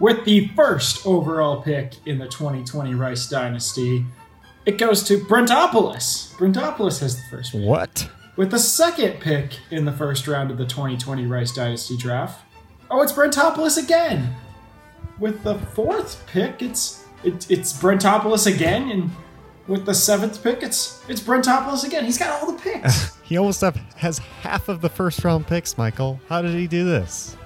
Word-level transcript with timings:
With 0.00 0.24
the 0.24 0.48
first 0.56 1.06
overall 1.06 1.62
pick 1.62 1.94
in 2.04 2.18
the 2.18 2.26
2020 2.26 2.94
Rice 2.94 3.28
Dynasty, 3.28 4.04
it 4.66 4.78
goes 4.78 5.02
to 5.04 5.18
Brentopolis. 5.18 6.34
Brentopolis 6.34 7.00
has 7.00 7.16
the 7.16 7.22
first 7.30 7.52
pick. 7.52 7.62
What? 7.62 8.10
With 8.36 8.50
the 8.50 8.58
second 8.58 9.20
pick 9.20 9.60
in 9.70 9.84
the 9.84 9.92
first 9.92 10.26
round 10.26 10.50
of 10.50 10.58
the 10.58 10.66
2020 10.66 11.24
Rice 11.26 11.52
Dynasty 11.52 11.96
draft, 11.96 12.44
oh, 12.90 13.02
it's 13.02 13.12
Brentopolis 13.12 13.82
again. 13.82 14.34
With 15.18 15.42
the 15.42 15.58
fourth 15.58 16.26
pick, 16.26 16.62
it's 16.62 17.04
it, 17.22 17.50
it's 17.50 17.72
Brentopolis 17.72 18.52
again, 18.52 18.90
and 18.90 19.10
with 19.66 19.86
the 19.86 19.94
seventh 19.94 20.42
pick, 20.42 20.62
it's 20.62 21.02
it's 21.08 21.20
Brentopolis 21.20 21.84
again. 21.84 22.04
He's 22.04 22.18
got 22.18 22.40
all 22.40 22.52
the 22.52 22.58
picks. 22.58 23.14
He 23.24 23.38
almost 23.38 23.62
have, 23.62 23.76
has 23.96 24.18
half 24.18 24.68
of 24.68 24.82
the 24.82 24.90
first 24.90 25.24
round 25.24 25.46
picks, 25.46 25.78
Michael. 25.78 26.20
How 26.28 26.42
did 26.42 26.50
he 26.50 26.66
do 26.66 26.84
this? 26.84 27.38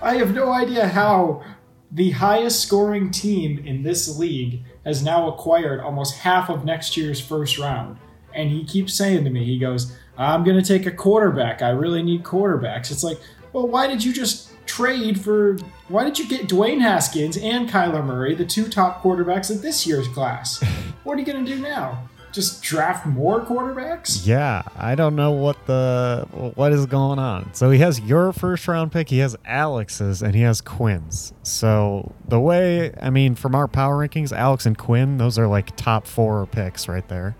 I 0.00 0.16
have 0.16 0.34
no 0.34 0.50
idea 0.50 0.88
how 0.88 1.44
the 1.92 2.12
highest 2.12 2.62
scoring 2.62 3.10
team 3.10 3.58
in 3.58 3.82
this 3.82 4.18
league 4.18 4.62
has 4.86 5.02
now 5.02 5.28
acquired 5.28 5.80
almost 5.80 6.16
half 6.16 6.48
of 6.48 6.64
next 6.64 6.96
year's 6.96 7.20
first 7.20 7.58
round. 7.58 7.98
And 8.34 8.50
he 8.50 8.64
keeps 8.64 8.94
saying 8.94 9.24
to 9.24 9.30
me, 9.30 9.44
he 9.44 9.58
goes, 9.58 9.94
I'm 10.16 10.42
going 10.42 10.56
to 10.56 10.66
take 10.66 10.86
a 10.86 10.90
quarterback. 10.90 11.60
I 11.60 11.68
really 11.68 12.02
need 12.02 12.22
quarterbacks. 12.22 12.90
It's 12.90 13.04
like, 13.04 13.18
well, 13.52 13.68
why 13.68 13.86
did 13.86 14.02
you 14.02 14.14
just 14.14 14.52
trade 14.66 15.20
for, 15.20 15.56
why 15.88 16.04
did 16.04 16.18
you 16.18 16.28
get 16.28 16.48
Dwayne 16.48 16.80
Haskins 16.80 17.36
and 17.36 17.68
Kyler 17.68 18.04
Murray, 18.04 18.34
the 18.34 18.44
two 18.44 18.68
top 18.68 19.02
quarterbacks 19.02 19.50
of 19.50 19.62
this 19.62 19.86
year's 19.86 20.08
class? 20.08 20.62
what 21.04 21.16
are 21.16 21.20
you 21.20 21.26
going 21.26 21.44
to 21.44 21.56
do 21.56 21.60
now? 21.60 22.08
Just 22.32 22.64
draft 22.64 23.06
more 23.06 23.42
quarterbacks? 23.42 24.26
Yeah, 24.26 24.62
I 24.76 24.96
don't 24.96 25.14
know 25.14 25.30
what 25.30 25.66
the 25.66 26.26
what 26.56 26.72
is 26.72 26.84
going 26.84 27.20
on. 27.20 27.54
So 27.54 27.70
he 27.70 27.78
has 27.78 28.00
your 28.00 28.32
first 28.32 28.66
round 28.66 28.90
pick, 28.90 29.08
he 29.08 29.18
has 29.18 29.36
Alex's, 29.44 30.20
and 30.20 30.34
he 30.34 30.40
has 30.40 30.60
Quinn's. 30.60 31.32
So 31.44 32.12
the 32.26 32.40
way 32.40 32.92
I 33.00 33.10
mean, 33.10 33.36
from 33.36 33.54
our 33.54 33.68
power 33.68 34.04
rankings, 34.04 34.32
Alex 34.32 34.66
and 34.66 34.76
Quinn, 34.76 35.18
those 35.18 35.38
are 35.38 35.46
like 35.46 35.76
top 35.76 36.08
four 36.08 36.46
picks 36.46 36.88
right 36.88 37.06
there. 37.06 37.36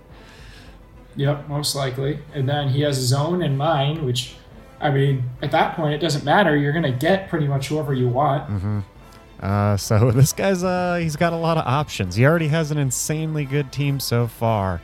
Yep, 1.17 1.49
most 1.49 1.75
likely. 1.75 2.19
And 2.33 2.49
then 2.49 2.69
he 2.69 2.83
has 2.83 2.97
his 2.97 3.13
own 3.13 3.43
and 3.43 3.57
mine, 3.57 4.05
which, 4.05 4.35
I 4.81 4.91
mean, 4.91 5.25
at 5.43 5.51
that 5.53 5.77
point, 5.77 5.95
it 5.95 5.99
doesn't 5.99 6.25
matter. 6.25 6.57
You're 6.57 6.73
to 6.73 6.93
get 6.93 7.29
pretty 7.29 7.47
much 7.47 7.69
whoever 7.69 7.95
you 7.95 8.09
want. 8.09 8.83
Uh, 9.41 9.77
so 9.77 10.11
this 10.13 10.33
guy's 10.33 10.65
uh 10.65 10.99
he's 11.01 11.17
got 11.17 11.33
a 11.33 11.37
lot 11.37 11.59
of 11.59 11.67
options. 11.67 12.17
He 12.17 12.25
already 12.25 12.49
has 12.49 12.71
an 12.71 12.79
insanely 12.79 13.45
good 13.45 13.73
team 13.73 14.01
so 14.01 14.27
far. 14.27 14.81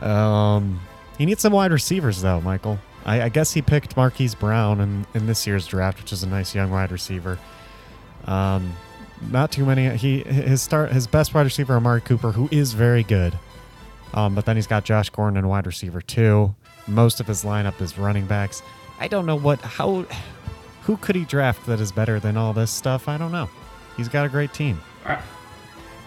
Um, 0.00 0.80
he 1.18 1.26
needs 1.26 1.42
some 1.42 1.52
wide 1.52 1.72
receivers 1.72 2.22
though, 2.22 2.40
Michael. 2.40 2.78
I, 3.04 3.22
I 3.22 3.28
guess 3.28 3.52
he 3.52 3.62
picked 3.62 3.96
Marquise 3.96 4.34
Brown 4.34 4.80
in, 4.80 5.06
in 5.14 5.26
this 5.26 5.46
year's 5.46 5.66
draft, 5.66 6.00
which 6.00 6.12
is 6.12 6.22
a 6.22 6.28
nice 6.28 6.54
young 6.54 6.70
wide 6.70 6.92
receiver. 6.92 7.38
Um, 8.26 8.74
not 9.30 9.52
too 9.52 9.64
many. 9.66 9.96
He 9.96 10.20
his 10.20 10.62
start 10.62 10.92
his 10.92 11.06
best 11.06 11.34
wide 11.34 11.42
receiver 11.42 11.76
Amari 11.76 12.00
Cooper, 12.00 12.32
who 12.32 12.48
is 12.50 12.72
very 12.72 13.02
good. 13.02 13.38
Um, 14.14 14.34
but 14.34 14.44
then 14.44 14.56
he's 14.56 14.66
got 14.66 14.84
Josh 14.84 15.10
Gordon 15.10 15.36
and 15.36 15.48
wide 15.48 15.66
receiver 15.66 16.00
too. 16.00 16.54
Most 16.86 17.20
of 17.20 17.26
his 17.26 17.44
lineup 17.44 17.80
is 17.80 17.96
running 17.98 18.26
backs. 18.26 18.62
I 19.00 19.08
don't 19.08 19.24
know 19.24 19.36
what 19.36 19.60
how 19.62 20.04
who 20.82 20.96
could 20.98 21.16
he 21.16 21.24
draft 21.24 21.66
that 21.66 21.80
is 21.80 21.90
better 21.90 22.20
than 22.20 22.36
all 22.36 22.52
this 22.52 22.70
stuff. 22.70 23.08
I 23.08 23.16
don't 23.16 23.32
know. 23.32 23.48
He's 23.96 24.08
got 24.08 24.26
a 24.26 24.28
great 24.28 24.52
team. 24.52 24.80
I, 25.04 25.20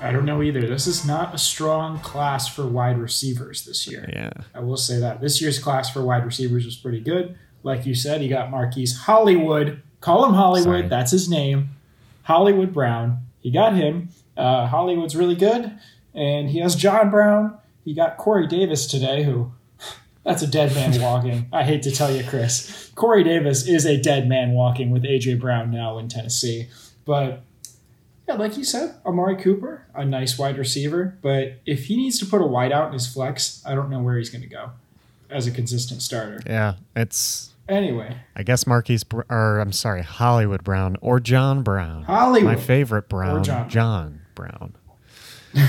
I 0.02 0.12
don't 0.12 0.26
know 0.26 0.44
either. 0.44 0.62
This 0.68 0.86
is 0.86 1.06
not 1.06 1.34
a 1.34 1.38
strong 1.38 2.00
class 2.00 2.48
for 2.48 2.68
wide 2.68 3.00
receivers 3.00 3.66
this 3.66 3.88
year. 3.90 4.10
Yeah. 4.14 4.32
I 4.54 4.60
will 4.60 4.78
say 4.78 5.00
that. 5.00 5.22
This 5.22 5.42
year's 5.42 5.60
class 5.60 5.90
for 5.90 6.04
wide 6.04 6.26
receivers 6.26 6.66
was 6.66 6.76
pretty 6.76 7.00
good. 7.00 7.38
Like 7.64 7.86
you 7.86 7.96
said, 7.96 8.22
he 8.22 8.28
got 8.28 8.52
Marquise 8.52 8.98
Hollywood. 8.98 9.82
Call 10.02 10.26
him 10.26 10.34
Hollywood. 10.34 10.64
Sorry. 10.64 10.88
That's 10.88 11.12
his 11.12 11.30
name. 11.30 11.70
Hollywood 12.24 12.74
Brown. 12.74 13.20
He 13.40 13.50
got 13.50 13.74
him. 13.74 14.10
Uh, 14.36 14.68
Hollywood's 14.68 15.16
really 15.16 15.36
good. 15.36 15.72
And 16.14 16.50
he 16.50 16.60
has 16.60 16.76
John 16.76 17.10
Brown. 17.10 17.58
He 17.86 17.94
got 17.94 18.18
Corey 18.18 18.48
Davis 18.48 18.86
today, 18.86 19.24
who 19.24 19.52
that's 20.24 20.42
a 20.42 20.48
dead 20.48 20.74
man 20.74 21.00
walking. 21.02 21.48
I 21.52 21.64
hate 21.64 21.84
to 21.84 21.92
tell 21.92 22.14
you, 22.14 22.24
Chris. 22.24 22.92
Corey 22.96 23.24
Davis 23.24 23.68
is 23.68 23.86
a 23.86 23.98
dead 23.98 24.28
man 24.28 24.52
walking 24.52 24.92
with 24.92 25.04
AJ 25.04 25.40
Brown 25.40 25.72
now 25.72 25.98
in 25.98 26.08
Tennessee. 26.08 26.68
But 27.06 27.44
yeah, 28.28 28.36
like 28.36 28.58
you 28.58 28.64
said, 28.64 28.96
Amari 29.06 29.36
Cooper, 29.36 29.86
a 29.94 30.06
nice 30.06 30.38
wide 30.38 30.58
receiver. 30.58 31.18
But 31.22 31.60
if 31.66 31.86
he 31.86 31.98
needs 31.98 32.20
to 32.20 32.26
put 32.26 32.42
a 32.42 32.46
wide 32.46 32.72
out 32.72 32.88
in 32.88 32.94
his 32.94 33.12
flex, 33.12 33.62
I 33.66 33.76
don't 33.76 33.90
know 33.90 34.00
where 34.00 34.18
he's 34.18 34.30
going 34.30 34.44
to 34.44 34.48
go 34.48 34.72
as 35.30 35.48
a 35.48 35.52
consistent 35.52 36.02
starter. 36.02 36.40
Yeah. 36.46 36.76
It's 36.96 37.54
Anyway, 37.68 38.18
I 38.36 38.44
guess 38.44 38.68
Marquise 38.68 39.06
or 39.30 39.60
I'm 39.60 39.72
sorry, 39.72 40.02
Hollywood 40.02 40.66
Brown 40.66 40.98
or 41.00 41.22
John 41.22 41.64
Brown. 41.64 42.04
Hollywood. 42.04 42.44
My 42.44 42.56
favorite 42.58 43.08
Brown, 43.08 43.44
John. 43.44 43.70
John 43.70 44.22
Brown. 44.36 44.76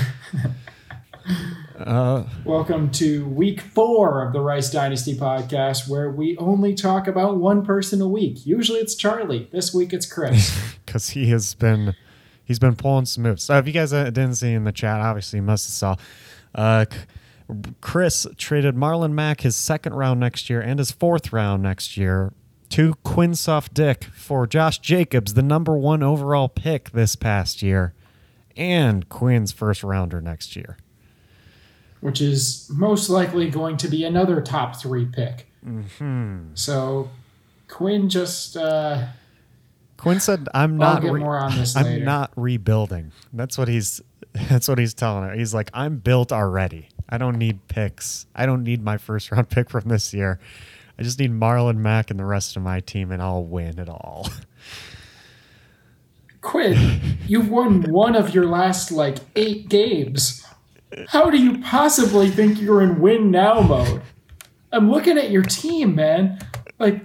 uh, 1.79 2.23
Welcome 2.43 2.91
to 2.91 3.27
week 3.27 3.61
four 3.61 4.25
of 4.25 4.33
the 4.33 4.39
Rice 4.39 4.71
Dynasty 4.71 5.15
podcast, 5.15 5.89
where 5.89 6.09
we 6.09 6.37
only 6.37 6.73
talk 6.73 7.07
about 7.07 7.37
one 7.37 7.65
person 7.65 8.01
a 8.01 8.07
week. 8.07 8.45
Usually 8.45 8.79
it's 8.79 8.95
Charlie. 8.95 9.49
This 9.51 9.73
week 9.73 9.93
it's 9.93 10.05
Chris. 10.05 10.75
because 10.85 11.09
he 11.09 11.27
has 11.27 11.53
been 11.53 11.95
he's 12.43 12.59
been 12.59 12.75
pulling 12.75 13.05
some 13.05 13.23
moves. 13.23 13.43
So 13.43 13.57
if 13.57 13.67
you 13.67 13.73
guys 13.73 13.91
uh, 13.93 14.05
didn't 14.05 14.35
see 14.35 14.53
in 14.53 14.63
the 14.63 14.71
chat, 14.71 15.01
obviously 15.01 15.37
you 15.37 15.43
must 15.43 15.67
have 15.67 15.73
saw. 15.73 15.95
Uh, 16.53 16.85
Chris 17.81 18.25
traded 18.37 18.75
Marlon 18.75 19.11
Mack 19.11 19.41
his 19.41 19.55
second 19.55 19.93
round 19.93 20.19
next 20.19 20.49
year 20.49 20.61
and 20.61 20.79
his 20.79 20.91
fourth 20.91 21.31
round 21.31 21.61
next 21.61 21.97
year 21.97 22.33
to 22.69 22.95
Quinsoft 23.05 23.73
Dick 23.73 24.05
for 24.05 24.47
Josh 24.47 24.79
Jacobs, 24.79 25.35
the 25.35 25.43
number 25.43 25.77
one 25.77 26.01
overall 26.01 26.49
pick 26.49 26.91
this 26.91 27.15
past 27.15 27.61
year, 27.61 27.93
and 28.57 29.07
Quinn's 29.07 29.51
first 29.51 29.83
rounder 29.83 30.19
next 30.21 30.55
year. 30.55 30.77
Which 32.05 32.21
is 32.21 32.69
most 32.71 33.09
likely 33.09 33.49
going 33.49 33.77
to 33.77 33.87
be 33.87 34.03
another 34.03 34.39
top 34.39 34.79
three 34.79 35.05
pick. 35.05 35.47
So 36.53 37.09
Quinn 37.67 38.09
just 38.09 38.55
uh, 38.55 39.07
Quinn 39.97 40.19
said, 40.19 40.47
"I'm 40.53 40.77
not. 40.77 41.01
re- 41.01 41.19
more 41.19 41.39
on 41.39 41.57
this 41.57 41.75
I'm 41.75 42.03
not 42.03 42.31
rebuilding." 42.35 43.11
That's 43.33 43.57
what 43.57 43.67
he's. 43.67 44.01
That's 44.49 44.67
what 44.67 44.77
he's 44.77 44.93
telling 44.93 45.23
her. 45.27 45.33
He's 45.33 45.51
like, 45.55 45.71
"I'm 45.73 45.97
built 45.97 46.31
already. 46.31 46.89
I 47.09 47.17
don't 47.17 47.39
need 47.39 47.67
picks. 47.69 48.27
I 48.35 48.45
don't 48.45 48.63
need 48.63 48.83
my 48.83 48.97
first 48.97 49.31
round 49.31 49.49
pick 49.55 49.71
from 49.71 49.89
this 49.89 50.13
year. 50.13 50.39
I 50.99 51.01
just 51.01 51.17
need 51.17 51.31
Marlon 51.31 51.77
Mack 51.77 52.11
and 52.11 52.19
the 52.19 52.25
rest 52.25 52.55
of 52.55 52.61
my 52.61 52.81
team, 52.81 53.11
and 53.11 53.19
I'll 53.19 53.43
win 53.43 53.79
it 53.79 53.89
all." 53.89 54.29
Quinn, 56.41 57.17
you've 57.25 57.49
won 57.49 57.81
one 57.91 58.15
of 58.15 58.35
your 58.35 58.45
last 58.45 58.91
like 58.91 59.17
eight 59.35 59.69
games. 59.69 60.45
How 61.07 61.29
do 61.29 61.37
you 61.37 61.59
possibly 61.59 62.29
think 62.29 62.59
you're 62.59 62.81
in 62.81 62.99
win 62.99 63.31
now 63.31 63.61
mode? 63.61 64.01
I'm 64.71 64.91
looking 64.91 65.17
at 65.17 65.31
your 65.31 65.43
team, 65.43 65.95
man. 65.95 66.39
Like, 66.79 67.03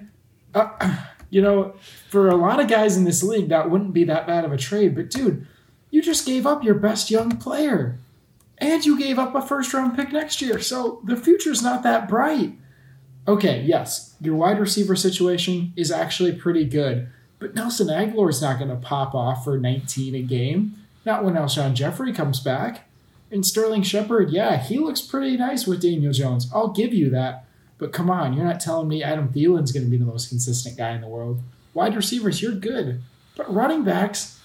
uh, 0.54 0.96
you 1.30 1.40
know, 1.40 1.74
for 2.08 2.28
a 2.28 2.36
lot 2.36 2.60
of 2.60 2.68
guys 2.68 2.96
in 2.96 3.04
this 3.04 3.22
league, 3.22 3.48
that 3.48 3.70
wouldn't 3.70 3.92
be 3.92 4.04
that 4.04 4.26
bad 4.26 4.44
of 4.44 4.52
a 4.52 4.56
trade. 4.56 4.94
But 4.94 5.10
dude, 5.10 5.46
you 5.90 6.02
just 6.02 6.26
gave 6.26 6.46
up 6.46 6.64
your 6.64 6.74
best 6.74 7.10
young 7.10 7.36
player, 7.36 7.98
and 8.58 8.84
you 8.84 8.98
gave 8.98 9.18
up 9.18 9.34
a 9.34 9.42
first 9.42 9.72
round 9.72 9.96
pick 9.96 10.12
next 10.12 10.42
year. 10.42 10.60
So 10.60 11.00
the 11.04 11.16
future's 11.16 11.62
not 11.62 11.82
that 11.82 12.08
bright. 12.08 12.54
Okay, 13.28 13.62
yes, 13.62 14.16
your 14.20 14.34
wide 14.34 14.58
receiver 14.58 14.96
situation 14.96 15.72
is 15.76 15.90
actually 15.90 16.32
pretty 16.32 16.64
good, 16.64 17.08
but 17.38 17.54
Nelson 17.54 17.88
Agholor 17.88 18.30
is 18.30 18.42
not 18.42 18.58
going 18.58 18.70
to 18.70 18.76
pop 18.76 19.14
off 19.14 19.44
for 19.44 19.58
19 19.58 20.14
a 20.14 20.22
game. 20.22 20.74
Not 21.04 21.24
when 21.24 21.34
Alshon 21.34 21.74
Jeffery 21.74 22.12
comes 22.12 22.40
back. 22.40 22.89
And 23.30 23.46
Sterling 23.46 23.82
Shepard, 23.82 24.30
yeah, 24.30 24.56
he 24.56 24.78
looks 24.78 25.00
pretty 25.00 25.36
nice 25.36 25.66
with 25.66 25.82
Daniel 25.82 26.12
Jones. 26.12 26.50
I'll 26.52 26.68
give 26.70 26.92
you 26.92 27.10
that. 27.10 27.44
But 27.78 27.92
come 27.92 28.10
on, 28.10 28.34
you're 28.34 28.44
not 28.44 28.60
telling 28.60 28.88
me 28.88 29.02
Adam 29.02 29.28
Thielen's 29.28 29.72
going 29.72 29.84
to 29.84 29.90
be 29.90 29.96
the 29.96 30.04
most 30.04 30.28
consistent 30.28 30.76
guy 30.76 30.90
in 30.90 31.00
the 31.00 31.08
world. 31.08 31.40
Wide 31.72 31.96
receivers, 31.96 32.42
you're 32.42 32.52
good. 32.52 33.00
But 33.36 33.52
running 33.52 33.84
backs, 33.84 34.38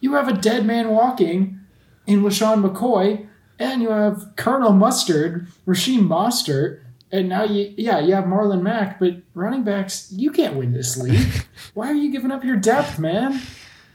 you 0.00 0.14
have 0.14 0.28
a 0.28 0.32
dead 0.32 0.66
man 0.66 0.88
walking 0.90 1.60
in 2.06 2.22
LeSean 2.22 2.68
McCoy, 2.68 3.26
and 3.58 3.80
you 3.82 3.90
have 3.90 4.32
Colonel 4.36 4.72
Mustard, 4.72 5.46
Raheem 5.66 6.08
Mostert, 6.08 6.80
and 7.12 7.28
now 7.28 7.44
you, 7.44 7.72
yeah, 7.76 8.00
you 8.00 8.14
have 8.14 8.24
Marlon 8.24 8.62
Mack, 8.62 8.98
but 8.98 9.18
running 9.34 9.62
backs, 9.62 10.10
you 10.10 10.32
can't 10.32 10.56
win 10.56 10.72
this 10.72 10.96
league. 10.96 11.44
Why 11.74 11.88
are 11.90 11.94
you 11.94 12.10
giving 12.10 12.32
up 12.32 12.42
your 12.42 12.56
depth, 12.56 12.98
man? 12.98 13.40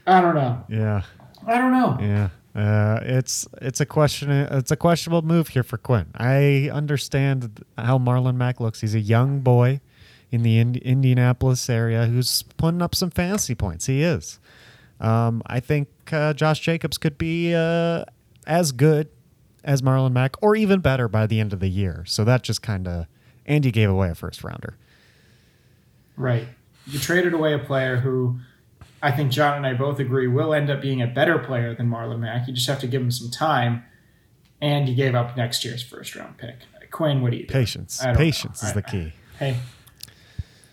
I 0.06 0.22
don't 0.22 0.34
know. 0.34 0.64
yeah, 0.68 1.02
I 1.46 1.58
don't 1.58 1.72
know. 1.72 1.98
yeah. 2.00 2.28
Uh, 2.54 2.98
it's 3.02 3.46
it's 3.62 3.80
a 3.80 3.86
question. 3.86 4.30
It's 4.30 4.70
a 4.70 4.76
questionable 4.76 5.22
move 5.22 5.48
here 5.48 5.62
for 5.62 5.78
Quinn. 5.78 6.06
I 6.16 6.68
understand 6.72 7.64
how 7.78 7.98
Marlon 7.98 8.36
Mack 8.36 8.58
looks. 8.60 8.80
He's 8.80 8.94
a 8.94 9.00
young 9.00 9.40
boy. 9.40 9.80
in 10.32 10.42
the 10.44 10.58
Ind- 10.58 10.76
Indianapolis 10.76 11.68
area 11.68 12.06
who's 12.06 12.42
putting 12.56 12.80
up 12.82 12.94
some 12.94 13.10
fantasy 13.10 13.54
points. 13.54 13.86
He 13.86 14.02
is. 14.02 14.38
Um, 15.00 15.42
I 15.46 15.58
think 15.60 15.88
uh, 16.12 16.34
Josh 16.34 16.60
Jacobs 16.60 16.98
could 16.98 17.18
be 17.18 17.52
uh, 17.54 18.04
as 18.46 18.70
good 18.70 19.08
as 19.64 19.82
Marlon 19.82 20.12
Mack, 20.12 20.36
or 20.40 20.54
even 20.54 20.80
better 20.80 21.08
by 21.08 21.26
the 21.26 21.40
end 21.40 21.52
of 21.52 21.58
the 21.60 21.68
year. 21.68 22.04
So 22.06 22.24
that 22.24 22.42
just 22.42 22.62
kind 22.62 22.86
of 22.86 23.06
Andy 23.46 23.70
gave 23.72 23.90
away 23.90 24.08
a 24.10 24.14
first 24.14 24.44
rounder. 24.44 24.76
Right. 26.16 26.46
You 26.86 26.98
traded 26.98 27.34
away 27.34 27.52
a 27.54 27.58
player 27.58 27.96
who 27.96 28.38
I 29.02 29.12
think 29.12 29.32
John 29.32 29.56
and 29.56 29.66
I 29.66 29.74
both 29.74 29.98
agree 29.98 30.26
will 30.26 30.52
end 30.52 30.70
up 30.70 30.80
being 30.80 31.00
a 31.00 31.06
better 31.06 31.38
player 31.38 31.74
than 31.74 31.88
Marlon 31.88 32.20
Mack. 32.20 32.46
You 32.46 32.54
just 32.54 32.68
have 32.68 32.80
to 32.80 32.86
give 32.86 33.00
him 33.00 33.10
some 33.10 33.30
time. 33.30 33.84
And 34.60 34.88
you 34.88 34.94
gave 34.94 35.14
up 35.14 35.36
next 35.38 35.64
year's 35.64 35.82
first 35.82 36.14
round 36.14 36.36
pick. 36.36 36.56
Quinn, 36.90 37.22
what 37.22 37.30
do 37.30 37.38
you 37.38 37.46
do? 37.46 37.52
Patience. 37.52 38.00
Patience 38.14 38.62
know. 38.62 38.68
is 38.68 38.72
I, 38.72 38.80
the 38.80 38.82
key. 38.82 39.12
Hey, 39.38 39.56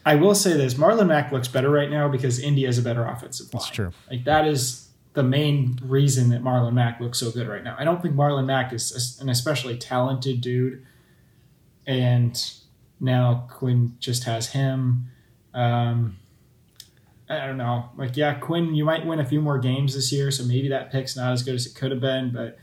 I 0.05 0.15
will 0.15 0.35
say 0.35 0.53
this: 0.53 0.73
Marlon 0.73 1.07
Mack 1.07 1.31
looks 1.31 1.47
better 1.47 1.69
right 1.69 1.89
now 1.89 2.09
because 2.09 2.39
India 2.39 2.67
is 2.67 2.77
a 2.77 2.81
better 2.81 3.05
offensive 3.05 3.53
line. 3.53 3.61
That's 3.61 3.69
true. 3.69 3.91
Like 4.09 4.25
that 4.25 4.47
is 4.47 4.89
the 5.13 5.23
main 5.23 5.79
reason 5.83 6.29
that 6.29 6.43
Marlon 6.43 6.73
Mack 6.73 6.99
looks 6.99 7.19
so 7.19 7.31
good 7.31 7.47
right 7.47 7.63
now. 7.63 7.75
I 7.77 7.83
don't 7.83 8.01
think 8.01 8.15
Marlon 8.15 8.45
Mack 8.45 8.73
is 8.73 9.17
an 9.21 9.29
especially 9.29 9.77
talented 9.77 10.41
dude, 10.41 10.85
and 11.85 12.51
now 12.99 13.47
Quinn 13.49 13.95
just 13.99 14.25
has 14.25 14.51
him. 14.51 15.07
Um, 15.53 16.17
I 17.29 17.45
don't 17.45 17.57
know. 17.57 17.89
Like, 17.97 18.15
yeah, 18.15 18.35
Quinn, 18.35 18.73
you 18.73 18.85
might 18.85 19.05
win 19.05 19.19
a 19.19 19.25
few 19.25 19.41
more 19.41 19.59
games 19.59 19.95
this 19.95 20.11
year, 20.11 20.31
so 20.31 20.43
maybe 20.43 20.69
that 20.69 20.91
pick's 20.91 21.15
not 21.15 21.33
as 21.33 21.43
good 21.43 21.55
as 21.55 21.65
it 21.65 21.75
could 21.75 21.91
have 21.91 21.99
been, 21.99 22.31
but 22.31 22.57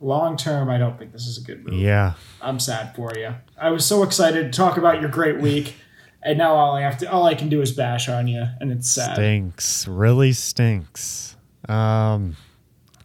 long 0.00 0.36
term, 0.36 0.68
I 0.68 0.78
don't 0.78 0.98
think 0.98 1.12
this 1.12 1.26
is 1.26 1.38
a 1.38 1.40
good 1.40 1.64
move. 1.64 1.80
Yeah. 1.80 2.14
I'm 2.42 2.60
sad 2.60 2.94
for 2.94 3.12
you. 3.16 3.34
I 3.58 3.70
was 3.70 3.84
so 3.86 4.02
excited 4.02 4.52
to 4.52 4.56
talk 4.56 4.76
about 4.76 5.00
your 5.00 5.10
great 5.10 5.40
week, 5.40 5.76
and 6.22 6.36
now 6.38 6.54
all 6.54 6.76
I 6.76 6.82
have 6.82 6.98
to, 6.98 7.10
all 7.10 7.24
I 7.24 7.34
can 7.34 7.48
do 7.48 7.62
is 7.62 7.72
bash 7.72 8.08
on 8.08 8.28
you, 8.28 8.44
and 8.60 8.70
it's 8.70 8.90
sad. 8.90 9.14
Stinks. 9.14 9.88
Really 9.88 10.32
stinks. 10.32 11.36
Um, 11.68 12.36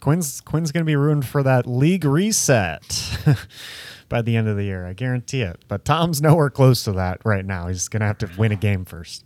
Quinn's 0.00 0.42
Quinn's 0.42 0.70
gonna 0.70 0.84
be 0.84 0.96
ruined 0.96 1.26
for 1.26 1.42
that 1.42 1.66
league 1.66 2.04
reset 2.04 3.16
by 4.10 4.20
the 4.20 4.36
end 4.36 4.48
of 4.48 4.56
the 4.56 4.64
year. 4.64 4.86
I 4.86 4.92
guarantee 4.92 5.40
it. 5.40 5.64
But 5.66 5.86
Tom's 5.86 6.20
nowhere 6.20 6.50
close 6.50 6.84
to 6.84 6.92
that 6.92 7.22
right 7.24 7.44
now. 7.44 7.68
He's 7.68 7.88
gonna 7.88 8.04
have 8.04 8.18
to 8.18 8.30
win 8.36 8.52
a 8.52 8.56
game 8.56 8.84
first. 8.84 9.24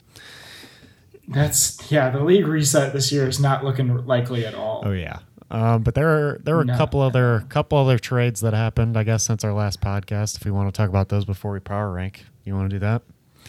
That's 1.28 1.90
yeah. 1.90 2.10
The 2.10 2.24
league 2.24 2.46
reset 2.46 2.92
this 2.92 3.12
year 3.12 3.28
is 3.28 3.38
not 3.38 3.64
looking 3.64 4.06
likely 4.06 4.46
at 4.46 4.54
all. 4.54 4.82
Oh 4.84 4.92
yeah. 4.92 5.20
Um, 5.50 5.82
but 5.82 5.94
there 5.94 6.08
are 6.08 6.40
there 6.42 6.56
were 6.56 6.62
a 6.62 6.76
couple 6.76 7.00
other 7.00 7.44
couple 7.48 7.78
other 7.78 7.98
trades 7.98 8.40
that 8.40 8.52
happened, 8.52 8.96
I 8.96 9.04
guess, 9.04 9.24
since 9.24 9.44
our 9.44 9.52
last 9.52 9.80
podcast. 9.80 10.36
If 10.36 10.44
we 10.44 10.50
want 10.50 10.72
to 10.72 10.76
talk 10.76 10.88
about 10.88 11.08
those 11.08 11.24
before 11.24 11.52
we 11.52 11.60
power 11.60 11.90
rank, 11.92 12.24
you 12.44 12.54
want 12.54 12.70
to 12.70 12.76
do 12.76 12.80
that? 12.80 13.02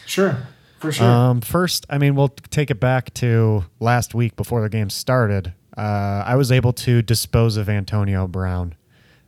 Sure, 0.06 0.38
for 0.78 0.92
sure. 0.92 1.06
Um, 1.06 1.40
first, 1.42 1.84
I 1.90 1.98
mean, 1.98 2.14
we'll 2.14 2.28
take 2.28 2.70
it 2.70 2.80
back 2.80 3.12
to 3.14 3.64
last 3.80 4.14
week 4.14 4.36
before 4.36 4.62
the 4.62 4.70
game 4.70 4.88
started. 4.88 5.52
Uh, 5.76 6.22
I 6.26 6.36
was 6.36 6.50
able 6.50 6.72
to 6.74 7.02
dispose 7.02 7.56
of 7.56 7.68
Antonio 7.68 8.26
Brown, 8.26 8.74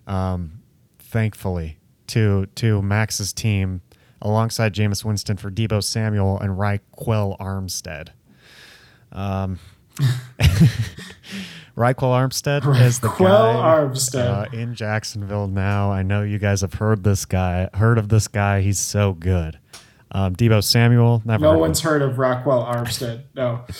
um, 0.07 0.63
thankfully, 0.99 1.79
to 2.09 2.47
to 2.55 2.81
Max's 2.81 3.35
team 3.35 3.83
alongside 4.23 4.73
Jameis 4.73 5.05
Winston 5.05 5.37
for 5.37 5.51
Deebo 5.51 5.83
Samuel 5.83 6.39
and 6.41 6.53
Ryquell 6.59 7.39
Armstead. 7.39 8.09
Um, 9.13 9.59
Ryquell 11.77 12.13
Armstead 12.13 12.81
is 12.81 13.01
the 13.01 13.09
guy 13.09 13.15
Armstead. 13.17 14.53
Uh, 14.53 14.57
in 14.57 14.75
Jacksonville 14.75 15.49
now. 15.49 15.91
I 15.91 16.03
know 16.03 16.23
you 16.23 16.39
guys 16.39 16.61
have 16.61 16.75
heard 16.75 17.03
this 17.05 17.25
guy, 17.25 17.69
heard 17.75 17.99
of 17.99 18.09
this 18.09 18.29
guy. 18.29 18.61
He's 18.61 18.79
so 18.79 19.13
good. 19.15 19.59
Um, 20.11 20.37
Deebo 20.37 20.63
Samuel, 20.63 21.23
never. 21.25 21.43
No 21.43 21.53
heard 21.53 21.61
one's 21.61 21.81
heard 21.81 22.03
of 22.03 22.17
Ryquell 22.17 22.71
Armstead. 22.75 23.25
No. 23.35 23.65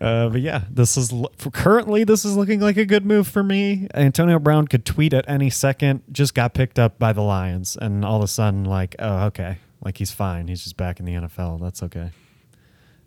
Uh, 0.00 0.28
but 0.28 0.42
yeah, 0.42 0.64
this 0.70 0.98
is 0.98 1.14
currently 1.52 2.04
this 2.04 2.26
is 2.26 2.36
looking 2.36 2.60
like 2.60 2.76
a 2.76 2.84
good 2.84 3.06
move 3.06 3.26
for 3.26 3.42
me. 3.42 3.88
Antonio 3.94 4.38
Brown 4.38 4.66
could 4.66 4.84
tweet 4.84 5.14
at 5.14 5.24
any 5.26 5.48
second. 5.48 6.02
Just 6.12 6.34
got 6.34 6.52
picked 6.52 6.78
up 6.78 6.98
by 6.98 7.14
the 7.14 7.22
Lions, 7.22 7.78
and 7.80 8.04
all 8.04 8.18
of 8.18 8.22
a 8.22 8.28
sudden, 8.28 8.64
like, 8.64 8.96
oh, 8.98 9.26
okay, 9.26 9.58
like 9.82 9.96
he's 9.96 10.10
fine. 10.10 10.48
He's 10.48 10.62
just 10.62 10.76
back 10.76 11.00
in 11.00 11.06
the 11.06 11.12
NFL. 11.12 11.58
That's 11.58 11.82
okay. 11.84 12.10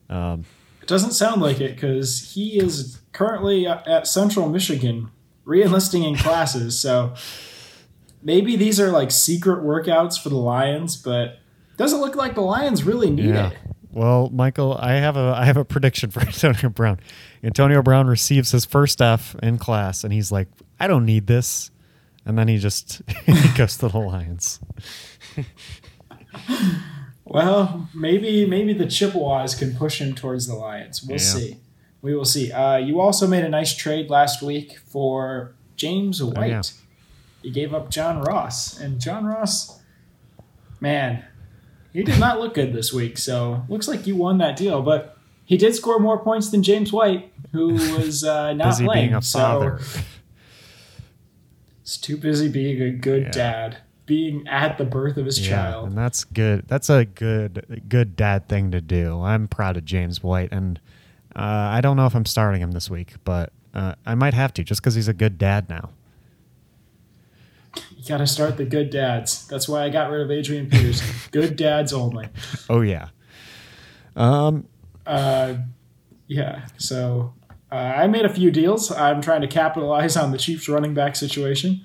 Um, 0.10 0.46
it 0.82 0.88
doesn't 0.88 1.12
sound 1.12 1.42
like 1.42 1.60
it 1.60 1.76
because 1.76 2.34
he 2.34 2.58
is 2.60 3.02
currently 3.12 3.68
at 3.68 4.08
Central 4.08 4.50
Michigan 4.50 5.12
reenlisting 5.46 6.06
in 6.06 6.16
classes. 6.16 6.80
So 6.80 7.14
maybe 8.22 8.56
these 8.56 8.80
are 8.80 8.92
like 8.92 9.12
secret 9.12 9.64
workouts 9.64 10.22
for 10.22 10.30
the 10.30 10.38
Lions, 10.38 10.96
but 10.96 11.40
doesn't 11.78 12.00
look 12.00 12.16
like 12.16 12.36
the 12.36 12.42
Lions 12.42 12.84
really 12.84 13.10
need 13.10 13.30
yeah. 13.30 13.50
it. 13.50 13.58
Well, 13.92 14.30
Michael, 14.30 14.78
I 14.80 14.94
have 14.94 15.18
a 15.18 15.34
I 15.36 15.46
have 15.46 15.58
a 15.58 15.66
prediction 15.66 16.12
for 16.12 16.20
Antonio 16.26 16.70
Brown. 16.70 17.00
Antonio 17.44 17.82
Brown 17.82 18.08
receives 18.08 18.52
his 18.52 18.66
first 18.66 19.02
F 19.02 19.36
in 19.42 19.58
class, 19.58 20.04
and 20.04 20.14
he's 20.14 20.32
like, 20.32 20.48
"I 20.80 20.88
don't 20.88 21.06
need 21.06 21.26
this," 21.28 21.72
and 22.26 22.38
then 22.38 22.48
he 22.48 22.58
just 22.58 23.02
he 23.26 23.58
goes 23.58 23.78
to 23.78 23.88
the 23.88 23.98
Lions. 23.98 24.60
well, 27.30 27.90
maybe 27.94 28.46
maybe 28.46 28.74
the 28.74 28.86
Chippewas 28.86 29.56
can 29.56 29.76
push 29.76 30.02
him 30.02 30.16
towards 30.16 30.48
the 30.48 30.56
Lions. 30.56 31.04
We'll 31.04 31.18
yeah. 31.18 31.24
see. 31.24 31.58
We 32.02 32.16
will 32.16 32.26
see. 32.26 32.52
Uh, 32.52 32.78
you 32.78 33.00
also 33.02 33.28
made 33.28 33.44
a 33.44 33.50
nice 33.50 33.76
trade 33.76 34.10
last 34.10 34.42
week 34.42 34.78
for 34.80 35.56
James 35.76 36.24
White. 36.24 36.38
Oh, 36.38 36.46
yeah. 36.46 36.62
You 37.42 37.52
gave 37.52 37.74
up 37.74 37.90
John 37.90 38.22
Ross, 38.22 38.80
and 38.80 39.00
John 39.00 39.26
Ross, 39.26 39.80
man, 40.80 41.24
he 41.94 42.04
did 42.04 42.20
not 42.20 42.40
look 42.40 42.54
good 42.54 42.74
this 42.74 42.94
week. 42.94 43.18
So 43.18 43.64
looks 43.70 43.88
like 43.88 44.06
you 44.06 44.16
won 44.16 44.38
that 44.40 44.56
deal, 44.56 44.82
but 44.82 45.18
he 45.46 45.58
did 45.58 45.74
score 45.76 46.00
more 46.00 46.20
points 46.20 46.50
than 46.50 46.62
James 46.62 46.92
White, 46.92 47.32
who 47.52 47.74
was 47.74 48.24
uh, 48.24 48.54
not 48.54 48.70
busy 48.70 48.86
playing. 48.86 49.06
Being 49.08 49.16
a 49.16 49.22
father. 49.22 49.80
So 51.88 51.94
he's 51.94 51.98
too 51.98 52.18
busy 52.18 52.50
being 52.50 52.82
a 52.82 52.92
good 52.92 53.24
yeah. 53.24 53.32
dad, 53.32 53.78
being 54.08 54.48
at 54.48 54.80
the 54.80 54.86
birth 54.86 55.18
of 55.18 55.26
his 55.26 55.40
yeah, 55.40 55.56
child, 55.56 55.90
and 55.90 55.98
that's 55.98 56.24
good. 56.24 56.68
That's 56.68 56.90
a 56.90 57.06
good 57.06 57.84
good 57.88 58.16
dad 58.16 58.50
thing 58.50 58.72
to 58.72 58.82
do. 58.82 59.22
I'm 59.22 59.48
proud 59.48 59.78
of 59.78 59.86
James 59.86 60.24
White, 60.24 60.52
and 60.52 60.80
uh, 61.36 61.70
I 61.72 61.82
don't 61.82 61.96
know 61.98 62.08
if 62.08 62.16
I'm 62.16 62.26
starting 62.26 62.62
him 62.62 62.72
this 62.72 62.90
week, 62.90 63.14
but 63.24 63.54
uh, 63.76 63.94
I 64.06 64.16
might 64.16 64.34
have 64.34 64.54
to 64.56 64.64
just 64.64 64.82
because 64.82 64.96
he's 64.96 65.08
a 65.08 65.14
good 65.14 65.38
dad 65.38 65.70
now. 65.70 65.92
You 67.96 68.04
got 68.08 68.18
to 68.18 68.28
start 68.28 68.58
the 68.58 68.66
good 68.66 68.90
dads. 68.90 69.48
That's 69.48 69.70
why 69.70 69.84
I 69.84 69.90
got 69.90 70.10
rid 70.10 70.22
of 70.22 70.32
Adrian 70.32 70.68
Peterson. 70.68 71.08
good 71.32 71.56
dads 71.56 71.94
only. 71.94 72.30
Oh 72.70 72.82
yeah. 72.82 73.10
Um. 74.16 74.68
Uh, 75.06 75.56
yeah. 76.28 76.66
So 76.78 77.34
uh, 77.72 77.76
I 77.76 78.08
made 78.08 78.26
a 78.26 78.34
few 78.34 78.52
deals. 78.52 78.92
I'm 78.92 79.22
trying 79.22 79.42
to 79.42 79.48
capitalize 79.48 80.16
on 80.16 80.32
the 80.32 80.38
Chiefs 80.38 80.68
running 80.70 80.94
back 80.94 81.16
situation. 81.16 81.82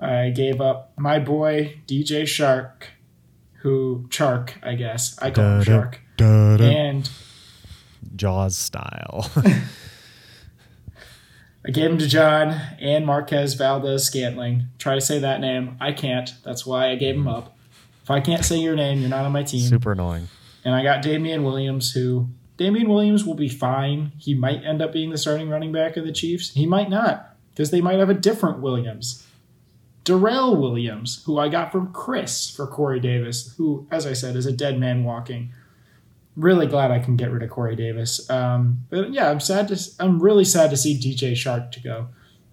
I 0.00 0.30
gave 0.30 0.60
up 0.60 0.92
my 0.96 1.18
boy 1.18 1.80
DJ 1.86 2.26
Shark, 2.26 2.88
who 3.62 4.06
Chark, 4.08 4.52
I 4.62 4.74
guess 4.74 5.18
I 5.20 5.30
call 5.30 5.44
him 5.44 5.62
Shark, 5.64 6.00
and 6.18 7.08
Jaws 8.16 8.56
style. 8.56 9.30
I 11.66 11.70
gave 11.70 11.90
him 11.90 11.98
to 11.98 12.08
John 12.08 12.58
and 12.80 13.04
Marquez 13.04 13.54
Valdes 13.54 14.04
Scantling. 14.04 14.68
Try 14.78 14.94
to 14.94 15.00
say 15.00 15.18
that 15.18 15.40
name. 15.40 15.76
I 15.78 15.92
can't. 15.92 16.32
That's 16.42 16.64
why 16.64 16.90
I 16.90 16.94
gave 16.94 17.16
him 17.16 17.24
mm. 17.24 17.36
up. 17.36 17.56
If 18.02 18.10
I 18.10 18.20
can't 18.20 18.44
say 18.44 18.56
your 18.56 18.76
name, 18.76 19.00
you're 19.00 19.10
not 19.10 19.26
on 19.26 19.32
my 19.32 19.42
team. 19.42 19.68
Super 19.68 19.92
annoying. 19.92 20.28
And 20.64 20.74
I 20.74 20.82
got 20.82 21.02
Damien 21.02 21.44
Williams, 21.44 21.92
who 21.92 22.28
Damien 22.56 22.88
Williams 22.88 23.26
will 23.26 23.34
be 23.34 23.48
fine. 23.48 24.12
He 24.18 24.34
might 24.34 24.64
end 24.64 24.80
up 24.80 24.92
being 24.92 25.10
the 25.10 25.18
starting 25.18 25.50
running 25.50 25.70
back 25.70 25.96
of 25.98 26.04
the 26.04 26.12
Chiefs. 26.12 26.50
He 26.54 26.66
might 26.66 26.88
not, 26.88 27.36
because 27.50 27.70
they 27.70 27.82
might 27.82 27.98
have 27.98 28.10
a 28.10 28.14
different 28.14 28.60
Williams. 28.60 29.26
Darrel 30.04 30.56
Williams, 30.56 31.22
who 31.24 31.38
I 31.38 31.48
got 31.48 31.72
from 31.72 31.92
Chris 31.92 32.50
for 32.50 32.66
Corey 32.66 33.00
Davis, 33.00 33.54
who, 33.56 33.86
as 33.90 34.06
I 34.06 34.12
said, 34.12 34.36
is 34.36 34.46
a 34.46 34.52
dead 34.52 34.78
man 34.78 35.04
walking 35.04 35.50
really 36.36 36.66
glad 36.66 36.90
I 36.90 36.98
can 36.98 37.16
get 37.16 37.30
rid 37.30 37.42
of 37.42 37.50
Corey 37.50 37.76
Davis. 37.76 38.28
Um, 38.30 38.84
but 38.88 39.12
yeah, 39.12 39.30
I'm 39.30 39.40
sad 39.40 39.68
to. 39.68 39.80
I'm 39.98 40.20
really 40.20 40.44
sad 40.44 40.70
to 40.70 40.76
see 40.76 40.98
DJ 40.98 41.36
Shark 41.36 41.72
to 41.72 41.80
go. 41.80 42.08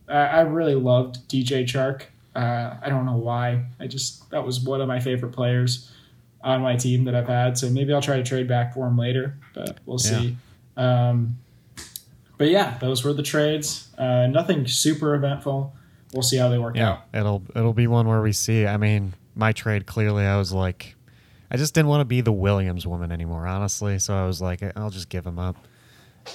I, 0.08 0.13
I 0.13 0.42
really 0.42 0.75
loved 0.75 1.27
DJ 1.30 1.68
Shark. 1.68 2.08
Uh, 2.36 2.75
I 2.82 2.89
don't 2.89 3.06
know 3.06 3.18
why. 3.18 3.66
I 3.80 3.88
just 3.88 4.30
that 4.30 4.46
was 4.46 4.60
one 4.60 4.82
of 4.82 4.88
my 4.88 5.00
favorite 5.00 5.32
players 5.32 5.92
on 6.42 6.62
my 6.62 6.75
team 6.75 7.06
that 7.06 7.16
I've 7.16 7.27
had. 7.27 7.58
So 7.58 7.70
maybe 7.70 7.94
I'll 7.94 8.01
try 8.01 8.18
to 8.18 8.24
trade 8.24 8.48
back 8.48 8.74
for 8.74 8.88
him 8.88 8.98
later, 8.98 9.38
but 9.54 9.80
we'll 9.86 9.98
see. 9.98 10.38
Yeah. 10.77 11.10
Um, 11.10 11.38
but 12.38 12.50
yeah, 12.50 12.77
those 12.77 13.04
were 13.04 13.13
the 13.13 13.24
trades. 13.24 13.89
Uh, 13.98 14.27
nothing 14.27 14.68
super 14.68 15.16
eventful. 15.16 15.74
We'll 16.14 16.24
see 16.24 16.38
how 16.38 16.50
they 16.50 16.58
work 16.58 16.76
yeah, 16.76 16.92
out. 16.92 17.04
It'll 17.14 17.44
it'll 17.56 17.74
be 17.74 17.88
one 17.88 18.08
where 18.08 18.22
we 18.22 18.32
see. 18.32 18.66
I 18.66 18.78
mean, 18.78 19.14
my 19.36 19.52
trade 19.52 19.86
clearly, 19.86 20.26
I 20.26 20.38
was 20.38 20.54
like 20.54 20.96
I 21.50 21.58
just 21.58 21.74
didn't 21.74 21.88
want 21.88 22.02
to 22.02 22.06
be 22.06 22.22
the 22.22 22.32
Williams 22.32 22.86
woman 22.86 23.12
anymore, 23.12 23.48
honestly. 23.48 24.00
So 24.00 24.14
I 24.14 24.26
was 24.26 24.42
like, 24.42 24.62
I'll 24.76 24.90
just 24.90 25.10
give 25.10 25.26
him 25.26 25.40
up. 25.40 25.56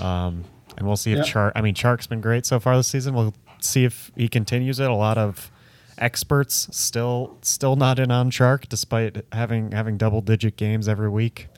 Um, 0.01 0.45
and 0.77 0.87
we'll 0.87 0.97
see 0.97 1.13
if 1.13 1.19
yep. 1.19 1.27
Chark. 1.27 1.53
I 1.55 1.61
mean, 1.61 1.75
Chark's 1.75 2.07
been 2.07 2.23
great 2.23 2.47
so 2.47 2.59
far 2.59 2.77
this 2.77 2.89
season. 2.89 3.15
We'll 3.15 3.35
see 3.61 3.85
if 3.85 4.11
he 4.17 4.29
continues 4.29 4.81
it. 4.81 4.91
A 4.91 4.95
lot 4.95 5.19
of 5.19 5.51
experts 5.99 6.69
still 6.73 7.39
still 7.43 7.77
not 7.77 7.99
in 7.99 8.11
on 8.11 8.31
Chark 8.31 8.67
despite 8.69 9.25
having 9.33 9.73
having 9.73 9.99
double 9.99 10.23
digit 10.23 10.57
games 10.57 10.89
every 10.89 11.11
week. 11.11 11.49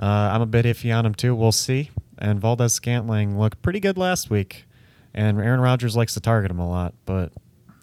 Uh, 0.00 0.30
I'm 0.32 0.42
a 0.42 0.46
bit 0.46 0.64
iffy 0.64 0.96
on 0.96 1.04
him 1.04 1.14
too. 1.14 1.34
We'll 1.34 1.52
see. 1.52 1.90
And 2.18 2.40
Valdes 2.40 2.72
Scantling 2.72 3.38
looked 3.38 3.60
pretty 3.62 3.80
good 3.80 3.98
last 3.98 4.30
week, 4.30 4.66
and 5.14 5.38
Aaron 5.40 5.60
Rodgers 5.60 5.96
likes 5.96 6.14
to 6.14 6.20
target 6.20 6.50
him 6.50 6.58
a 6.58 6.68
lot, 6.68 6.94
but 7.06 7.32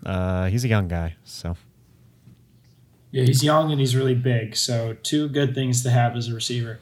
uh, 0.05 0.47
he's 0.47 0.63
a 0.63 0.67
young 0.67 0.87
guy, 0.87 1.15
so 1.23 1.55
Yeah, 3.11 3.23
he's 3.23 3.43
young 3.43 3.71
and 3.71 3.79
he's 3.79 3.95
really 3.95 4.15
big. 4.15 4.55
So, 4.55 4.95
two 5.03 5.29
good 5.29 5.55
things 5.55 5.83
to 5.83 5.89
have 5.89 6.15
as 6.15 6.27
a 6.27 6.33
receiver. 6.33 6.79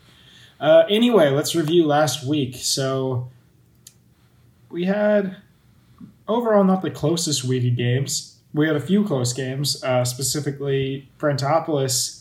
Uh, 0.60 0.84
anyway, 0.90 1.30
let's 1.30 1.56
review 1.56 1.86
last 1.86 2.26
week. 2.26 2.56
So, 2.56 3.30
we 4.70 4.86
had 4.86 5.38
overall 6.28 6.64
not 6.64 6.82
the 6.82 6.92
closest 6.92 7.44
week 7.44 7.70
of 7.72 7.78
games. 7.78 8.38
We 8.54 8.68
had 8.68 8.76
a 8.76 8.82
few 8.82 9.04
close 9.04 9.34
games, 9.34 9.84
uh, 9.84 10.04
specifically 10.06 11.10
Brentopolis 11.20 12.20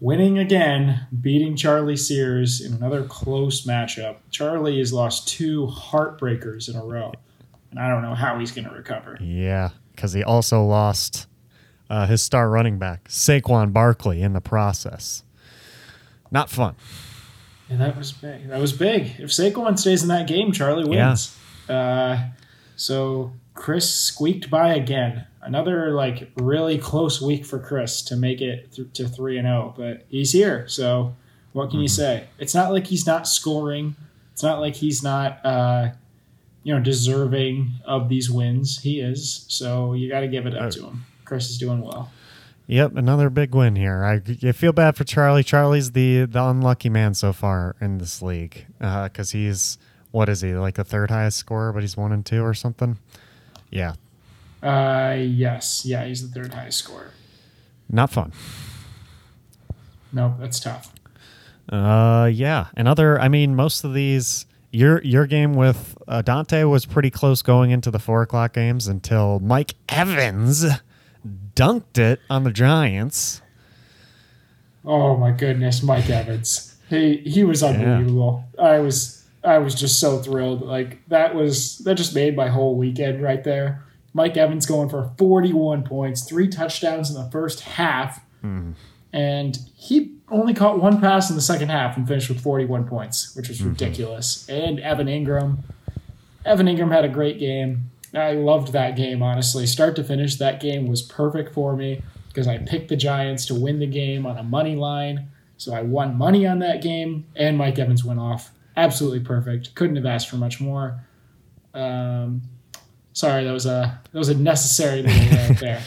winning 0.00 0.38
again, 0.38 1.06
beating 1.20 1.56
Charlie 1.56 1.96
Sears 1.96 2.60
in 2.60 2.74
another 2.74 3.04
close 3.04 3.66
matchup. 3.66 4.16
Charlie 4.30 4.78
has 4.78 4.92
lost 4.92 5.28
two 5.28 5.66
heartbreakers 5.66 6.68
in 6.68 6.76
a 6.76 6.84
row, 6.84 7.12
I 7.78 7.88
don't 7.88 8.02
know 8.02 8.14
how 8.14 8.38
he's 8.38 8.52
going 8.52 8.68
to 8.68 8.74
recover. 8.74 9.18
yeah, 9.20 9.70
because 9.94 10.12
he 10.12 10.22
also 10.22 10.62
lost 10.64 11.26
uh, 11.90 12.06
his 12.06 12.22
star 12.22 12.48
running 12.50 12.78
back 12.78 13.08
Saquon 13.08 13.72
Barkley 13.72 14.22
in 14.22 14.32
the 14.32 14.40
process. 14.40 15.22
Not 16.30 16.50
fun. 16.50 16.74
Yeah, 17.68 17.76
that 17.78 17.96
was 17.96 18.12
big. 18.12 18.48
That 18.48 18.60
was 18.60 18.72
big. 18.72 19.12
If 19.18 19.30
Saquon 19.30 19.78
stays 19.78 20.02
in 20.02 20.08
that 20.08 20.26
game, 20.26 20.52
Charlie 20.52 20.88
wins. 20.88 21.36
Uh, 21.68 22.26
so 22.76 23.32
Chris 23.54 23.88
squeaked 23.92 24.50
by 24.50 24.74
again. 24.74 25.26
Another 25.42 25.92
like 25.92 26.30
really 26.36 26.78
close 26.78 27.20
week 27.22 27.44
for 27.46 27.58
Chris 27.58 28.02
to 28.02 28.16
make 28.16 28.40
it 28.40 28.72
th- 28.72 28.92
to 28.94 29.08
three 29.08 29.38
and 29.38 29.46
zero, 29.46 29.72
but 29.76 30.04
he's 30.08 30.32
here. 30.32 30.66
So 30.68 31.14
what 31.52 31.70
can 31.70 31.80
you 31.80 31.88
say? 31.88 32.26
It's 32.38 32.54
not 32.54 32.72
like 32.72 32.86
he's 32.88 33.06
not 33.06 33.26
scoring. 33.28 33.94
It's 34.32 34.42
not 34.42 34.60
like 34.60 34.74
he's 34.74 35.02
not 35.02 35.44
uh, 35.44 35.90
you 36.66 36.74
know 36.74 36.80
deserving 36.80 37.70
of 37.84 38.08
these 38.08 38.28
wins. 38.28 38.80
He 38.80 38.98
is. 39.00 39.46
So 39.48 39.92
you 39.94 40.10
got 40.10 40.20
to 40.20 40.28
give 40.28 40.46
it 40.46 40.56
up 40.56 40.72
to 40.72 40.86
him. 40.86 41.06
Chris 41.24 41.48
is 41.48 41.58
doing 41.58 41.80
well. 41.80 42.10
Yep, 42.66 42.96
another 42.96 43.30
big 43.30 43.54
win 43.54 43.76
here. 43.76 44.02
I, 44.04 44.20
I 44.48 44.50
feel 44.50 44.72
bad 44.72 44.96
for 44.96 45.04
Charlie. 45.04 45.44
Charlie's 45.44 45.92
the 45.92 46.24
the 46.24 46.42
unlucky 46.42 46.88
man 46.88 47.14
so 47.14 47.32
far 47.32 47.76
in 47.80 47.98
this 47.98 48.20
league 48.20 48.66
because 48.80 49.30
he's 49.30 49.78
what 50.10 50.28
is 50.28 50.40
he 50.40 50.54
like 50.54 50.74
the 50.74 50.82
third 50.82 51.08
highest 51.10 51.36
scorer, 51.38 51.72
but 51.72 51.82
he's 51.82 51.96
one 51.96 52.10
and 52.10 52.26
two 52.26 52.42
or 52.42 52.52
something. 52.54 52.98
Yeah, 53.70 53.94
Uh, 54.62 55.16
yes, 55.20 55.84
yeah, 55.86 56.04
he's 56.04 56.28
the 56.28 56.34
third 56.40 56.52
highest 56.54 56.78
scorer. 56.78 57.12
not 57.88 58.10
fun. 58.10 58.32
No, 60.12 60.34
that's 60.40 60.58
tough. 60.58 60.92
Uh, 61.68 62.28
yeah. 62.32 62.66
Another. 62.76 63.20
I 63.20 63.28
mean, 63.28 63.54
most 63.54 63.84
of 63.84 63.94
these. 63.94 64.46
Your 64.76 65.02
your 65.02 65.26
game 65.26 65.54
with 65.54 65.96
uh, 66.06 66.20
Dante 66.20 66.64
was 66.64 66.84
pretty 66.84 67.08
close 67.08 67.40
going 67.40 67.70
into 67.70 67.90
the 67.90 67.98
four 67.98 68.20
o'clock 68.20 68.52
games 68.52 68.86
until 68.86 69.40
Mike 69.40 69.72
Evans 69.88 70.66
dunked 71.54 71.96
it 71.96 72.20
on 72.28 72.44
the 72.44 72.52
Giants. 72.52 73.40
Oh 74.84 75.16
my 75.16 75.30
goodness, 75.30 75.82
Mike 75.82 76.10
Evans. 76.10 76.76
He 76.90 77.16
he 77.24 77.42
was 77.42 77.62
unbelievable. 77.62 78.44
I 78.58 78.80
was 78.80 79.24
I 79.42 79.56
was 79.56 79.74
just 79.74 79.98
so 79.98 80.18
thrilled. 80.18 80.60
Like 80.60 80.98
that 81.08 81.34
was 81.34 81.78
that 81.78 81.94
just 81.94 82.14
made 82.14 82.36
my 82.36 82.48
whole 82.48 82.76
weekend 82.76 83.22
right 83.22 83.42
there. 83.42 83.82
Mike 84.12 84.36
Evans 84.36 84.66
going 84.66 84.90
for 84.90 85.10
41 85.16 85.84
points, 85.84 86.28
three 86.28 86.48
touchdowns 86.48 87.08
in 87.08 87.16
the 87.16 87.30
first 87.30 87.60
half. 87.60 88.20
And 89.12 89.58
he 89.76 90.12
only 90.30 90.52
caught 90.54 90.80
one 90.80 91.00
pass 91.00 91.30
in 91.30 91.36
the 91.36 91.42
second 91.42 91.68
half 91.70 91.96
and 91.96 92.06
finished 92.06 92.28
with 92.28 92.40
41 92.40 92.86
points, 92.86 93.34
which 93.36 93.48
was 93.48 93.62
ridiculous. 93.62 94.48
And 94.48 94.80
Evan 94.80 95.08
Ingram. 95.08 95.64
Evan 96.44 96.68
Ingram 96.68 96.90
had 96.90 97.04
a 97.04 97.08
great 97.08 97.38
game. 97.38 97.90
I 98.14 98.32
loved 98.32 98.72
that 98.72 98.96
game, 98.96 99.22
honestly. 99.22 99.66
Start 99.66 99.96
to 99.96 100.04
finish, 100.04 100.36
that 100.36 100.60
game 100.60 100.86
was 100.86 101.02
perfect 101.02 101.52
for 101.54 101.76
me 101.76 102.02
because 102.28 102.46
I 102.46 102.58
picked 102.58 102.88
the 102.88 102.96
Giants 102.96 103.46
to 103.46 103.54
win 103.54 103.78
the 103.78 103.86
game 103.86 104.26
on 104.26 104.36
a 104.38 104.42
money 104.42 104.76
line. 104.76 105.28
So 105.56 105.74
I 105.74 105.82
won 105.82 106.16
money 106.16 106.46
on 106.46 106.58
that 106.58 106.82
game, 106.82 107.26
and 107.34 107.56
Mike 107.56 107.78
Evans 107.78 108.04
went 108.04 108.20
off. 108.20 108.50
Absolutely 108.76 109.20
perfect. 109.20 109.74
Couldn't 109.74 109.96
have 109.96 110.04
asked 110.06 110.28
for 110.28 110.36
much 110.36 110.60
more. 110.60 111.00
Um, 111.72 112.42
sorry, 113.12 113.44
that 113.44 113.52
was 113.52 113.64
a 113.66 113.98
that 114.12 114.18
was 114.18 114.28
a 114.28 114.34
necessary 114.34 115.02
little 115.02 115.36
rant 115.36 115.58
there 115.60 115.82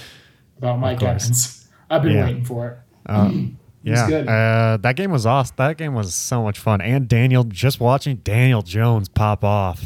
about 0.57 0.79
Mike. 0.79 1.01
Evans. 1.03 1.67
I've 1.89 2.01
been 2.01 2.13
Yeah. 2.13 2.25
waiting 2.25 2.45
for 2.45 2.67
it. 2.67 2.77
Um, 3.09 3.57
yeah, 3.83 4.07
good. 4.07 4.27
Uh, 4.27 4.77
that 4.81 4.95
game 4.95 5.11
was 5.11 5.25
awesome. 5.25 5.55
That 5.57 5.77
game 5.77 5.93
was 5.93 6.13
so 6.13 6.43
much 6.43 6.59
fun. 6.59 6.81
And 6.81 7.07
Daniel, 7.07 7.43
just 7.43 7.79
watching 7.79 8.17
Daniel 8.17 8.61
Jones 8.61 9.09
pop 9.09 9.43
off, 9.43 9.83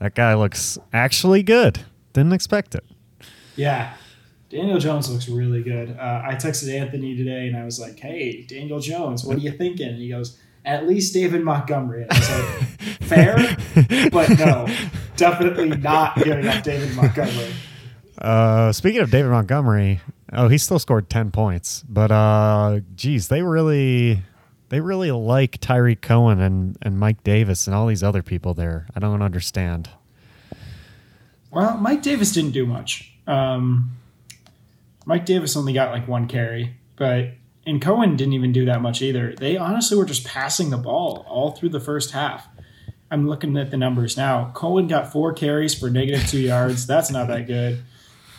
that 0.00 0.14
guy 0.14 0.34
looks 0.34 0.78
actually 0.92 1.42
good. 1.42 1.80
Didn't 2.12 2.32
expect 2.32 2.74
it. 2.74 2.84
Yeah. 3.56 3.94
Daniel 4.50 4.78
Jones 4.78 5.10
looks 5.10 5.28
really 5.28 5.62
good. 5.62 5.96
Uh, 5.98 6.22
I 6.26 6.34
texted 6.34 6.74
Anthony 6.78 7.16
today 7.16 7.46
and 7.46 7.56
I 7.56 7.64
was 7.64 7.80
like, 7.80 7.98
hey, 7.98 8.42
Daniel 8.42 8.80
Jones, 8.80 9.24
what 9.24 9.36
are 9.38 9.40
you 9.40 9.52
thinking? 9.52 9.88
And 9.88 9.98
he 9.98 10.10
goes, 10.10 10.38
at 10.64 10.86
least 10.86 11.14
David 11.14 11.42
Montgomery. 11.42 12.02
And 12.02 12.12
I 12.12 12.18
was 12.18 12.28
like, 12.30 12.78
fair, 13.02 14.10
but 14.10 14.28
no, 14.38 14.66
definitely 15.16 15.70
not 15.70 16.16
giving 16.16 16.46
up 16.46 16.62
David 16.62 16.94
Montgomery. 16.94 17.52
Uh, 18.18 18.72
speaking 18.72 19.00
of 19.00 19.10
David 19.10 19.30
Montgomery, 19.30 20.00
oh, 20.32 20.48
he 20.48 20.58
still 20.58 20.78
scored 20.78 21.08
ten 21.08 21.30
points, 21.30 21.84
but 21.88 22.10
uh, 22.10 22.80
geez, 22.94 23.28
they 23.28 23.42
really, 23.42 24.22
they 24.68 24.80
really 24.80 25.10
like 25.10 25.58
Tarik 25.60 26.02
Cohen 26.02 26.40
and 26.40 26.76
and 26.82 26.98
Mike 26.98 27.22
Davis 27.22 27.66
and 27.66 27.74
all 27.74 27.86
these 27.86 28.02
other 28.02 28.22
people 28.22 28.54
there. 28.54 28.86
I 28.94 29.00
don't 29.00 29.22
understand. 29.22 29.90
Well, 31.50 31.76
Mike 31.76 32.02
Davis 32.02 32.32
didn't 32.32 32.52
do 32.52 32.64
much. 32.64 33.12
Um, 33.26 33.96
Mike 35.04 35.26
Davis 35.26 35.56
only 35.56 35.72
got 35.72 35.92
like 35.92 36.08
one 36.08 36.26
carry, 36.26 36.76
but 36.96 37.30
and 37.66 37.80
Cohen 37.80 38.16
didn't 38.16 38.32
even 38.34 38.52
do 38.52 38.64
that 38.64 38.82
much 38.82 39.02
either. 39.02 39.34
They 39.34 39.56
honestly 39.56 39.96
were 39.96 40.04
just 40.04 40.24
passing 40.24 40.70
the 40.70 40.78
ball 40.78 41.24
all 41.28 41.52
through 41.52 41.70
the 41.70 41.80
first 41.80 42.12
half. 42.12 42.48
I'm 43.10 43.28
looking 43.28 43.56
at 43.58 43.70
the 43.70 43.76
numbers 43.76 44.16
now. 44.16 44.50
Cohen 44.54 44.86
got 44.86 45.12
four 45.12 45.34
carries 45.34 45.74
for 45.78 45.90
negative 45.90 46.26
two 46.26 46.40
yards. 46.40 46.86
That's 46.86 47.10
not 47.10 47.28
that 47.28 47.46
good. 47.46 47.82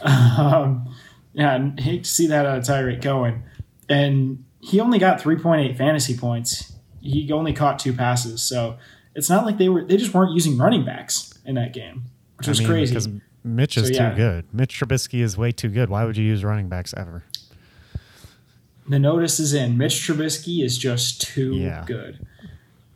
Um, 0.05 0.93
yeah, 1.34 1.56
I 1.78 1.82
hate 1.82 2.04
to 2.06 2.10
see 2.10 2.28
that 2.28 2.46
out 2.46 2.58
of 2.60 2.63
Tarik 2.66 3.02
Cohen. 3.02 3.44
And 3.90 4.44
he 4.60 4.80
only 4.80 5.00
got 5.00 5.20
3.8 5.22 5.78
fantasy 5.78 6.16
points. 6.18 6.74
He 7.02 7.32
only 7.32 7.54
caught 7.54 7.80
two 7.80 7.94
passes. 7.94 8.42
So 8.42 8.78
it's 9.16 9.30
not 9.30 9.46
like 9.46 9.58
they 9.58 9.70
were 9.70 9.84
they 9.84 9.98
just 9.98 10.13
weren't 10.13 10.34
using 10.34 10.58
running 10.58 10.86
backs 10.86 11.38
in 11.46 11.56
that 11.56 11.74
game, 11.74 12.04
which 12.38 12.48
was 12.48 12.60
mean, 12.60 12.68
crazy. 12.70 12.94
because 12.94 13.10
Mitch 13.44 13.78
is 13.78 13.88
So, 13.90 13.94
yeah. 13.94 14.10
too 14.12 14.16
good. 14.16 14.46
Mitch 14.54 14.80
Trubisky 14.80 15.22
is 15.22 15.38
way 15.38 15.52
too 15.52 15.68
good. 15.70 15.90
Why 15.90 16.06
would 16.06 16.16
you 16.16 16.24
use 16.25 16.44
running 16.46 16.70
backs 16.70 16.94
ever? 16.96 17.24
The 18.88 19.00
notice 19.00 19.40
is 19.40 19.54
in. 19.54 19.78
Mitch 19.78 19.96
Trubisky 19.96 20.63
is 20.63 20.78
just 20.78 21.22
too 21.22 21.56
Yeah. 21.56 21.84
good. 21.86 22.25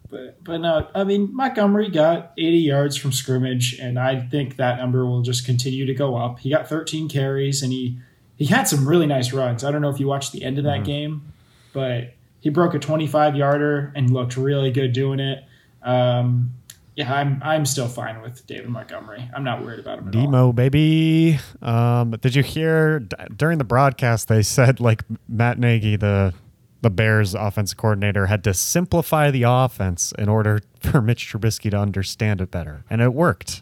But 0.10 0.42
but 0.44 0.62
no, 0.62 0.88
I 0.96 1.04
mean 1.04 1.36
Montgomery 1.36 1.90
got 1.90 2.32
80 2.38 2.58
yards 2.60 2.96
from 2.96 3.12
scrimmage, 3.12 3.78
and 3.78 4.00
I 4.00 4.22
think 4.22 4.56
that 4.56 4.78
number 4.78 5.06
will 5.06 5.22
just 5.22 5.46
continue 5.46 5.86
to 5.86 5.94
go 5.94 6.16
up. 6.16 6.40
He 6.40 6.50
got 6.50 6.70
13 6.70 7.10
carries, 7.10 7.62
and 7.62 7.74
he 7.74 8.00
he 8.38 8.46
had 8.46 8.68
some 8.68 8.88
really 8.88 9.08
nice 9.08 9.34
runs. 9.34 9.64
I 9.64 9.72
don't 9.72 9.82
know 9.82 9.90
if 9.90 10.00
you 10.00 10.08
watched 10.08 10.32
the 10.32 10.44
end 10.44 10.58
of 10.58 10.64
that 10.64 10.84
game, 10.84 11.34
but 11.74 12.14
he 12.40 12.50
broke 12.50 12.74
a 12.74 12.80
25 12.80 13.36
yarder 13.36 13.92
and 13.96 14.12
looked 14.12 14.38
really 14.38 14.72
good 14.72 14.94
doing 14.94 15.20
it. 15.20 15.44
Um, 15.82 16.54
yeah, 16.96 17.14
I'm 17.14 17.40
I'm 17.44 17.66
still 17.66 17.88
fine 17.88 18.22
with 18.22 18.46
David 18.48 18.70
Montgomery. 18.70 19.30
I'm 19.36 19.44
not 19.44 19.64
worried 19.64 19.80
about 19.80 20.00
him 20.00 20.08
at 20.08 20.16
all. 20.16 20.22
Demo 20.24 20.52
baby. 20.52 21.40
Um, 21.62 22.12
did 22.22 22.34
you 22.34 22.42
hear 22.42 23.00
d- 23.00 23.16
during 23.36 23.60
the 23.60 23.64
broadcast 23.64 24.28
they 24.28 24.42
said 24.42 24.80
like 24.80 25.04
Matt 25.28 25.60
Nagy, 25.60 25.96
the 25.96 26.34
the 26.82 26.90
Bears 26.90 27.36
offense 27.36 27.74
coordinator, 27.76 28.26
had 28.28 28.44
to 28.46 28.54
simplify 28.54 29.30
the 29.30 29.44
offense 29.44 30.12
in 30.18 30.28
order 30.28 30.60
for 30.80 31.02
Mitch 31.02 31.32
Trubisky 31.32 31.70
to 31.70 31.78
understand 31.78 32.42
it 32.42 32.50
better, 32.50 32.84
and 32.90 33.02
it 33.02 33.14
worked. 33.14 33.62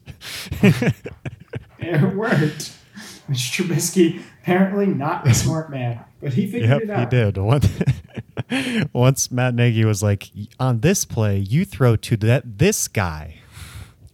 It 1.78 2.16
worked. 2.16 2.74
Mitch 3.28 3.52
Trubisky 3.52 4.22
apparently 4.46 4.86
not 4.86 5.28
a 5.28 5.34
smart 5.34 5.72
man, 5.72 6.04
but 6.22 6.34
he 6.34 6.46
figured 6.46 6.88
yep, 6.88 7.00
it 7.00 7.00
he 7.00 7.06
did. 7.06 7.38
Once, 7.46 7.68
once 8.94 9.32
Matt 9.32 9.56
Nagy 9.56 9.86
was 9.86 10.04
like, 10.04 10.30
"On 10.60 10.82
this 10.82 11.04
play, 11.04 11.40
you 11.40 11.66
throw 11.66 11.96
to 11.96 12.18
that 12.18 12.60
this 12.60 12.88
guy," 12.88 13.40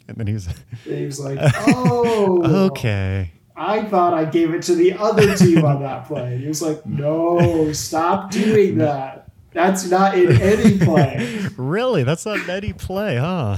and 0.08 0.18
then 0.18 0.28
he 0.28 0.34
was 0.34 0.48
He 0.86 1.06
was 1.06 1.20
like, 1.20 1.40
"Oh, 1.68 2.68
okay. 2.68 3.34
I 3.56 3.84
thought 3.84 4.14
I 4.14 4.26
gave 4.26 4.54
it 4.54 4.64
to 4.64 4.76
the 4.76 4.94
other 4.94 5.36
team 5.36 5.66
on 5.66 5.82
that 5.82 6.06
play." 6.06 6.38
He 6.38 6.48
was 6.48 6.62
like, 6.62 6.86
"No, 6.86 7.74
stop 7.74 8.32
doing 8.32 8.78
that. 8.78 9.30
That's 9.52 9.90
not 9.90 10.18
in 10.18 10.42
any 10.42 10.78
play." 10.78 11.48
Really? 11.58 12.04
That's 12.04 12.26
not 12.26 12.48
any 12.48 12.74
play, 12.74 13.18
huh? 13.18 13.58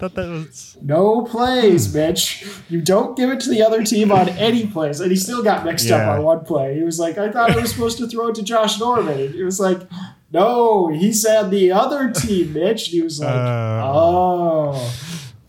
Thought 0.00 0.14
that 0.14 0.28
was. 0.28 0.76
No 0.82 1.22
plays, 1.22 1.94
Mitch. 1.94 2.44
You 2.68 2.80
don't 2.80 3.16
give 3.16 3.30
it 3.30 3.38
to 3.40 3.50
the 3.50 3.62
other 3.62 3.84
team 3.84 4.10
on 4.10 4.28
any 4.30 4.66
plays. 4.66 4.98
And 5.00 5.10
he 5.10 5.16
still 5.16 5.42
got 5.42 5.64
mixed 5.64 5.86
Yeah. 5.88 6.10
up 6.10 6.18
on 6.18 6.24
one 6.24 6.44
play. 6.44 6.74
He 6.76 6.82
was 6.82 6.98
like, 6.98 7.18
I 7.18 7.30
thought 7.30 7.50
I 7.52 7.56
was 7.60 7.70
supposed 7.70 7.98
to 7.98 8.08
throw 8.08 8.28
it 8.28 8.34
to 8.36 8.42
Josh 8.42 8.80
Norman. 8.80 9.18
And 9.20 9.34
he 9.34 9.42
was 9.44 9.60
like, 9.60 9.80
No, 10.32 10.88
he 10.88 11.12
said 11.12 11.50
the 11.50 11.72
other 11.72 12.10
team, 12.12 12.52
Mitch. 12.52 12.86
And 12.88 12.92
he 12.94 13.02
was 13.02 13.20
like, 13.20 13.28
Uh. 13.34 13.82
Oh, 13.84 14.94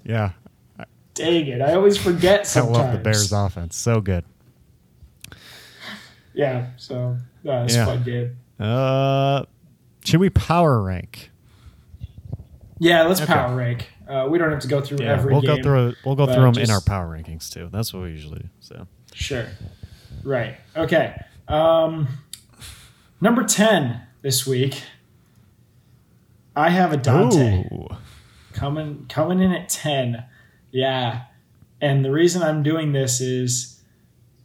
Yeah, 0.03 0.31
dang 1.13 1.47
it. 1.47 1.61
I 1.61 1.73
always 1.75 1.97
forget 1.97 2.45
Sometimes. 2.47 2.77
I 2.77 2.81
love 2.81 2.91
the 2.93 2.99
Bears 2.99 3.31
offense. 3.31 3.75
So 3.77 4.01
good. 4.01 4.23
Yeah, 6.33 6.67
so 6.77 7.17
that 7.43 7.63
was 7.63 7.75
Yeah. 7.75 7.85
fun 7.85 8.03
game. 8.03 8.37
Uh, 8.59 9.43
should 10.05 10.19
we 10.19 10.29
power 10.29 10.81
rank? 10.81 11.31
Yeah, 12.79 13.03
let's 13.03 13.21
Okay. 13.21 13.33
power 13.33 13.55
rank. 13.55 13.89
Uh, 14.11 14.27
we 14.27 14.37
don't 14.37 14.51
have 14.51 14.59
to 14.59 14.67
go 14.67 14.81
through 14.81 14.97
Yeah, 14.99 15.13
every 15.13 15.31
we'll 15.31 15.41
game. 15.41 15.57
go 15.57 15.63
through. 15.63 15.93
We'll 16.05 16.15
go 16.15 16.25
through 16.25 16.51
them 16.51 16.61
in 16.61 16.69
our 16.69 16.81
power 16.81 17.07
rankings 17.07 17.49
too. 17.49 17.69
That's 17.71 17.93
what 17.93 18.03
we 18.03 18.09
usually 18.09 18.39
do. 18.39 18.49
So 18.59 18.87
Sure. 19.13 19.45
Right. 20.23 20.57
Okay. 20.75 21.15
Um, 21.47 22.07
number 23.21 23.43
10 23.43 24.01
this 24.21 24.45
week. 24.45 24.81
I 26.55 26.69
have 26.69 26.91
a 26.91 26.97
Dante 26.97 27.63
Ooh. 27.71 27.87
coming 28.53 29.05
coming 29.07 29.39
in 29.39 29.51
at 29.53 29.69
10. 29.69 30.23
Yeah. 30.71 31.23
And 31.79 32.03
the 32.03 32.11
reason 32.11 32.43
I'm 32.43 32.63
doing 32.63 32.91
this 32.91 33.21
is 33.21 33.81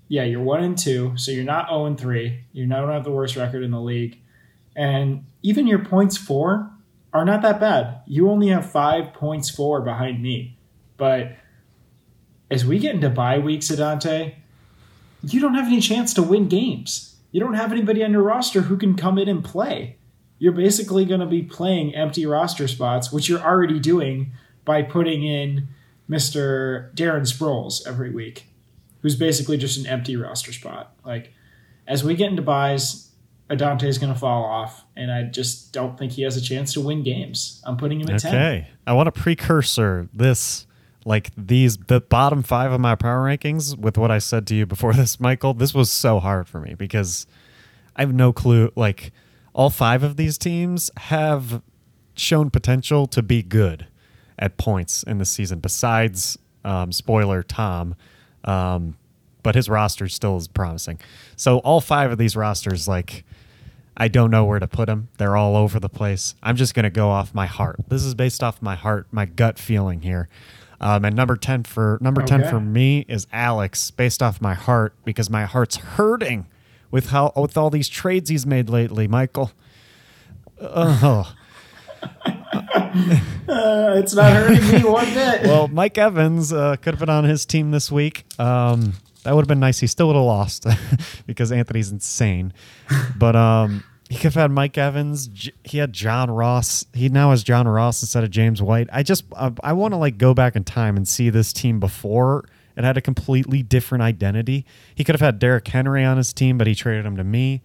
yeah, 0.09 0.23
you're 0.23 0.41
1 0.43 0.63
and 0.63 0.79
2, 0.79 1.17
so 1.17 1.33
you're 1.33 1.43
not 1.45 1.69
0 1.69 1.87
and 1.87 1.99
3. 1.99 2.45
You 2.53 2.67
don't 2.67 2.89
have 2.91 3.03
the 3.03 3.11
worst 3.11 3.35
record 3.35 3.65
in 3.65 3.73
the 3.73 3.81
league. 3.81 4.21
And 4.77 5.25
even 5.43 5.67
your 5.67 5.85
points 5.85 6.17
for 6.17 6.71
are 7.13 7.25
not 7.25 7.43
that 7.43 7.61
bad. 7.61 8.01
You 8.07 8.31
only 8.31 8.49
have 8.49 8.71
5 8.71 9.15
points 9.15 9.49
for 9.49 9.81
behind 9.81 10.23
me. 10.23 10.59
But 10.97 11.37
as 12.51 12.65
we 12.65 12.79
get 12.79 12.95
into 12.95 13.11
bye 13.11 13.39
weeks, 13.39 13.71
Adante, 13.71 14.35
you 15.23 15.41
don't 15.41 15.55
have 15.55 15.67
any 15.67 15.81
chance 15.81 16.13
to 16.15 16.23
win 16.23 16.49
games. 16.49 17.17
You 17.33 17.41
don't 17.41 17.55
have 17.55 17.73
anybody 17.73 18.05
on 18.05 18.13
your 18.13 18.23
roster 18.23 18.63
who 18.63 18.77
can 18.77 18.97
come 18.97 19.19
in 19.19 19.29
and 19.29 19.45
play. 19.45 19.97
You're 20.39 20.53
basically 20.53 21.05
going 21.05 21.21
to 21.21 21.27
be 21.27 21.43
playing 21.43 21.95
empty 21.95 22.27
roster 22.27 22.69
spots, 22.69 23.11
which 23.13 23.29
you're 23.29 23.41
already 23.41 23.81
doing 23.81 24.33
by 24.65 24.83
putting 24.83 25.23
in 25.23 25.69
Mr. 26.09 26.95
Darren 26.95 27.23
Sproles 27.23 27.87
every 27.87 28.11
week, 28.11 28.47
who's 29.01 29.17
basically 29.17 29.57
just 29.57 29.79
an 29.79 29.87
empty 29.87 30.17
roster 30.17 30.53
spot. 30.53 30.95
Like, 31.05 31.33
as 31.87 32.05
we 32.05 32.15
get 32.15 32.31
into 32.31 32.43
buys, 32.43 33.06
Adante 33.49 33.87
is 33.87 33.99
going 33.99 34.13
to 34.13 34.19
fall 34.19 34.45
off, 34.45 34.85
and 34.97 35.11
I 35.11 35.23
just 35.23 35.73
don't 35.73 35.97
think 35.97 36.13
he 36.13 36.23
has 36.23 36.37
a 36.37 36.41
chance 36.41 36.73
to 36.73 36.81
win 36.81 37.03
games. 37.03 37.63
I'm 37.65 37.77
putting 37.77 38.01
him 38.01 38.11
at 38.11 38.21
10. 38.21 38.35
Okay, 38.35 38.69
I 38.87 38.93
want 38.93 39.09
a 39.09 39.13
precursor. 39.13 40.09
This, 40.13 40.67
like 41.05 41.31
these, 41.37 41.77
the 41.77 42.01
bottom 42.01 42.43
five 42.43 42.73
of 42.73 42.81
my 42.81 42.97
power 42.97 43.25
rankings. 43.25 43.79
With 43.79 43.97
what 43.99 44.11
I 44.11 44.19
said 44.19 44.47
to 44.49 44.55
you 44.55 44.67
before 44.67 44.93
this, 44.95 45.21
Michael, 45.21 45.55
this 45.55 45.75
was 45.75 45.91
so 45.91 46.19
hard 46.19 46.49
for 46.49 46.61
me 46.61 46.75
because 46.75 47.27
I 47.95 48.03
have 48.03 48.13
no 48.13 48.33
clue. 48.33 48.73
Like 48.75 49.13
all 49.55 49.71
five 49.71 50.03
of 50.03 50.17
these 50.17 50.39
teams 50.39 50.91
have 50.97 51.63
shown 52.15 52.51
potential 52.51 53.07
to 53.07 53.23
be 53.23 53.43
good 53.43 53.87
at 54.39 54.57
points 54.57 55.03
in 55.05 55.19
the 55.19 55.25
season. 55.25 55.61
Besides, 55.61 56.37
um, 56.65 56.91
spoiler, 56.91 57.43
Tom. 57.43 57.95
Um, 58.45 58.97
but 59.47 59.55
his 59.55 59.69
roster 59.69 60.09
still 60.09 60.37
is 60.37 60.49
promising. 60.49 60.99
So 61.37 61.59
all 61.59 61.81
five 61.81 62.11
of 62.11 62.19
these 62.19 62.35
rosters, 62.35 62.89
like, 62.89 63.25
I 63.97 64.09
don't 64.09 64.33
know 64.33 64.45
where 64.45 64.59
to 64.59 64.67
put 64.67 64.87
them. 64.87 65.09
They're 65.19 65.37
all 65.37 65.55
over 65.55 65.79
the 65.79 65.89
place. 65.89 66.35
I'm 66.43 66.57
just 66.57 66.75
gonna 66.75 66.91
go 66.91 67.11
off 67.11 67.33
my 67.33 67.47
heart. 67.47 67.77
This 67.87 68.03
is 68.03 68.17
based 68.17 68.43
off 68.43 68.61
my 68.61 68.75
heart, 68.75 69.07
my 69.13 69.25
gut 69.25 69.57
feeling 69.57 70.01
here. 70.01 70.29
Um, 70.81 71.05
and 71.05 71.15
number 71.15 71.37
ten 71.37 71.63
for 71.63 71.97
number 72.01 72.23
ten 72.23 72.43
for 72.43 72.59
me 72.59 73.05
is 73.07 73.29
Alex, 73.33 73.93
based 73.93 74.21
off 74.21 74.41
my 74.41 74.55
heart 74.55 74.95
because 75.05 75.31
my 75.31 75.45
heart's 75.45 75.77
hurting 75.77 76.49
with 76.91 77.11
how 77.11 77.33
with 77.37 77.57
all 77.57 77.71
these 77.71 77.89
trades 77.89 78.29
he's 78.29 78.47
made 78.47 78.69
lately, 78.69 79.07
Michael. 79.07 79.53
Oh. 80.61 81.33
Uh, 83.49 83.95
it's 83.99 84.15
not 84.15 84.33
hurting 84.33 84.73
me 84.73 84.91
one 84.91 85.07
bit. 85.15 85.43
well, 85.43 85.69
Mike 85.69 85.99
Evans 85.99 86.53
uh, 86.53 86.75
could 86.77 86.95
have 86.95 87.01
been 87.01 87.09
on 87.09 87.23
his 87.23 87.47
team 87.47 87.71
this 87.71 87.93
week. 87.93 88.25
Um, 88.41 88.95
that 89.27 89.35
would 89.35 89.43
have 89.43 89.49
been 89.49 89.59
nice. 89.59 89.81
He 89.81 89.89
still 89.89 90.07
would 90.07 90.15
have 90.15 90.25
lost 90.25 90.67
because 91.27 91.51
Anthony's 91.51 91.91
insane. 91.91 92.53
But 93.17 93.35
um, 93.35 93.83
he 94.09 94.15
could 94.15 94.35
have 94.35 94.35
had 94.35 94.51
Mike 94.53 94.79
Evans. 94.79 95.51
He 95.65 95.79
had 95.79 95.93
John 95.93 96.31
Ross. 96.31 96.87
He 96.95 97.09
now 97.09 97.31
has 97.31 97.43
John 97.43 97.67
Ross 97.67 98.01
instead 98.03 98.23
of 98.23 98.31
James 98.31 98.63
White. 98.63 98.89
I 98.93 99.03
just 99.03 99.25
uh, 99.33 99.51
I 99.65 99.73
want 99.73 99.95
to 99.95 99.99
like 99.99 100.17
go 100.17 100.33
back 100.33 100.55
in 100.55 100.63
time 100.63 100.97
and 100.97 101.09
see 101.09 101.29
this 101.29 101.53
team 101.53 101.81
before 101.81 102.45
it 102.77 102.85
had 102.85 102.97
a 102.97 103.01
completely 103.01 103.65
different 103.65 104.03
identity. 104.03 104.65
He 104.95 105.03
could 105.03 105.17
have 105.17 105.21
had 105.21 105.41
Derrick 105.41 105.67
Henry 105.67 106.05
on 106.05 106.19
his 106.19 106.33
team, 106.33 106.57
but 106.57 106.69
he 106.69 106.77
traded 106.77 107.05
him 107.05 107.17
to 107.17 107.25
me. 107.25 107.63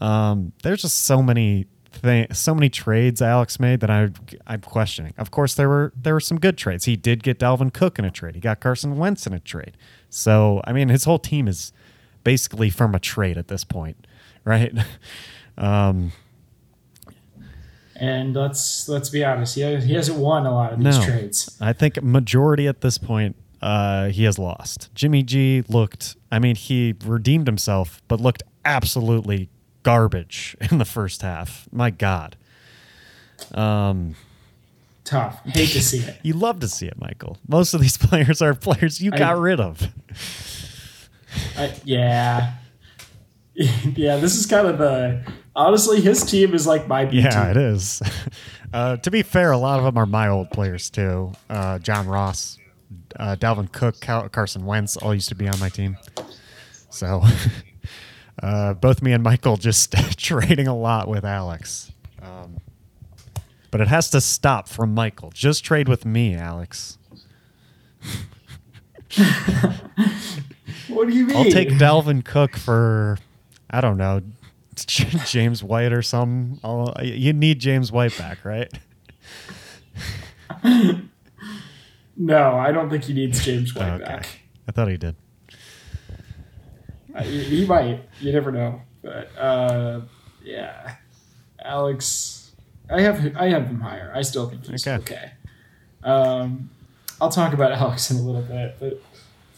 Um, 0.00 0.52
there's 0.62 0.82
just 0.82 1.00
so 1.00 1.22
many 1.22 1.66
thing, 1.94 2.26
so 2.32 2.54
many 2.54 2.68
trades 2.68 3.22
Alex 3.22 3.58
made 3.58 3.80
that 3.80 3.90
I 3.90 4.10
I'm 4.46 4.60
questioning. 4.60 5.14
Of 5.16 5.30
course, 5.30 5.54
there 5.54 5.68
were 5.68 5.92
there 5.96 6.14
were 6.14 6.20
some 6.20 6.38
good 6.38 6.58
trades. 6.58 6.84
He 6.84 6.96
did 6.96 7.22
get 7.22 7.38
Dalvin 7.38 7.72
Cook 7.72 7.98
in 7.98 8.04
a 8.04 8.10
trade. 8.10 8.34
He 8.34 8.40
got 8.40 8.60
Carson 8.60 8.96
Wentz 8.96 9.26
in 9.26 9.32
a 9.32 9.40
trade. 9.40 9.76
So 10.14 10.60
I 10.64 10.72
mean, 10.72 10.88
his 10.88 11.04
whole 11.04 11.18
team 11.18 11.48
is 11.48 11.72
basically 12.22 12.70
from 12.70 12.94
a 12.94 12.98
trade 13.00 13.36
at 13.36 13.48
this 13.48 13.64
point, 13.64 14.06
right? 14.44 14.72
um, 15.58 16.12
And 17.96 18.34
let's 18.34 18.88
let's 18.88 19.08
be 19.10 19.24
honest, 19.24 19.54
he, 19.54 19.60
has, 19.62 19.84
he 19.84 19.94
hasn't 19.94 20.18
won 20.18 20.46
a 20.46 20.52
lot 20.54 20.72
of 20.72 20.78
these 20.82 20.98
No. 20.98 21.04
trades. 21.04 21.56
I 21.60 21.72
think 21.72 22.02
majority 22.02 22.66
at 22.66 22.80
this 22.80 22.98
point 22.98 23.36
uh, 23.62 24.08
he 24.08 24.24
has 24.24 24.38
lost. 24.38 24.94
Jimmy 24.94 25.22
G 25.22 25.64
looked. 25.68 26.16
I 26.30 26.38
mean, 26.38 26.56
he 26.56 26.94
redeemed 27.04 27.46
himself, 27.46 28.02
but 28.08 28.20
looked 28.20 28.42
absolutely 28.64 29.48
garbage 29.82 30.56
in 30.70 30.78
the 30.78 30.84
first 30.84 31.22
half. 31.22 31.66
My 31.72 31.90
God. 31.90 32.36
Um, 33.52 34.16
Tough. 35.04 35.40
Hate 35.44 35.68
to 35.70 35.82
see 35.82 35.98
it. 35.98 36.18
You 36.22 36.32
love 36.34 36.60
to 36.60 36.68
see 36.68 36.86
it, 36.86 36.98
Michael. 36.98 37.36
Most 37.46 37.74
of 37.74 37.80
these 37.80 37.96
players 38.06 38.40
are 38.42 38.54
players 38.54 39.00
you 39.00 39.10
I- 39.12 39.18
got 39.18 39.38
rid 39.38 39.60
of. 39.60 39.88
I, 41.56 41.74
yeah. 41.84 42.54
yeah, 43.54 44.16
this 44.16 44.36
is 44.36 44.46
kind 44.46 44.66
of 44.66 44.78
the. 44.78 45.24
Honestly, 45.56 46.00
his 46.00 46.24
team 46.24 46.54
is 46.54 46.66
like 46.66 46.88
my 46.88 47.04
B 47.04 47.20
Yeah, 47.20 47.30
team. 47.30 47.50
it 47.50 47.56
is. 47.56 48.02
Uh, 48.72 48.96
to 48.96 49.10
be 49.10 49.22
fair, 49.22 49.52
a 49.52 49.58
lot 49.58 49.78
of 49.78 49.84
them 49.84 49.96
are 49.96 50.06
my 50.06 50.28
old 50.28 50.50
players 50.50 50.90
too. 50.90 51.32
Uh, 51.48 51.78
John 51.78 52.08
Ross, 52.08 52.58
uh, 53.20 53.36
Dalvin 53.38 53.70
Cook, 53.70 54.00
Cal- 54.00 54.28
Carson 54.28 54.64
Wentz 54.66 54.96
all 54.96 55.14
used 55.14 55.28
to 55.28 55.36
be 55.36 55.46
on 55.46 55.58
my 55.60 55.68
team. 55.68 55.96
So, 56.90 57.22
uh, 58.42 58.74
both 58.74 59.00
me 59.02 59.12
and 59.12 59.22
Michael 59.22 59.56
just 59.56 59.92
trading 60.16 60.66
a 60.66 60.76
lot 60.76 61.06
with 61.08 61.24
Alex. 61.24 61.92
Um, 62.20 62.56
but 63.74 63.80
it 63.80 63.88
has 63.88 64.08
to 64.08 64.20
stop 64.20 64.68
from 64.68 64.94
Michael. 64.94 65.32
Just 65.34 65.64
trade 65.64 65.88
with 65.88 66.04
me, 66.04 66.36
Alex. 66.36 66.96
What 70.86 71.08
do 71.08 71.14
you 71.14 71.26
mean? 71.26 71.36
I'll 71.36 71.44
take 71.50 71.70
Dalvin 71.70 72.24
Cook 72.24 72.56
for, 72.56 73.18
I 73.68 73.80
don't 73.80 73.96
know, 73.96 74.20
James 74.76 75.64
White 75.64 75.92
or 75.92 76.02
some. 76.02 76.60
I'll, 76.62 76.94
you 77.02 77.32
need 77.32 77.58
James 77.58 77.90
White 77.90 78.16
back, 78.16 78.44
right? 78.44 78.72
No, 82.16 82.54
I 82.56 82.70
don't 82.70 82.88
think 82.90 83.02
he 83.02 83.12
needs 83.12 83.44
James 83.44 83.74
White 83.74 83.94
Okay. 83.94 84.04
back. 84.04 84.26
I 84.68 84.72
thought 84.72 84.86
he 84.88 84.96
did. 84.96 85.16
Uh, 87.12 87.24
he, 87.24 87.42
he 87.42 87.66
might. 87.66 88.08
You 88.20 88.32
never 88.32 88.52
know. 88.52 88.82
But 89.02 89.36
uh, 89.36 90.02
yeah, 90.44 90.94
Alex, 91.64 92.33
I 92.90 93.00
have 93.00 93.36
I 93.36 93.48
have 93.48 93.66
him 93.66 93.80
higher. 93.80 94.12
I 94.14 94.22
still 94.22 94.48
think 94.48 94.66
he's 94.66 94.86
Okay. 94.86 94.96
okay. 95.02 95.30
Um, 96.02 96.70
I'll 97.20 97.30
talk 97.30 97.52
about 97.54 97.72
Alex 97.80 98.10
in 98.10 98.18
a 98.18 98.22
little 98.22 98.42
bit, 98.42 98.76
but 98.78 99.02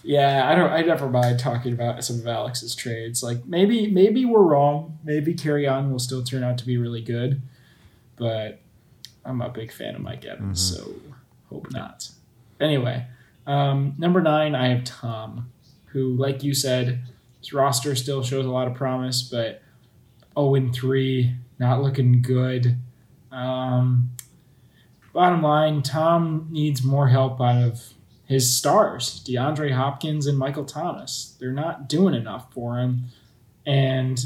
yeah, 0.03 0.49
I 0.49 0.55
don't. 0.55 0.71
I 0.71 0.83
never 0.83 1.09
mind 1.09 1.41
talking 1.41 1.73
about 1.73 2.05
some 2.05 2.21
of 2.21 2.27
Alex's 2.27 2.75
trades. 2.75 3.23
Like 3.23 3.45
maybe 3.47 3.91
maybe 3.91 4.25
we're 4.25 4.43
wrong. 4.43 4.99
Maybe 5.05 5.35
Carry 5.35 5.67
On 5.67 5.91
will 5.91 5.99
still 5.99 6.23
turn 6.23 6.45
out 6.45 6.59
to 6.59 6.67
be 6.67 6.77
really 6.77 7.03
good, 7.03 7.43
but 8.17 8.61
I'm 9.25 9.41
a 9.41 9.49
big 9.49 9.73
fan 9.73 9.97
of 9.97 10.03
Mike 10.03 10.25
Evans, 10.25 10.61
so 10.77 10.93
hope 11.51 11.73
not. 11.73 12.09
Anyway, 12.61 13.05
um, 13.47 13.95
number 13.99 14.21
nine, 14.23 14.55
I 14.55 14.69
have 14.69 14.85
Tom, 14.85 15.51
who, 15.87 16.15
like 16.15 16.45
you 16.45 16.55
said, 16.55 17.01
his 17.41 17.53
roster 17.53 17.97
still 17.97 18.23
shows 18.23 18.47
a 18.47 18.51
lot 18.51 18.69
of 18.69 18.75
promise, 18.75 19.23
but 19.23 19.61
0 20.39 20.55
and 20.55 20.73
3, 20.73 21.35
not 21.59 21.83
looking 21.83 22.23
good. 22.23 22.77
Um, 23.33 24.11
bottom 25.13 25.43
line, 25.43 25.83
Tom 25.83 26.49
needs 26.51 26.83
more 26.83 27.09
help 27.09 27.41
out 27.41 27.63
of 27.63 27.95
his 28.27 28.57
stars, 28.57 29.23
DeAndre 29.25 29.73
Hopkins 29.73 30.27
and 30.27 30.37
Michael 30.37 30.65
Thomas. 30.65 31.37
They're 31.39 31.53
not 31.53 31.89
doing 31.89 32.15
enough 32.15 32.53
for 32.53 32.79
him. 32.79 33.05
And 33.65 34.19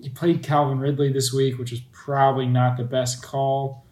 he 0.00 0.08
played 0.10 0.42
Calvin 0.42 0.78
Ridley 0.78 1.12
this 1.12 1.32
week, 1.32 1.58
which 1.58 1.70
was 1.70 1.80
probably 1.92 2.46
not 2.46 2.76
the 2.76 2.84
best 2.84 3.22
call. 3.22 3.84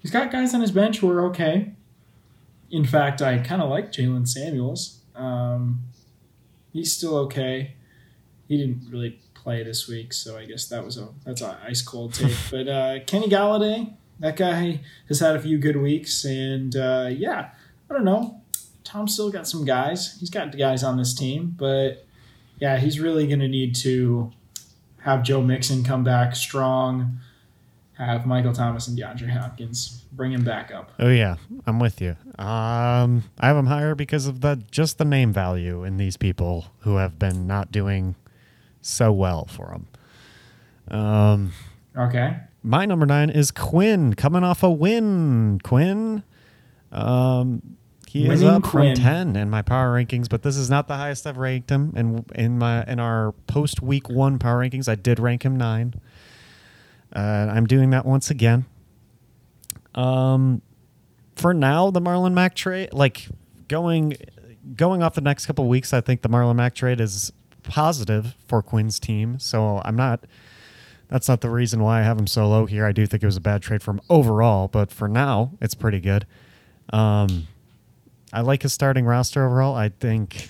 he's 0.00 0.10
got 0.10 0.32
guys 0.32 0.54
on 0.54 0.60
his 0.60 0.72
bench 0.72 0.98
who 0.98 1.10
are 1.10 1.24
okay. 1.26 1.72
In 2.70 2.84
fact, 2.84 3.22
I 3.22 3.38
kind 3.38 3.62
of 3.62 3.68
like 3.68 3.92
Jaylen 3.92 4.26
Samuels. 4.26 5.00
Um, 5.14 5.82
he's 6.72 6.96
still 6.96 7.16
okay. 7.18 7.74
He 8.48 8.56
didn't 8.56 8.88
really 8.90 9.20
play 9.42 9.62
this 9.62 9.88
week, 9.88 10.12
so 10.12 10.36
I 10.36 10.44
guess 10.44 10.66
that 10.68 10.84
was 10.84 10.96
a 10.96 11.08
that's 11.24 11.40
an 11.40 11.56
ice 11.66 11.82
cold 11.82 12.14
take. 12.14 12.36
but 12.50 12.68
uh, 12.68 12.98
Kenny 13.06 13.28
Golladay, 13.28 13.94
that 14.18 14.36
guy 14.36 14.80
has 15.08 15.20
had 15.20 15.36
a 15.36 15.40
few 15.40 15.58
good 15.58 15.76
weeks, 15.76 16.24
and 16.24 16.74
uh, 16.76 17.08
yeah, 17.10 17.50
I 17.88 17.94
don't 17.94 18.04
know. 18.04 18.40
Tom 18.84 19.08
still 19.08 19.30
got 19.30 19.46
some 19.46 19.64
guys. 19.64 20.16
He's 20.18 20.30
got 20.30 20.56
guys 20.56 20.82
on 20.82 20.96
this 20.98 21.14
team, 21.14 21.54
but 21.56 22.06
yeah, 22.58 22.78
he's 22.78 23.00
really 23.00 23.26
going 23.26 23.40
to 23.40 23.48
need 23.48 23.74
to 23.76 24.32
have 25.02 25.22
Joe 25.22 25.42
Mixon 25.42 25.84
come 25.84 26.04
back 26.04 26.36
strong. 26.36 27.18
Have 27.94 28.24
Michael 28.24 28.54
Thomas 28.54 28.88
and 28.88 28.98
DeAndre 28.98 29.28
Hopkins 29.28 30.04
bring 30.10 30.32
him 30.32 30.42
back 30.42 30.72
up. 30.72 30.90
Oh 30.98 31.08
yeah, 31.08 31.36
I'm 31.66 31.78
with 31.78 32.00
you. 32.00 32.16
Um, 32.38 33.24
I 33.38 33.48
have 33.48 33.56
him 33.56 33.66
higher 33.66 33.94
because 33.94 34.26
of 34.26 34.40
the 34.40 34.62
just 34.70 34.96
the 34.98 35.04
name 35.04 35.32
value 35.32 35.84
in 35.84 35.98
these 35.98 36.16
people 36.16 36.66
who 36.80 36.96
have 36.96 37.18
been 37.18 37.46
not 37.46 37.70
doing 37.70 38.16
so 38.82 39.12
well 39.12 39.46
for 39.46 39.70
him. 39.72 39.86
Um, 40.96 41.52
Okay. 41.96 42.36
my 42.62 42.84
number 42.86 43.06
nine 43.06 43.30
is 43.30 43.50
Quinn 43.50 44.14
coming 44.14 44.44
off 44.44 44.62
a 44.62 44.70
win. 44.70 45.58
Quinn, 45.62 46.22
um, 46.92 47.76
he 48.08 48.26
is 48.26 48.42
up 48.42 48.62
Quinn. 48.64 48.96
from 48.96 49.02
ten 49.02 49.36
in 49.36 49.50
my 49.50 49.62
power 49.62 49.94
rankings, 49.94 50.28
but 50.28 50.42
this 50.42 50.56
is 50.56 50.68
not 50.68 50.88
the 50.88 50.96
highest 50.96 51.26
I've 51.26 51.36
ranked 51.36 51.70
him. 51.70 51.92
And 51.94 52.24
in 52.34 52.58
my 52.58 52.84
in 52.84 52.98
our 52.98 53.32
post 53.46 53.82
week 53.82 54.08
one 54.08 54.38
power 54.38 54.58
rankings, 54.64 54.88
I 54.88 54.94
did 54.96 55.20
rank 55.20 55.44
him 55.44 55.56
nine. 55.56 55.94
Uh, 57.14 57.18
I'm 57.52 57.66
doing 57.66 57.90
that 57.90 58.04
once 58.06 58.30
again. 58.30 58.66
Um, 59.94 60.62
for 61.36 61.52
now, 61.54 61.90
the 61.90 62.00
Marlon 62.00 62.32
Mack 62.32 62.54
trade, 62.54 62.92
like 62.92 63.28
going 63.68 64.14
going 64.76 65.02
off 65.02 65.14
the 65.14 65.20
next 65.20 65.46
couple 65.46 65.66
weeks, 65.68 65.92
I 65.92 66.00
think 66.00 66.22
the 66.22 66.28
Marlon 66.28 66.56
Mack 66.56 66.74
trade 66.74 67.00
is 67.00 67.32
positive 67.62 68.34
for 68.46 68.62
Quinn's 68.62 68.98
team. 68.98 69.38
So 69.38 69.80
I'm 69.84 69.96
not. 69.96 70.24
That's 71.08 71.28
not 71.28 71.40
the 71.40 71.50
reason 71.50 71.82
why 71.82 72.00
I 72.00 72.02
have 72.02 72.18
him 72.18 72.28
so 72.28 72.48
low 72.48 72.66
here. 72.66 72.86
I 72.86 72.92
do 72.92 73.04
think 73.04 73.22
it 73.22 73.26
was 73.26 73.36
a 73.36 73.40
bad 73.40 73.62
trade 73.62 73.82
from 73.82 74.00
overall, 74.08 74.68
but 74.68 74.92
for 74.92 75.08
now, 75.08 75.52
it's 75.60 75.74
pretty 75.74 75.98
good. 75.98 76.24
Um, 76.92 77.48
I 78.32 78.42
like 78.42 78.62
his 78.62 78.72
starting 78.72 79.04
roster 79.04 79.44
overall. 79.44 79.74
I 79.74 79.88
think. 79.88 80.48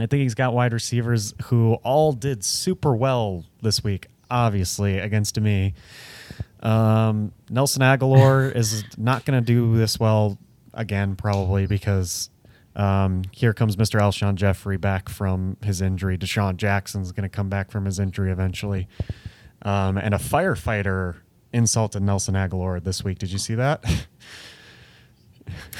I 0.00 0.06
think 0.06 0.22
he's 0.22 0.34
got 0.34 0.54
wide 0.54 0.72
receivers 0.72 1.34
who 1.44 1.74
all 1.82 2.12
did 2.12 2.44
super 2.44 2.94
well 2.94 3.44
this 3.62 3.82
week, 3.82 4.06
obviously, 4.30 4.98
against 4.98 5.40
me. 5.40 5.74
Um, 6.60 7.32
Nelson 7.50 7.82
Agholor 7.82 8.54
is 8.54 8.84
not 8.96 9.24
going 9.24 9.42
to 9.42 9.44
do 9.44 9.76
this 9.76 9.98
well 9.98 10.38
again, 10.72 11.16
probably 11.16 11.66
because 11.66 12.30
um, 12.78 13.22
here 13.32 13.52
comes 13.52 13.76
Mr. 13.76 14.00
Alshon 14.00 14.34
Jeffery 14.36 14.76
back 14.78 15.08
from 15.08 15.56
his 15.62 15.80
injury. 15.82 16.16
DeSean 16.16 16.56
Jackson's 16.56 17.12
going 17.12 17.28
to 17.28 17.34
come 17.34 17.48
back 17.48 17.70
from 17.70 17.84
his 17.84 17.98
injury 17.98 18.30
eventually. 18.32 18.88
Um, 19.62 19.98
and 19.98 20.14
a 20.14 20.18
firefighter 20.18 21.16
insulted 21.52 22.02
Nelson 22.02 22.34
Agholor 22.34 22.82
this 22.82 23.02
week. 23.02 23.18
Did 23.18 23.32
you 23.32 23.38
see 23.38 23.54
that? 23.56 23.84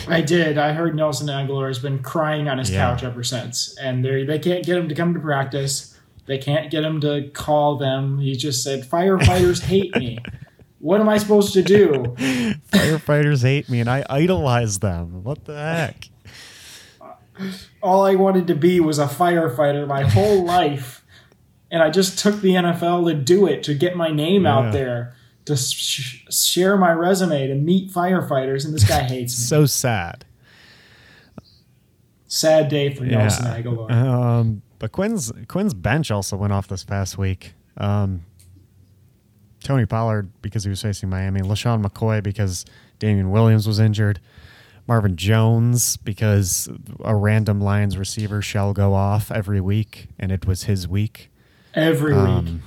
I 0.08 0.20
did. 0.22 0.56
I 0.58 0.72
heard 0.72 0.94
Nelson 0.94 1.28
Agholor 1.28 1.68
has 1.68 1.78
been 1.78 1.98
crying 2.00 2.48
on 2.48 2.58
his 2.58 2.70
Yeah. 2.70 2.78
couch 2.90 3.04
ever 3.04 3.22
since, 3.22 3.76
and 3.80 4.04
they 4.04 4.24
they 4.24 4.38
can't 4.38 4.64
get 4.64 4.76
him 4.78 4.88
to 4.88 4.94
come 4.94 5.12
to 5.14 5.20
practice. 5.20 5.94
They 6.26 6.38
can't 6.38 6.70
get 6.70 6.84
him 6.84 7.00
to 7.02 7.28
call 7.34 7.76
them. 7.76 8.18
He 8.18 8.34
just 8.36 8.62
said, 8.62 8.84
"Firefighters 8.88 9.62
hate 9.62 9.94
me." 9.96 10.18
What 10.80 11.00
am 11.00 11.08
I 11.08 11.18
supposed 11.18 11.52
to 11.54 11.62
do? 11.62 12.14
Firefighters 12.72 13.42
hate 13.42 13.68
me 13.68 13.80
and 13.80 13.90
I 13.90 14.04
idolize 14.08 14.78
them. 14.78 15.22
What 15.24 15.44
the 15.44 15.56
heck? 15.56 16.08
All 17.82 18.04
I 18.04 18.14
wanted 18.14 18.46
to 18.48 18.54
be 18.54 18.80
was 18.80 18.98
a 18.98 19.06
firefighter 19.06 19.86
my 19.86 20.02
whole 20.02 20.44
life, 20.58 21.04
and 21.70 21.82
I 21.82 21.90
just 21.90 22.18
took 22.18 22.40
the 22.40 22.50
NFL 22.54 23.06
to 23.08 23.14
do 23.14 23.46
it 23.46 23.62
to 23.64 23.74
get 23.74 23.96
my 23.96 24.10
name 24.10 24.44
Yeah. 24.44 24.54
out 24.56 24.72
there 24.72 25.14
to 25.46 25.56
sh- 25.56 26.24
share 26.30 26.76
my 26.76 26.92
resume 26.92 27.46
to 27.46 27.54
meet 27.54 27.90
firefighters, 27.90 28.64
and 28.64 28.74
this 28.74 28.84
guy 28.88 29.02
hates 29.08 29.38
me. 29.38 29.44
So 29.44 29.66
sad. 29.66 30.24
Sad 32.26 32.68
day 32.68 32.94
for 32.94 33.04
Nelson 33.04 33.46
Agholor. 33.46 33.90
Um, 33.90 34.62
but 34.78 34.92
Quinn's 34.92 35.32
Quinn's 35.48 35.72
bench 35.74 36.10
also 36.10 36.36
went 36.36 36.52
off 36.52 36.68
this 36.68 36.84
past 36.84 37.16
week. 37.16 37.54
Um, 37.78 38.22
Tony 39.64 39.86
Pollard 39.86 40.30
because 40.42 40.62
he 40.64 40.70
was 40.70 40.82
facing 40.82 41.08
Miami. 41.08 41.40
LeSean 41.40 41.82
McCoy 41.82 42.22
because 42.22 42.66
Damien 42.98 43.30
Williams 43.30 43.66
was 43.66 43.78
injured. 43.78 44.20
Marvin 44.88 45.16
Jones 45.16 45.98
because 45.98 46.68
a 47.04 47.14
random 47.14 47.60
Lions 47.60 47.96
receiver 47.98 48.42
shall 48.42 48.72
go 48.72 48.94
off 48.94 49.30
every 49.30 49.60
week, 49.60 50.08
and 50.18 50.32
it 50.32 50.46
was 50.46 50.64
his 50.64 50.88
week. 50.88 51.30
Every 51.74 52.14
week. 52.14 52.22
Um, 52.22 52.62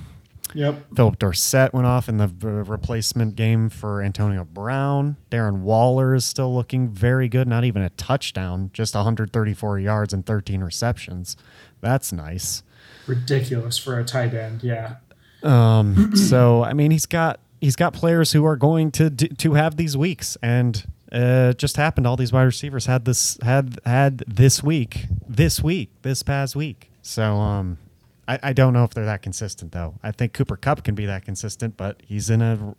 Yep. 0.54 0.94
Phillip 0.94 1.18
Dorsett 1.18 1.72
went 1.72 1.86
off 1.86 2.08
in 2.08 2.18
the 2.18 2.28
replacement 2.28 3.36
game 3.36 3.68
for 3.68 4.02
Antonio 4.02 4.44
Brown. 4.44 5.16
Darren 5.30 5.60
Waller 5.60 6.14
is 6.14 6.24
still 6.24 6.54
looking 6.54 6.88
very 6.88 7.28
good. 7.28 7.48
Not 7.48 7.64
even 7.64 7.82
a 7.82 7.90
touchdown, 7.90 8.70
just 8.72 8.94
134 8.94 9.78
yards 9.78 10.12
and 10.12 10.24
13 10.26 10.62
receptions. 10.62 11.36
That's 11.80 12.12
nice. 12.12 12.62
Ridiculous 13.06 13.78
for 13.78 13.98
a 13.98 14.04
tight 14.04 14.34
end. 14.34 14.62
Yeah. 14.62 14.96
Um, 15.42 16.14
so 16.16 16.62
I 16.62 16.72
mean, 16.74 16.90
he's 16.90 17.06
got 17.06 17.40
he's 17.60 17.76
got 17.76 17.94
players 17.94 18.32
who 18.32 18.44
are 18.44 18.56
going 18.56 18.90
to 18.92 19.10
to 19.10 19.54
have 19.54 19.76
these 19.76 19.96
weeks, 19.96 20.36
and 20.42 20.84
uh, 21.12 21.50
it 21.50 21.58
just 21.58 21.76
happened. 21.76 22.06
All 22.06 22.16
these 22.16 22.32
wide 22.32 22.44
receivers 22.44 22.86
had 22.86 23.04
this 23.04 23.38
had 23.42 23.78
had 23.84 24.18
this 24.26 24.62
week, 24.62 25.06
this 25.28 25.62
week, 25.62 25.90
this 26.02 26.22
past 26.22 26.56
week. 26.56 26.90
So 27.02 27.34
um, 27.34 27.78
I, 28.26 28.38
I 28.42 28.52
don't 28.52 28.72
know 28.72 28.84
if 28.84 28.94
they're 28.94 29.04
that 29.04 29.22
consistent 29.22 29.72
though. 29.72 29.94
I 30.02 30.12
think 30.12 30.32
Cooper 30.32 30.56
Kupp 30.56 30.84
can 30.84 30.94
be 30.94 31.06
that 31.06 31.24
consistent, 31.24 31.76
but 31.76 32.00
he's 32.06 32.30
in 32.30 32.40
a 32.40 32.74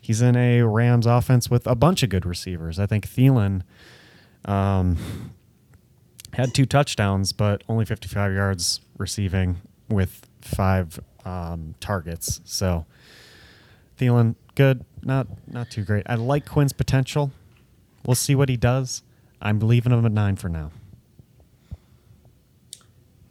he's 0.00 0.22
in 0.22 0.36
a 0.36 0.62
Rams 0.62 1.06
offense 1.06 1.50
with 1.50 1.66
a 1.66 1.74
bunch 1.74 2.02
of 2.02 2.10
good 2.10 2.24
receivers. 2.24 2.78
I 2.78 2.86
think 2.86 3.08
Thielen 3.08 3.62
um, 4.44 4.96
had 6.34 6.54
two 6.54 6.66
touchdowns, 6.66 7.32
but 7.32 7.64
only 7.68 7.84
55 7.84 8.32
yards 8.32 8.80
receiving 8.96 9.60
with 9.88 10.28
five 10.40 11.00
um, 11.24 11.74
targets. 11.80 12.40
So 12.44 12.86
Thielen, 13.98 14.36
good, 14.54 14.84
not 15.02 15.26
not 15.48 15.70
too 15.70 15.82
great. 15.84 16.04
I 16.06 16.14
like 16.14 16.46
Quinn's 16.46 16.72
potential. 16.72 17.32
We'll 18.06 18.14
see 18.14 18.34
what 18.34 18.48
he 18.48 18.56
does. 18.56 19.02
I'm 19.40 19.58
leaving 19.60 19.92
him 19.92 20.04
at 20.04 20.12
nine 20.12 20.36
for 20.36 20.48
now. 20.48 20.70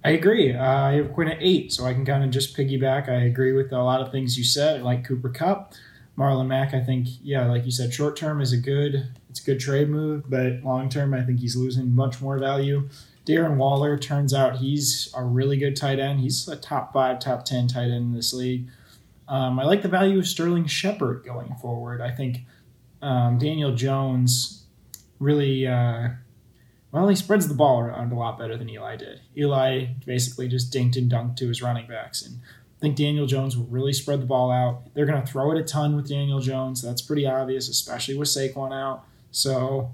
I 0.03 0.11
agree. 0.11 0.53
Uh, 0.53 0.63
I 0.63 0.93
have 0.93 1.13
Quinn 1.13 1.27
at 1.27 1.37
eight, 1.39 1.71
so 1.71 1.85
I 1.85 1.93
can 1.93 2.05
kind 2.05 2.23
of 2.23 2.31
just 2.31 2.57
piggyback. 2.57 3.07
I 3.07 3.23
agree 3.23 3.53
with 3.53 3.71
a 3.71 3.83
lot 3.83 4.01
of 4.01 4.11
things 4.11 4.37
you 4.37 4.43
said. 4.43 4.81
Like 4.81 5.05
Cooper 5.05 5.29
Kupp. 5.29 5.73
Marlon 6.17 6.47
Mack, 6.47 6.73
I 6.73 6.81
think, 6.81 7.07
yeah, 7.23 7.47
like 7.47 7.65
you 7.65 7.71
said, 7.71 7.93
short 7.93 8.17
term 8.17 8.41
is 8.41 8.51
a 8.51 8.57
good, 8.57 9.07
it's 9.29 9.41
a 9.41 9.43
good 9.43 9.59
trade 9.59 9.89
move, 9.89 10.29
but 10.29 10.61
long 10.63 10.89
term, 10.89 11.13
I 11.13 11.23
think 11.23 11.39
he's 11.39 11.55
losing 11.55 11.95
much 11.95 12.21
more 12.21 12.37
value. 12.37 12.89
Darren 13.25 13.55
Waller 13.55 13.97
turns 13.97 14.33
out 14.33 14.57
he's 14.57 15.11
a 15.15 15.23
really 15.23 15.57
good 15.57 15.75
tight 15.75 15.99
end. 15.99 16.19
He's 16.19 16.47
a 16.47 16.57
top 16.57 16.93
five, 16.93 17.19
top 17.19 17.45
ten 17.45 17.67
tight 17.67 17.85
end 17.85 17.93
in 17.93 18.13
this 18.13 18.33
league. 18.33 18.67
Um, 19.27 19.57
I 19.59 19.63
like 19.63 19.81
the 19.81 19.87
value 19.87 20.19
of 20.19 20.27
Sterling 20.27 20.65
Shepard 20.65 21.23
going 21.23 21.55
forward. 21.55 22.01
I 22.01 22.11
think 22.11 22.39
um, 23.01 23.37
Daniel 23.37 23.73
Jones 23.73 24.60
really, 25.21 25.67
uh, 25.67 26.09
well, 26.91 27.07
he 27.07 27.15
spreads 27.15 27.47
the 27.47 27.53
ball 27.53 27.79
around 27.79 28.11
a 28.11 28.17
lot 28.17 28.37
better 28.37 28.57
than 28.57 28.69
Eli 28.69 28.97
did. 28.97 29.21
Eli 29.37 29.85
basically 30.05 30.49
just 30.49 30.73
dinked 30.73 30.97
and 30.97 31.09
dunked 31.09 31.37
to 31.37 31.47
his 31.47 31.61
running 31.61 31.87
backs, 31.87 32.21
and 32.21 32.39
I 32.43 32.79
think 32.81 32.97
Daniel 32.97 33.27
Jones 33.27 33.55
will 33.55 33.67
really 33.67 33.93
spread 33.93 34.21
the 34.21 34.25
ball 34.25 34.51
out. 34.51 34.93
They're 34.93 35.05
going 35.05 35.21
to 35.21 35.31
throw 35.31 35.51
it 35.51 35.57
a 35.59 35.63
ton 35.63 35.95
with 35.95 36.09
Daniel 36.09 36.39
Jones. 36.39 36.81
That's 36.81 37.01
pretty 37.01 37.27
obvious, 37.27 37.69
especially 37.69 38.17
with 38.17 38.27
Saquon 38.27 38.73
out. 38.73 39.05
So, 39.29 39.91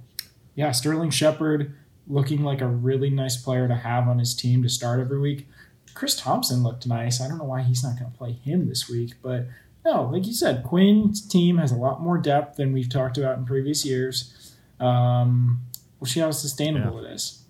yeah, 0.56 0.72
Sterling 0.72 1.10
Shepard 1.10 1.76
looking 2.08 2.44
like 2.44 2.62
a 2.62 2.68
really 2.68 3.10
nice 3.10 3.36
player 3.36 3.68
to 3.68 3.76
have 3.76 4.08
on 4.08 4.20
his 4.20 4.34
team 4.34 4.64
to 4.64 4.70
start 4.70 5.02
every 5.02 5.20
week. 5.20 5.48
Chris 5.94 6.16
Thompson 6.16 6.64
looked 6.64 6.88
nice. 6.88 7.20
I 7.20 7.28
don't 7.28 7.40
know 7.40 7.44
why 7.44 7.62
he's 7.62 7.84
not 7.84 8.00
going 8.00 8.10
to 8.10 8.18
play 8.18 8.32
him 8.32 8.70
this 8.70 8.88
week, 8.88 9.16
but 9.22 9.48
no, 9.84 10.04
like 10.04 10.26
you 10.26 10.34
said, 10.34 10.64
Quinn's 10.64 11.26
team 11.28 11.58
has 11.58 11.72
a 11.72 11.78
lot 11.78 12.02
more 12.02 12.18
depth 12.18 12.58
than 12.58 12.72
we've 12.72 12.90
talked 12.90 13.18
about 13.18 13.38
in 13.38 13.46
previous 13.46 13.86
years. 13.86 14.56
Um, 14.80 15.62
we'll 16.00 16.08
see 16.08 16.20
how 16.20 16.32
sustainable 16.32 17.04
it 17.04 17.12
is. 17.12 17.44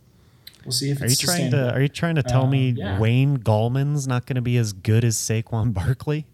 We'll 0.66 0.72
see 0.74 0.90
if 0.92 1.02
Are 1.02 1.06
you 1.06 1.12
it's 1.12 1.22
trying 1.22 1.52
to. 1.52 1.74
Are 1.74 1.82
you 1.82 1.88
trying 1.88 2.16
to 2.16 2.24
tell 2.24 2.44
Uh, 2.46 2.50
me 2.50 2.70
yeah. 2.72 3.00
Wayne 3.00 3.38
Gallman's 3.38 4.08
not 4.08 4.26
going 4.26 4.36
to 4.36 4.42
be 4.42 4.58
as 4.58 4.74
good 4.74 5.04
as 5.06 5.16
Saquon 5.16 5.74
Barkley? 5.74 6.26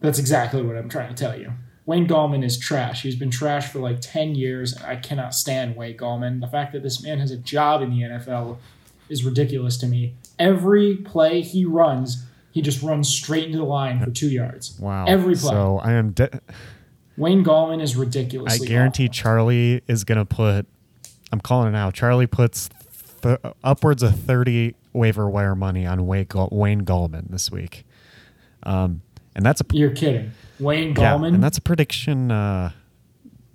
That's 0.00 0.18
exactly 0.18 0.62
what 0.62 0.76
I'm 0.76 0.88
trying 0.88 1.08
to 1.08 1.14
tell 1.14 1.38
you. 1.38 1.52
Wayne 1.84 2.06
Gallman 2.06 2.44
is 2.44 2.58
trash. 2.58 3.02
He's 3.02 3.16
been 3.16 3.30
trash 3.30 3.70
for 3.70 3.78
like 3.78 4.00
10 4.00 4.34
years. 4.34 4.72
and 4.72 4.84
I 4.84 4.96
cannot 4.96 5.34
stand 5.34 5.76
Wayne 5.76 5.96
Gallman. 5.96 6.40
The 6.40 6.48
fact 6.48 6.72
that 6.72 6.82
this 6.82 7.02
man 7.02 7.18
has 7.20 7.30
a 7.30 7.36
job 7.36 7.80
in 7.82 7.90
the 7.90 8.02
NFL 8.02 8.58
is 9.08 9.24
ridiculous 9.24 9.76
to 9.78 9.86
me. 9.86 10.14
Every 10.38 10.96
play 10.96 11.40
he 11.42 11.64
runs, 11.64 12.24
He 12.50 12.60
just 12.62 12.82
runs 12.82 13.08
straight 13.08 13.44
into 13.44 13.58
the 13.58 13.64
line 13.64 14.02
for 14.04 14.10
two 14.10 14.28
yards. 14.28 14.78
Wow. 14.80 15.04
Every 15.06 15.34
play. 15.34 15.50
So 15.50 15.78
I 15.82 15.92
am. 15.92 16.10
De- 16.10 16.40
Wayne 17.16 17.44
Gallman 17.44 17.80
is 17.80 17.96
ridiculous. 17.96 18.60
I 18.60 18.64
guarantee 18.64 19.04
awful. 19.04 19.14
Charlie 19.14 19.82
is 19.88 20.04
going 20.04 20.18
to 20.18 20.24
put. 20.24 20.66
I'm 21.32 21.40
calling 21.40 21.68
it 21.68 21.72
now. 21.72 21.90
Charlie 21.90 22.26
puts 22.26 22.68
th- 23.22 23.38
upwards 23.64 24.02
of 24.02 24.18
30 24.20 24.74
waiver 24.92 25.28
wire 25.28 25.54
money 25.54 25.86
on 25.86 26.06
Wayne, 26.06 26.26
Gall- 26.26 26.48
Wayne 26.52 26.82
Gallman 26.82 27.30
this 27.30 27.50
week. 27.50 27.84
Um, 28.62 29.02
and 29.34 29.44
that's 29.44 29.60
a 29.60 29.64
You're 29.72 29.90
kidding. 29.90 30.32
Wayne 30.60 30.88
yeah, 30.88 30.94
Gallman. 31.14 31.34
and 31.34 31.42
that's 31.44 31.58
a 31.58 31.62
prediction. 31.62 32.30
Uh, 32.30 32.72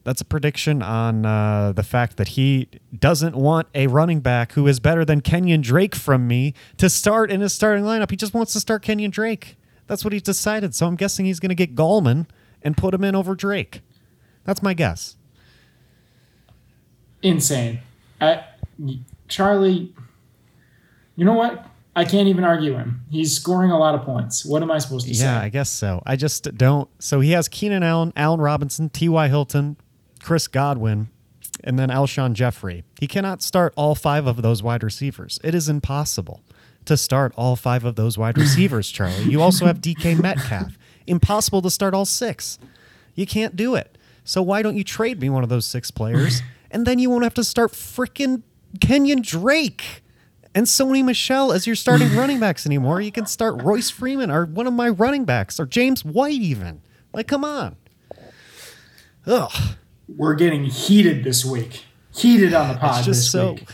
that's 0.04 0.21
a 0.21 0.26
prediction 0.26 0.82
on 0.82 1.26
uh, 1.26 1.74
the 1.74 1.84
fact 1.84 2.17
that 2.17 2.30
he 2.30 2.67
doesn't 2.97 3.36
want 3.36 3.67
a 3.76 3.88
running 3.88 4.19
back 4.19 4.54
who 4.54 4.67
is 4.67 4.80
better 4.80 5.06
than 5.06 5.21
Kenyan 5.21 5.62
Drake 5.62 5.93
from 5.95 6.28
me 6.28 6.54
to 6.78 6.89
start 6.89 7.32
in 7.32 7.41
his 7.41 7.54
starting 7.54 7.84
lineup. 7.84 8.10
He 8.10 8.17
just 8.17 8.34
wants 8.34 8.54
to 8.54 8.60
start 8.60 8.84
Kenyan 8.84 9.12
Drake. 9.12 9.58
That's 9.88 10.04
what 10.04 10.12
he's 10.13 10.24
decided. 10.24 10.74
So 10.74 10.88
I'm 10.88 10.95
guessing 10.95 11.26
he's 11.26 11.39
going 11.39 11.50
to 11.50 11.56
get 11.56 11.76
Gallman 11.76 12.26
and 12.63 12.76
put 12.78 12.93
him 12.93 13.04
in 13.04 13.15
over 13.15 13.36
Drake. 13.36 13.82
That's 14.43 14.62
my 14.63 14.74
guess. 14.74 15.15
insane. 17.21 17.80
I, 18.19 18.43
Charlie, 19.28 19.93
you 21.15 21.26
know 21.26 21.34
what? 21.34 21.65
I 21.95 22.06
can't 22.06 22.28
even 22.30 22.43
argue 22.43 22.74
him. 22.78 23.02
He's 23.10 23.36
scoring 23.36 23.69
a 23.71 23.78
lot 23.78 23.95
of 23.95 24.04
points. 24.04 24.45
What 24.45 24.62
am 24.63 24.71
I 24.71 24.78
supposed 24.78 25.06
to 25.08 25.12
Yeah, 25.12 25.17
say? 25.19 25.26
Yeah, 25.26 25.41
I 25.41 25.50
guess 25.50 25.69
so. 25.69 26.02
I 26.06 26.15
just 26.15 26.56
don't. 26.58 26.89
So 27.00 27.19
he 27.19 27.32
has 27.32 27.47
Keenan 27.47 27.84
Allen, 27.84 28.13
Allen 28.15 28.39
Robinson, 28.39 28.89
T.Y. 28.89 29.28
Hilton, 29.28 29.76
Chris 30.24 30.47
Godwin, 30.47 31.10
and 31.63 31.78
then 31.78 31.89
Alshon 31.89 32.34
Jeffery. 32.34 32.84
He 33.00 33.08
cannot 33.08 33.41
start 33.41 33.74
all 33.76 33.93
five 33.93 34.26
of 34.26 34.41
those 34.41 34.63
wide 34.63 34.84
receivers. 34.84 35.38
It 35.43 35.54
is 35.54 35.67
impossible 35.67 36.41
to 36.86 36.95
start 36.95 37.34
all 37.36 37.56
five 37.56 37.84
of 37.84 37.95
those 37.95 38.17
wide 38.17 38.38
receivers, 38.39 38.89
Charlie. 38.89 39.26
You 39.26 39.41
also 39.41 39.65
have 39.65 39.82
DK 39.82 40.19
Metcalf. 40.19 40.78
Impossible 41.07 41.61
to 41.61 41.69
start 41.69 41.93
all 41.93 42.05
six. 42.05 42.59
You 43.15 43.25
can't 43.25 43.55
do 43.55 43.75
it. 43.75 43.97
So 44.23 44.41
why 44.41 44.61
don't 44.61 44.77
you 44.77 44.83
trade 44.83 45.19
me 45.19 45.29
one 45.29 45.43
of 45.43 45.49
those 45.49 45.65
six 45.65 45.91
players, 45.91 46.41
and 46.71 46.85
then 46.85 46.99
you 46.99 47.09
won't 47.09 47.23
have 47.23 47.33
to 47.35 47.43
start 47.43 47.71
freaking 47.71 48.43
Kenyan 48.79 49.21
Drake 49.21 50.03
and 50.53 50.65
Sony 50.65 51.03
Michel 51.03 51.51
as 51.51 51.65
your 51.65 51.75
starting 51.75 52.15
running 52.15 52.39
backs 52.39 52.65
anymore. 52.65 53.01
You 53.01 53.11
can 53.11 53.25
start 53.25 53.61
Royce 53.61 53.89
Freeman 53.89 54.29
or 54.31 54.45
one 54.45 54.67
of 54.67 54.73
my 54.73 54.89
running 54.89 55.25
backs 55.25 55.59
or 55.59 55.65
James 55.65 56.05
White 56.05 56.33
even. 56.39 56.81
Like, 57.13 57.27
come 57.27 57.43
on. 57.43 57.75
Ugh. 59.27 59.51
We're 60.07 60.35
getting 60.35 60.65
heated 60.65 61.23
this 61.23 61.45
week. 61.45 61.85
Heated 62.13 62.53
on 62.53 62.67
the 62.69 62.75
pod 62.75 62.97
It's 62.99 63.05
just 63.05 63.31
so. 63.31 63.53
week. 63.53 63.69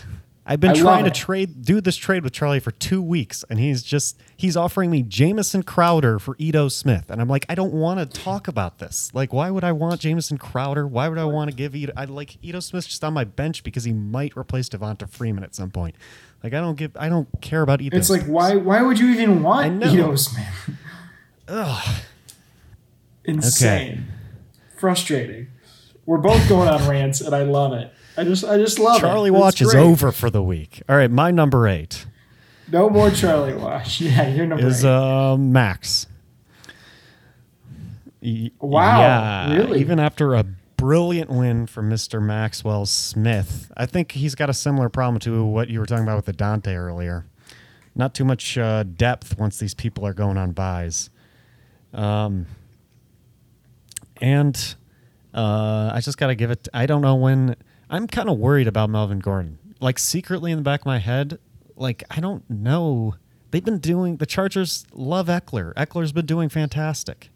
I've 0.49 0.61
been 0.61 0.71
I 0.71 0.73
trying 0.75 1.03
to 1.03 1.11
trade, 1.11 1.65
do 1.65 1.81
this 1.81 1.97
trade 1.97 2.23
with 2.23 2.31
Charlie 2.31 2.61
for 2.61 2.71
two 2.71 3.01
weeks, 3.01 3.43
and 3.49 3.59
he's 3.59 3.83
just 3.83 4.17
he's 4.37 4.55
offering 4.55 4.89
me 4.89 5.03
Jamison 5.03 5.61
Crowder 5.61 6.19
for 6.19 6.37
Ito 6.39 6.69
Smith, 6.69 7.11
and 7.11 7.19
I'm 7.19 7.27
like, 7.27 7.45
I 7.49 7.55
don't 7.55 7.73
want 7.73 7.99
to 7.99 8.05
talk 8.05 8.47
about 8.47 8.79
this. 8.79 9.11
Like, 9.13 9.33
why 9.33 9.51
would 9.51 9.65
I 9.65 9.73
want 9.73 9.99
Jamison 9.99 10.37
Crowder? 10.37 10.87
Why 10.87 11.09
would 11.09 11.17
I 11.17 11.25
want 11.25 11.51
to 11.51 11.55
give 11.55 11.75
Ito? 11.75 11.91
I 11.97 12.05
like 12.05 12.37
Ito 12.41 12.61
Smith 12.61 12.87
just 12.87 13.03
on 13.03 13.13
my 13.13 13.25
bench 13.25 13.61
because 13.61 13.83
he 13.83 13.91
might 13.91 14.37
replace 14.37 14.69
Devonta 14.69 15.09
Freeman 15.09 15.43
at 15.43 15.53
some 15.53 15.69
point. 15.69 15.95
Like, 16.41 16.53
I 16.53 16.61
don't 16.61 16.75
give, 16.75 16.95
I 16.95 17.09
don't 17.09 17.27
care 17.41 17.61
about 17.61 17.81
Ito. 17.81 17.97
It's 17.97 18.09
like 18.09 18.23
why 18.23 18.55
why 18.55 18.81
would 18.81 18.99
you 18.99 19.09
even 19.09 19.43
want. 19.43 19.83
Ito 19.83 20.15
Smith? 20.15 20.47
Ugh. 21.49 22.01
Insane. 23.25 24.05
Frustrating. 24.77 25.47
We're 26.05 26.19
both 26.19 26.47
going 26.47 26.69
on 26.69 26.87
rants 26.87 27.19
and 27.19 27.35
I 27.35 27.43
love 27.43 27.73
it. 27.73 27.93
I 28.17 28.23
just 28.23 28.43
I 28.43 28.57
just 28.57 28.79
love 28.79 28.97
it. 28.97 29.01
Charlie 29.01 29.29
It's 29.29 29.39
Watch 29.39 29.61
is 29.61 29.75
over 29.75 30.11
for 30.11 30.29
the 30.29 30.41
week. 30.43 30.81
All 30.89 30.95
right, 30.97 31.11
my 31.11 31.29
number 31.31 31.67
eight 31.67 32.05
No 32.71 32.89
more 32.89 33.11
Charlie 33.11 33.53
Watch. 33.53 34.01
Yeah, 34.01 34.27
you're 34.27 34.45
number 34.47 34.65
is 34.65 34.83
eight. 34.83 34.89
uh, 34.89 35.37
Max. 35.37 36.07
Wow, 38.59 38.99
Yeah, 38.99 39.53
really? 39.55 39.79
Even 39.79 39.99
after 39.99 40.33
a 40.33 40.43
brilliant 40.43 41.29
win 41.29 41.65
from 41.67 41.89
Mr. 41.89 42.21
Maxwell 42.21 42.85
Smith, 42.85 43.71
I 43.77 43.85
think 43.85 44.11
he's 44.13 44.35
got 44.35 44.49
a 44.49 44.53
similar 44.53 44.89
problem 44.89 45.19
to 45.21 45.45
what 45.45 45.69
you 45.69 45.79
were 45.79 45.85
talking 45.85 46.03
about 46.03 46.17
with 46.17 46.25
the 46.25 46.33
Dante 46.33 46.73
earlier. 46.73 47.25
Not 47.95 48.13
too 48.13 48.25
much 48.25 48.57
uh, 48.57 48.83
depth 48.83 49.37
once 49.39 49.59
these 49.59 49.73
people 49.73 50.05
are 50.05 50.13
going 50.13 50.37
on 50.37 50.51
buys. 50.51 51.09
Um, 51.93 52.47
and 54.19 54.75
uh, 55.33 55.91
I 55.93 56.01
just 56.01 56.17
got 56.17 56.27
to 56.27 56.35
give 56.35 56.51
it. 56.51 56.67
I 56.73 56.85
don't 56.85 57.01
know 57.01 57.15
when. 57.15 57.55
I'm 57.89 58.07
kind 58.07 58.29
of 58.29 58.37
worried 58.37 58.67
about 58.67 58.89
Melvin 58.89 59.19
Gordon. 59.19 59.59
Like 59.79 59.99
secretly 59.99 60.51
in 60.51 60.57
the 60.57 60.63
back 60.63 60.81
of 60.81 60.85
my 60.85 60.97
head, 60.97 61.39
like 61.75 62.03
I 62.09 62.19
don't 62.19 62.47
know. 62.49 63.15
They've 63.51 63.63
been 63.63 63.79
doing 63.79 64.17
the 64.17 64.25
Chargers 64.25 64.85
love 64.91 65.27
Ekeler. 65.27 65.73
Ekeler's 65.75 66.11
been 66.11 66.25
doing 66.25 66.49
fantastic. 66.49 67.29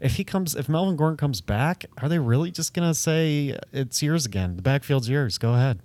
If 0.00 0.16
he 0.16 0.24
comes, 0.24 0.54
if 0.54 0.68
Melvin 0.68 0.96
Gordon 0.96 1.16
comes 1.16 1.40
back, 1.40 1.86
are 1.98 2.08
they 2.08 2.18
really 2.18 2.50
just 2.50 2.74
gonna 2.74 2.94
say 2.94 3.56
it's 3.72 4.02
yours 4.02 4.26
again? 4.26 4.56
The 4.56 4.62
backfield's 4.62 5.08
yours. 5.08 5.38
Go 5.38 5.54
ahead. 5.54 5.80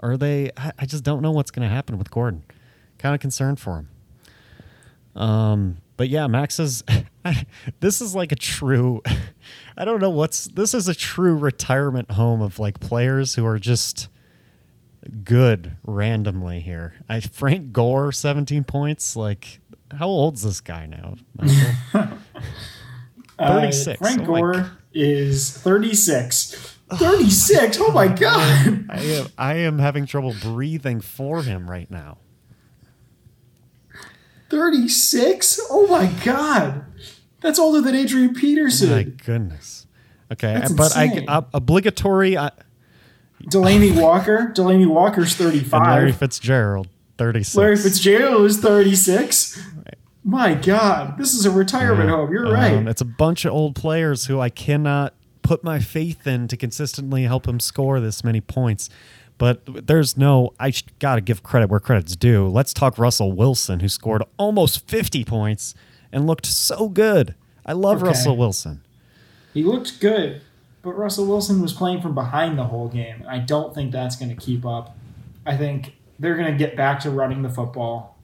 Are 0.00 0.16
they? 0.16 0.50
I, 0.56 0.72
I 0.78 0.86
just 0.86 1.04
don't 1.04 1.20
know 1.20 1.32
what's 1.32 1.50
gonna 1.50 1.68
happen 1.68 1.98
with 1.98 2.10
Gordon. 2.10 2.44
Kind 2.98 3.14
of 3.14 3.20
concerned 3.20 3.60
for 3.60 3.78
him. 3.78 5.20
Um, 5.20 5.76
but 5.96 6.08
yeah, 6.08 6.26
Max 6.26 6.58
is. 6.58 6.82
this 7.80 8.00
is 8.00 8.14
like 8.14 8.32
a 8.32 8.36
true. 8.36 9.02
I 9.76 9.84
don't 9.84 10.00
know 10.00 10.10
what's. 10.10 10.44
This 10.46 10.74
is 10.74 10.88
a 10.88 10.94
true 10.94 11.36
retirement 11.36 12.12
home 12.12 12.42
of 12.42 12.58
like 12.58 12.80
players 12.80 13.34
who 13.34 13.46
are 13.46 13.58
just 13.58 14.08
good 15.22 15.76
randomly 15.84 16.60
here. 16.60 16.94
I 17.08 17.20
Frank 17.20 17.72
Gore, 17.72 18.12
seventeen 18.12 18.64
points. 18.64 19.16
Like, 19.16 19.60
how 19.90 20.08
old's 20.08 20.42
this 20.42 20.60
guy 20.60 20.86
now? 20.86 21.16
Michael? 21.36 22.18
Uh, 23.36 23.60
36. 23.62 23.98
Frank 23.98 24.20
Oh 24.22 24.26
Gore 24.26 24.70
is 24.92 25.50
36. 25.58 26.76
36? 26.92 27.78
Oh 27.80 27.90
my 27.90 28.06
god. 28.06 28.86
I 28.88 29.00
am. 29.00 29.26
I 29.36 29.54
am 29.54 29.80
having 29.80 30.06
trouble 30.06 30.36
breathing 30.40 31.00
for 31.00 31.42
him 31.42 31.68
right 31.68 31.90
now. 31.90 32.18
36? 34.50 35.60
Oh 35.68 35.88
my 35.88 36.06
god. 36.24 36.84
That's 37.44 37.58
older 37.58 37.82
than 37.82 37.94
Adrian 37.94 38.32
Peterson. 38.34 38.88
My 38.90 39.02
goodness. 39.02 39.86
Okay, 40.32 40.54
That's 40.54 40.72
but 40.72 40.96
I 40.96 41.24
uh, 41.28 41.42
obligatory. 41.52 42.38
Uh, 42.38 42.48
Delanie 43.42 44.00
Walker. 44.00 44.50
Delanie 44.56 44.86
Walker's 44.88 45.38
and 45.38 45.50
35. 45.50 45.72
Larry 45.86 45.94
Larry, 46.00 46.12
Fitzgerald, 46.12 46.88
thirty-six. 47.18 47.82
Fitzgerald 47.82 48.46
is 48.46 48.58
36. 48.60 49.62
My 50.24 50.54
God, 50.54 51.18
this 51.18 51.34
is 51.34 51.44
a 51.44 51.50
retirement 51.50 52.08
home. 52.08 52.32
You're 52.32 52.46
Um, 52.46 52.52
right. 52.54 52.88
It's 52.88 53.02
a 53.02 53.04
bunch 53.04 53.44
of 53.44 53.52
old 53.52 53.74
players 53.74 54.24
who 54.24 54.40
I 54.40 54.48
cannot 54.48 55.12
put 55.42 55.62
my 55.62 55.80
faith 55.80 56.26
in 56.26 56.48
to 56.48 56.56
consistently 56.56 57.24
help 57.24 57.46
him 57.46 57.60
score 57.60 58.00
this 58.00 58.24
many 58.24 58.40
points. 58.40 58.88
But 59.36 59.86
there's 59.86 60.16
no, 60.16 60.54
I 60.58 60.72
got 60.98 61.16
to 61.16 61.20
give 61.20 61.42
credit 61.42 61.68
where 61.68 61.78
credit's 61.80 62.16
due. 62.16 62.48
Let's 62.48 62.72
talk 62.72 62.96
Russell 62.96 63.32
Wilson, 63.32 63.80
who 63.80 63.88
scored 63.90 64.22
almost 64.38 64.88
50 64.88 65.26
points 65.26 65.74
and 66.14 66.26
looked 66.26 66.46
so 66.46 66.88
good. 66.88 67.34
I 67.66 67.72
love 67.74 67.98
Okay. 67.98 68.06
Russell 68.08 68.36
Wilson. 68.38 68.80
He 69.52 69.62
looked 69.64 70.00
good, 70.00 70.40
but 70.82 70.92
Russell 70.96 71.26
Wilson 71.26 71.60
was 71.60 71.72
playing 71.72 72.00
from 72.00 72.14
behind 72.14 72.58
the 72.58 72.64
whole 72.64 72.88
game. 72.88 73.16
and 73.20 73.28
I 73.28 73.38
don't 73.40 73.74
think 73.74 73.92
that's 73.92 74.16
going 74.16 74.30
to 74.30 74.36
keep 74.36 74.64
up. 74.64 74.96
I 75.44 75.56
think 75.56 75.94
they're 76.18 76.36
going 76.36 76.50
to 76.52 76.56
get 76.58 76.76
back 76.76 77.00
to 77.00 77.10
running 77.10 77.42
the 77.42 77.50
football. 77.50 78.16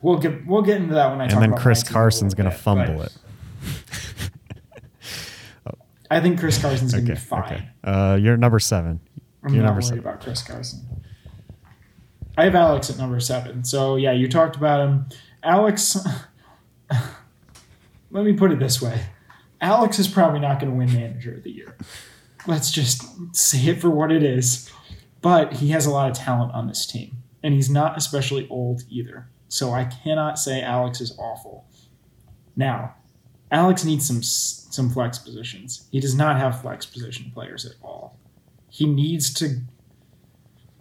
We'll 0.00 0.18
get 0.18 0.46
we'll 0.46 0.62
get 0.62 0.78
into 0.78 0.94
that 0.94 1.10
when 1.10 1.20
I 1.20 1.26
talk 1.26 1.32
about 1.36 1.42
And 1.44 1.52
then 1.52 1.60
Chris 1.60 1.82
my 1.84 1.88
team 1.88 1.90
a 1.90 1.94
Carson's 1.94 2.34
going 2.34 2.50
to 2.50 2.56
fumble 2.56 2.96
but 2.96 3.06
it. 3.06 4.30
I 6.10 6.20
think 6.20 6.38
Chris 6.40 6.60
Carson's 6.60 6.92
going 6.92 7.06
to 7.06 7.12
Okay. 7.12 7.20
be 7.20 7.24
fine. 7.26 7.42
okay. 7.44 7.68
Uh, 7.84 8.16
you're 8.16 8.36
number 8.36 8.58
seven. 8.58 9.00
I'm 9.44 9.54
You're 9.54 9.62
not 9.62 9.68
number 9.70 9.80
worried 9.80 9.84
seven. 9.86 9.98
about 10.00 10.20
Chris 10.20 10.42
Carson. 10.42 10.80
I 12.36 12.44
have 12.44 12.54
Alex 12.54 12.90
at 12.90 12.98
number 12.98 13.18
seven. 13.20 13.64
So 13.64 13.96
yeah, 13.96 14.12
you 14.12 14.28
talked 14.28 14.56
about 14.56 14.80
him. 14.86 15.06
Alex 15.42 15.96
let 18.12 18.24
me 18.24 18.32
put 18.32 18.52
it 18.52 18.60
this 18.60 18.80
way. 18.80 19.02
Alex 19.60 19.98
is 19.98 20.06
probably 20.06 20.40
not 20.40 20.60
going 20.60 20.70
to 20.70 20.78
win 20.78 20.92
manager 20.92 21.34
of 21.34 21.42
the 21.42 21.50
year. 21.50 21.76
Let's 22.46 22.70
just 22.70 23.04
say 23.34 23.66
it 23.66 23.80
for 23.80 23.90
what 23.90 24.12
it 24.12 24.22
is. 24.22 24.70
But 25.20 25.54
he 25.54 25.70
has 25.70 25.86
a 25.86 25.90
lot 25.90 26.10
of 26.10 26.16
talent 26.16 26.52
on 26.52 26.66
this 26.66 26.86
team. 26.86 27.16
And 27.42 27.54
he's 27.54 27.70
not 27.70 27.96
especially 27.96 28.48
old 28.48 28.82
either. 28.88 29.28
So 29.48 29.72
I 29.72 29.84
cannot 29.84 30.38
say 30.38 30.62
Alex 30.62 31.00
is 31.00 31.16
awful. 31.18 31.66
Now, 32.56 32.94
Alex 33.50 33.84
needs 33.84 34.06
some 34.06 34.22
some 34.22 34.90
flex 34.90 35.18
positions. 35.18 35.86
He 35.90 36.00
does 36.00 36.14
not 36.14 36.38
have 36.38 36.62
flex 36.62 36.86
position 36.86 37.30
players 37.34 37.66
at 37.66 37.72
all 37.82 38.18
he 38.72 38.86
needs 38.86 39.32
to. 39.34 39.60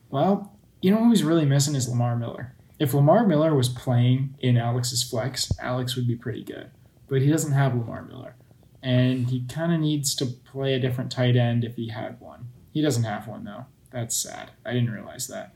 Well, 0.10 0.58
you 0.82 0.92
know 0.92 1.04
who 1.04 1.10
he's 1.10 1.24
really 1.24 1.46
missing 1.46 1.76
is 1.76 1.90
Lamar 1.90 2.16
Miller. 2.16 2.56
If 2.80 2.94
Lamar 2.94 3.28
Miller 3.28 3.54
was 3.54 3.68
playing 3.68 4.36
in 4.40 4.58
Alex's 4.58 5.04
flex, 5.04 5.52
Alex 5.60 5.98
would 5.98 6.08
be 6.08 6.16
pretty 6.16 6.44
good. 6.44 6.72
But 7.12 7.22
he 7.22 7.30
doesn't 7.30 7.52
have 7.52 7.76
Lamar 7.76 8.04
Miller. 8.04 8.36
And 8.82 9.28
he 9.28 9.46
kind 9.46 9.74
of 9.74 9.82
needs 9.82 10.16
to 10.16 10.26
play 10.26 10.74
a 10.74 10.80
different 10.80 11.12
tight 11.12 11.36
end 11.36 11.66
if 11.66 11.76
he 11.76 11.90
had 11.90 12.22
one. 12.22 12.48
He 12.72 12.82
doesn't 12.82 13.04
have 13.04 13.28
one, 13.28 13.44
though. 13.44 13.66
That's 13.92 14.16
sad. 14.16 14.52
I 14.66 14.72
didn't 14.72 14.92
realize 14.92 15.28
that. 15.28 15.54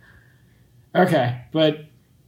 Okay, 0.94 1.44
but 1.54 1.86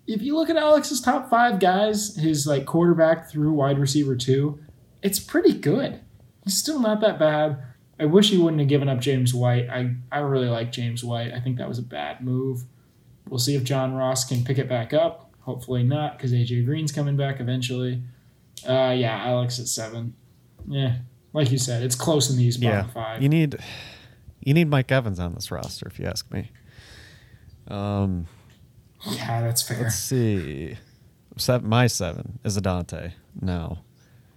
if 0.08 0.22
you 0.22 0.34
look 0.34 0.50
at 0.50 0.56
Alex's 0.56 1.02
top 1.02 1.30
five 1.30 1.60
guys, 1.60 2.16
his 2.16 2.48
like 2.48 2.66
quarterback 2.66 3.30
through 3.30 3.52
wide 3.52 3.80
receiver 3.80 4.16
two, 4.16 4.60
it's 5.02 5.20
pretty 5.20 5.54
good. 5.54 6.00
He's 6.46 6.58
still 6.58 6.80
not 6.80 7.02
that 7.02 7.20
bad. 7.20 7.62
I 8.00 8.06
wish 8.06 8.30
he 8.30 8.38
wouldn't 8.38 8.62
have 8.62 8.70
given 8.70 8.88
up 8.88 9.02
James 9.02 9.34
White. 9.34 9.70
I, 9.70 9.96
I 10.10 10.20
really 10.20 10.48
like 10.48 10.72
James 10.72 11.04
White. 11.04 11.34
I 11.34 11.42
think 11.42 11.58
that 11.58 11.68
was 11.68 11.80
a 11.80 11.84
bad 11.84 12.22
move. 12.22 12.64
We'll 13.28 13.40
see 13.40 13.56
if 13.56 13.66
John 13.66 13.94
Ross 13.94 14.24
can 14.24 14.46
pick 14.46 14.58
it 14.58 14.70
back 14.70 14.94
up. 14.94 15.34
Hopefully 15.42 15.84
not, 15.84 16.18
because 16.18 16.32
AJ 16.32 16.64
Green's 16.64 16.94
coming 16.94 17.18
back 17.18 17.42
eventually. 17.42 18.04
Uh, 18.66 18.94
yeah, 18.98 19.24
Alex 19.26 19.60
at 19.60 19.68
seven. 19.68 20.16
Yeah, 20.68 20.98
like 21.34 21.52
you 21.52 21.58
said, 21.58 21.84
it's 21.84 21.96
close 21.96 22.30
in 22.30 22.38
these 22.38 22.58
bottom 22.58 22.88
yeah, 22.88 22.94
five. 22.94 23.22
you 23.22 23.30
need 23.30 23.58
you 24.42 24.54
need 24.54 24.70
Mike 24.70 24.92
Evans 24.92 25.20
on 25.20 25.34
this 25.34 25.52
roster, 25.52 25.88
if 25.88 26.00
you 26.00 26.06
ask 26.06 26.32
me. 26.32 26.52
Um, 27.68 28.28
yeah, 29.06 29.42
that's 29.42 29.62
fair. 29.62 29.84
let's 29.84 29.96
see. 29.96 30.78
Seven, 31.38 31.70
my 31.70 31.88
seven 31.88 32.40
is 32.44 32.58
a 32.58 32.62
Dante. 32.62 33.12
No. 33.40 33.80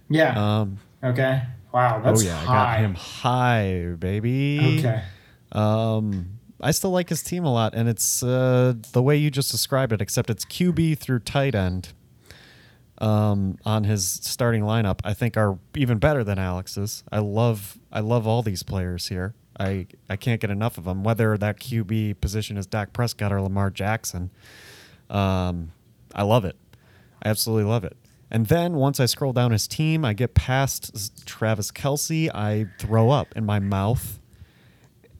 Yeah. 0.09 0.61
Um, 0.61 0.79
okay. 1.03 1.43
Wow, 1.73 2.01
that's 2.03 2.23
oh 2.23 2.27
yeah, 2.27 2.37
high. 2.37 2.53
I 2.53 2.77
got 2.77 2.85
him 2.85 2.95
high, 2.95 3.95
baby. 3.99 4.79
Okay. 4.79 5.03
Um, 5.53 6.41
I 6.61 6.73
still 6.73 6.91
like 6.91 7.09
his 7.09 7.23
team 7.23 7.45
a 7.45 7.53
lot, 7.53 7.75
and 7.75 7.89
it's 7.89 8.23
uh, 8.23 8.75
the 8.93 9.03
way 9.03 9.17
you 9.17 9.31
just 9.31 9.51
described 9.51 9.93
it, 9.93 10.01
except 10.01 10.31
it's 10.31 10.45
QB 10.45 10.99
through 10.99 11.21
tight 11.21 11.55
end. 11.55 11.93
Um, 13.01 13.57
on 13.65 13.85
his 13.85 14.07
starting 14.07 14.63
lineup, 14.63 15.01
I 15.05 15.15
think 15.15 15.37
are 15.37 15.59
even 15.75 15.99
better 15.99 16.23
than 16.23 16.39
Alex's. 16.39 17.03
I 17.11 17.21
love, 17.21 17.79
I 17.91 18.01
love 18.01 18.27
all 18.27 18.43
these 18.43 18.63
players 18.63 19.09
here. 19.09 19.35
I, 19.59 19.87
I 20.11 20.17
can't 20.17 20.39
get 20.41 20.51
enough 20.51 20.77
of 20.77 20.85
them. 20.85 21.03
Whether 21.03 21.39
that 21.39 21.61
QB 21.61 22.21
position 22.21 22.59
is 22.59 22.67
Dak 22.67 22.93
Prescott 22.93 23.33
or 23.33 23.41
Lamar 23.41 23.71
Jackson, 23.71 24.31
um, 25.09 25.73
I 26.15 26.23
love 26.25 26.45
it. 26.45 26.57
I 27.23 27.31
absolutely 27.31 27.65
love 27.65 27.85
it. 27.85 27.97
And 28.31 28.47
then 28.47 28.75
once 28.75 29.01
I 29.01 29.07
scroll 29.07 29.33
down 29.33 29.51
his 29.51 29.67
team, 29.67 30.05
I 30.05 30.13
get 30.13 30.35
past 30.35 31.27
Travis 31.27 31.73
Kelce. 31.73 32.31
I 32.35 32.67
throw 32.79 33.11
up 33.11 33.29
in 33.35 33.45
my 33.47 33.59
mouth 33.59 34.21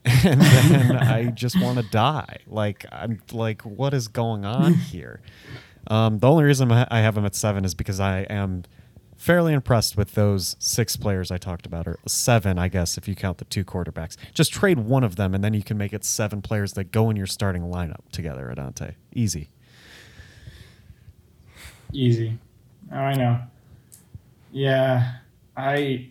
and 0.05 0.41
then 0.41 0.97
I 0.97 1.25
just 1.25 1.61
want 1.61 1.77
to 1.77 1.83
die. 1.91 2.39
Like 2.47 2.85
I'm 2.91 3.21
like, 3.31 3.61
what 3.61 3.93
is 3.93 4.07
going 4.07 4.45
on 4.45 4.73
here? 4.73 5.21
Um, 5.91 6.19
the 6.19 6.29
only 6.29 6.45
reason 6.45 6.71
I 6.71 7.01
have 7.01 7.17
him 7.17 7.25
at 7.25 7.35
seven 7.35 7.65
is 7.65 7.75
because 7.75 7.99
I 7.99 8.21
am 8.21 8.63
fairly 9.17 9.51
impressed 9.51 9.97
with 9.97 10.13
those 10.13 10.55
six 10.57 10.95
players 10.95 11.31
I 11.31 11.37
talked 11.37 11.65
about, 11.65 11.85
or 11.85 11.99
seven, 12.07 12.57
I 12.57 12.69
guess, 12.69 12.97
if 12.97 13.09
you 13.09 13.13
count 13.13 13.39
the 13.39 13.45
two 13.45 13.65
quarterbacks. 13.65 14.15
Just 14.33 14.53
trade 14.53 14.79
one 14.79 15.03
of 15.03 15.17
them, 15.17 15.35
and 15.35 15.43
then 15.43 15.53
you 15.53 15.61
can 15.61 15.77
make 15.77 15.91
it 15.91 16.05
seven 16.05 16.41
players 16.41 16.73
that 16.73 16.91
go 16.91 17.09
in 17.09 17.17
your 17.17 17.27
starting 17.27 17.63
lineup 17.63 18.09
together. 18.13 18.49
Adante, 18.49 18.95
easy. 19.13 19.49
Easy. 21.91 22.39
Oh, 22.89 22.95
I 22.95 23.13
know. 23.13 23.41
Yeah, 24.53 25.15
I. 25.57 26.07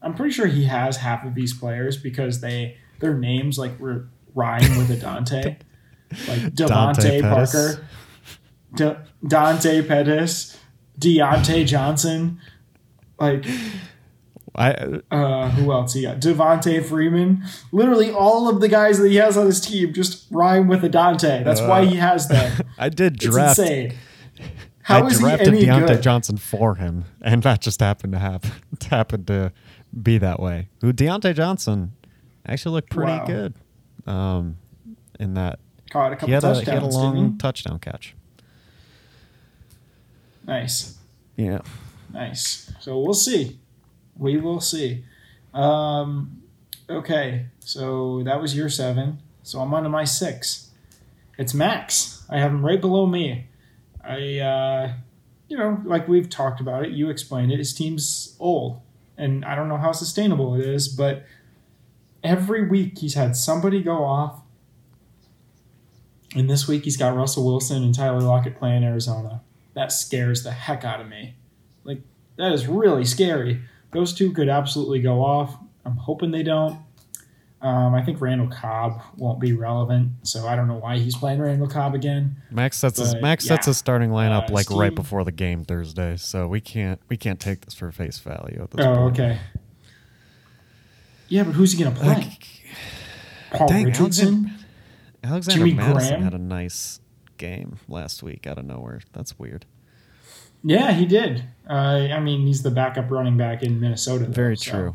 I'm 0.00 0.14
pretty 0.14 0.32
sure 0.32 0.46
he 0.46 0.64
has 0.64 0.96
half 0.96 1.24
of 1.26 1.34
these 1.34 1.52
players 1.52 1.98
because 1.98 2.40
they 2.40 2.78
their 2.98 3.14
names 3.14 3.58
like 3.58 3.78
were 3.78 4.08
rhyme 4.34 4.78
with 4.78 4.90
a 4.90 4.96
Dante, 4.96 5.58
like 6.28 6.54
Dante. 6.54 7.20
Parker, 7.20 7.86
De- 8.74 9.04
Dante 9.26 9.82
Pettis, 9.86 10.58
Diontae 10.98 11.66
Johnson, 11.66 12.40
like 13.20 13.44
I 14.54 14.72
uh, 15.10 15.48
who 15.50 15.72
else 15.72 15.94
he 15.94 16.02
got? 16.02 16.20
Devonta 16.20 16.84
Freeman. 16.84 17.42
Literally 17.72 18.10
all 18.10 18.48
of 18.48 18.60
the 18.60 18.68
guys 18.68 18.98
that 18.98 19.08
he 19.08 19.16
has 19.16 19.36
on 19.36 19.46
his 19.46 19.60
team 19.60 19.92
just 19.94 20.26
rhyme 20.30 20.68
with 20.68 20.84
a 20.84 20.88
Dante. 20.88 21.42
That's 21.42 21.60
why 21.62 21.84
he 21.86 21.96
has 21.96 22.28
them. 22.28 22.62
I 22.78 22.88
did 22.90 23.14
It's 23.16 23.24
draft. 23.26 23.58
insane. 23.58 23.94
How 24.82 25.04
I 25.04 25.06
is 25.06 25.18
he 25.18 25.24
drafted 25.24 25.48
any 25.48 25.64
Diontae 25.64 25.86
good? 25.86 26.02
Johnson 26.02 26.36
for 26.36 26.74
him, 26.74 27.04
and 27.22 27.42
that 27.44 27.60
just 27.60 27.80
happened 27.80 28.12
to 28.14 28.18
happen. 28.18 28.50
happened 28.90 29.26
to 29.28 29.52
be 30.02 30.18
that 30.18 30.40
way. 30.40 30.68
Who 30.80 30.92
Diontae 30.92 31.34
Johnson 31.34 31.92
actually 32.44 32.72
looked 32.72 32.90
pretty 32.90 33.12
Wow. 33.12 33.24
good. 33.26 33.54
Um, 34.06 34.56
in 35.20 35.34
that 35.34 35.60
Caught 35.90 36.12
a 36.12 36.16
couple 36.16 36.28
he 36.28 36.34
had 36.34 36.42
a, 36.42 36.48
touchdowns. 36.54 36.66
he 36.66 36.72
had 36.74 36.82
a 36.82 36.86
long 36.86 37.38
touchdown 37.38 37.78
catch. 37.78 38.16
Nice. 40.46 40.98
Yeah. 41.36 41.60
Nice. 42.12 42.72
So 42.80 42.98
we'll 42.98 43.14
see. 43.14 43.58
We 44.16 44.36
will 44.38 44.60
see. 44.60 45.04
Um, 45.54 46.42
okay. 46.88 47.46
So 47.60 48.22
that 48.24 48.40
was 48.40 48.56
your 48.56 48.68
seven. 48.68 49.18
So 49.42 49.60
I'm 49.60 49.72
on 49.74 49.82
to 49.84 49.88
my 49.88 50.04
six. 50.04 50.70
It's 51.38 51.54
Max. 51.54 52.24
I 52.28 52.38
have 52.38 52.50
him 52.50 52.64
right 52.64 52.80
below 52.80 53.06
me. 53.06 53.48
I, 54.04 54.38
uh, 54.38 54.92
you 55.48 55.56
know, 55.56 55.80
like 55.84 56.08
we've 56.08 56.28
talked 56.28 56.60
about 56.60 56.84
it, 56.84 56.90
you 56.90 57.10
explained 57.10 57.52
it. 57.52 57.58
His 57.58 57.74
team's 57.74 58.36
old, 58.38 58.80
and 59.16 59.44
I 59.44 59.54
don't 59.54 59.68
know 59.68 59.76
how 59.76 59.92
sustainable 59.92 60.54
it 60.54 60.64
is, 60.66 60.88
but 60.88 61.24
every 62.22 62.68
week 62.68 62.98
he's 62.98 63.14
had 63.14 63.36
somebody 63.36 63.82
go 63.82 64.04
off. 64.04 64.40
And 66.34 66.48
this 66.48 66.66
week 66.66 66.84
he's 66.84 66.96
got 66.96 67.14
Russell 67.14 67.44
Wilson 67.44 67.82
and 67.82 67.94
Tyler 67.94 68.20
Lockett 68.20 68.56
playing 68.56 68.84
Arizona. 68.84 69.42
That 69.74 69.90
scares 69.92 70.42
the 70.42 70.50
heck 70.52 70.84
out 70.84 71.00
of 71.00 71.08
me. 71.08 71.34
Like, 71.84 72.00
that 72.36 72.52
is 72.52 72.66
really 72.66 73.04
scary. 73.04 73.60
Those 73.92 74.12
two 74.12 74.32
could 74.32 74.48
absolutely 74.48 75.00
go 75.00 75.24
off. 75.24 75.56
I'm 75.84 75.96
hoping 75.96 76.30
they 76.30 76.42
don't. 76.42 76.78
Um, 77.60 77.94
I 77.94 78.02
think 78.02 78.20
Randall 78.20 78.48
Cobb 78.48 79.00
won't 79.16 79.38
be 79.38 79.52
relevant, 79.52 80.10
so 80.26 80.48
I 80.48 80.56
don't 80.56 80.66
know 80.66 80.78
why 80.78 80.98
he's 80.98 81.16
playing 81.16 81.40
Randall 81.40 81.68
Cobb 81.68 81.94
again. 81.94 82.34
Max 82.50 82.76
sets 82.76 82.98
his 82.98 83.12
But, 83.14 83.22
Max 83.22 83.44
sets 83.44 83.66
yeah. 83.66 83.70
his 83.70 83.78
starting 83.78 84.10
lineup 84.10 84.50
Uh, 84.50 84.52
like 84.52 84.68
right 84.70 84.92
before 84.92 85.22
the 85.24 85.30
game 85.30 85.62
Thursday, 85.64 86.16
so 86.16 86.48
we 86.48 86.60
can't 86.60 87.00
we 87.08 87.16
can't 87.16 87.38
take 87.38 87.60
this 87.64 87.74
for 87.74 87.92
face 87.92 88.18
value 88.18 88.60
at 88.62 88.70
this 88.72 88.84
Oh, 88.84 88.94
point. 88.96 89.20
okay. 89.20 89.38
Yeah, 91.28 91.44
but 91.44 91.52
who's 91.52 91.72
he 91.72 91.82
going 91.82 91.94
to 91.94 92.00
play? 92.00 92.14
Like, 92.14 92.48
Paul 93.52 93.68
dang, 93.68 93.84
Richardson? 93.86 94.50
Alexander 95.24 95.58
Jimmy 95.66 95.74
Mattison 95.74 96.08
Graham? 96.08 96.22
had 96.24 96.34
a 96.34 96.38
nice 96.38 96.98
game 97.42 97.76
last 97.88 98.22
week 98.22 98.46
out 98.46 98.56
of 98.56 98.64
nowhere. 98.64 99.00
That's 99.12 99.36
weird. 99.36 99.66
Yeah, 100.62 100.92
he 100.92 101.06
did. 101.06 101.42
Uh, 101.68 102.06
I 102.12 102.20
mean, 102.20 102.46
he's 102.46 102.62
the 102.62 102.70
backup 102.70 103.10
running 103.10 103.36
back 103.36 103.64
in 103.64 103.80
Minnesota. 103.80 104.26
though, 104.26 104.32
Very 104.32 104.56
so, 104.56 104.70
true. 104.70 104.94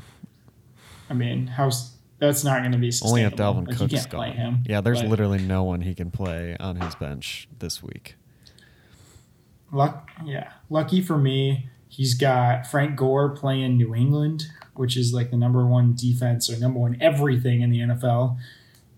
I 1.10 1.14
mean, 1.14 1.48
how's 1.48 1.92
that's 2.20 2.44
not 2.46 2.60
going 2.62 2.72
to 2.72 2.78
be 2.78 2.92
Only 3.04 3.24
if 3.24 3.36
Dalvin 3.36 3.68
like, 3.68 3.78
Cook's 3.78 3.94
can't 3.94 4.10
play 4.10 4.30
gone. 4.30 4.38
him. 4.38 4.64
Yeah, 4.66 4.80
there's 4.82 5.02
but 5.02 5.10
literally 5.10 5.40
no 5.40 5.64
one 5.64 5.82
he 5.82 5.94
can 5.94 6.10
play 6.10 6.56
on 6.60 6.78
his 6.78 6.96
bench 6.96 7.48
this 7.60 7.84
week. 7.84 8.16
luck. 9.72 10.10
Yeah, 10.26 10.54
lucky 10.70 11.02
for 11.02 11.18
me, 11.18 11.68
he's 11.90 12.14
got 12.14 12.66
Frank 12.66 12.96
Gore 12.96 13.30
playing 13.30 13.76
New 13.78 13.94
England, 13.94 14.46
which 14.74 14.96
is 14.96 15.14
like 15.14 15.32
the 15.32 15.38
number 15.38 15.66
one 15.66 15.96
defense 15.96 16.50
or 16.50 16.58
number 16.58 16.80
one 16.80 16.98
everything 17.02 17.62
in 17.62 17.72
the 17.72 17.80
NFL, 17.80 18.38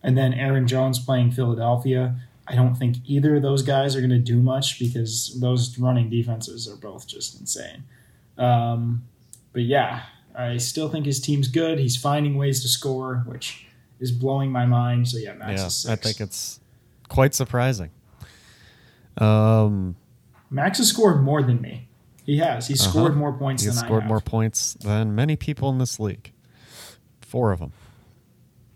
and 0.03 0.15
then 0.15 0.33
Aaron 0.33 0.67
Jones 0.67 0.99
playing 0.99 1.31
Philadelphia. 1.31 2.15
I 2.51 2.55
don't 2.55 2.73
think 2.75 2.97
either 3.05 3.35
of 3.35 3.43
those 3.43 3.61
guys 3.61 3.95
are 3.95 3.99
going 3.99 4.09
to 4.09 4.17
do 4.17 4.41
much 4.41 4.79
because 4.79 5.37
those 5.39 5.77
running 5.77 6.09
defenses 6.09 6.67
are 6.67 6.75
both 6.75 7.07
just 7.07 7.39
insane. 7.39 7.83
Um, 8.39 9.03
but 9.53 9.61
yeah, 9.63 10.03
I 10.35 10.57
still 10.57 10.89
think 10.89 11.05
his 11.05 11.19
team's 11.19 11.47
good. 11.47 11.77
He's 11.77 11.95
finding 11.95 12.35
ways 12.37 12.61
to 12.63 12.67
score, 12.67 13.23
which 13.27 13.67
is 13.99 14.11
blowing 14.11 14.51
my 14.51 14.65
mind. 14.65 15.07
So 15.07 15.17
yeah, 15.19 15.33
Max 15.33 15.61
yeah, 15.61 15.67
is 15.67 15.85
I 15.87 15.95
think 15.95 16.19
it's 16.19 16.59
quite 17.07 17.35
surprising. 17.35 17.91
Um, 19.17 19.95
Max 20.49 20.77
has 20.79 20.87
scored 20.89 21.21
more 21.23 21.43
than 21.43 21.61
me. 21.61 21.87
He 22.25 22.37
has. 22.39 22.67
He's 22.67 22.81
Uh-huh. 22.81 22.91
scored 22.91 23.15
more 23.17 23.33
points 23.33 23.63
he 23.63 23.67
has 23.67 23.75
than 23.75 23.83
I 23.83 23.87
have. 23.87 23.89
scored 23.89 24.05
more 24.07 24.21
points 24.21 24.73
than 24.75 25.13
many 25.15 25.35
people 25.35 25.69
in 25.69 25.77
this 25.77 25.99
league. 25.99 26.31
Four 27.21 27.51
of 27.51 27.59
them, 27.59 27.73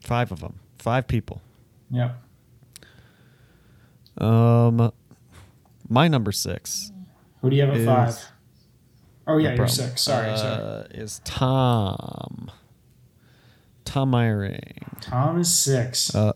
five 0.01 0.31
of 0.31 0.41
them, 0.41 0.59
five 0.77 1.07
people. 1.07 1.41
Yep. 1.91 2.19
Um, 4.17 4.91
my 5.89 6.07
number 6.07 6.31
six. 6.31 6.91
Who 7.41 7.49
do 7.49 7.55
you 7.55 7.63
have 7.63 7.71
at 7.71 7.77
Is- 7.77 7.85
five? 7.85 8.31
Oh 9.25 9.37
yeah, 9.37 9.51
no 9.51 9.55
you're 9.55 9.67
six. 9.67 10.01
Sorry, 10.01 10.29
uh, 10.29 10.35
sorry. 10.37 10.87
Is 10.91 11.21
Tom. 11.23 12.51
Tom 13.85 14.11
Eyring. 14.11 14.99
Tom 15.01 15.39
is 15.39 15.53
six. 15.53 16.13
Uh, 16.13 16.33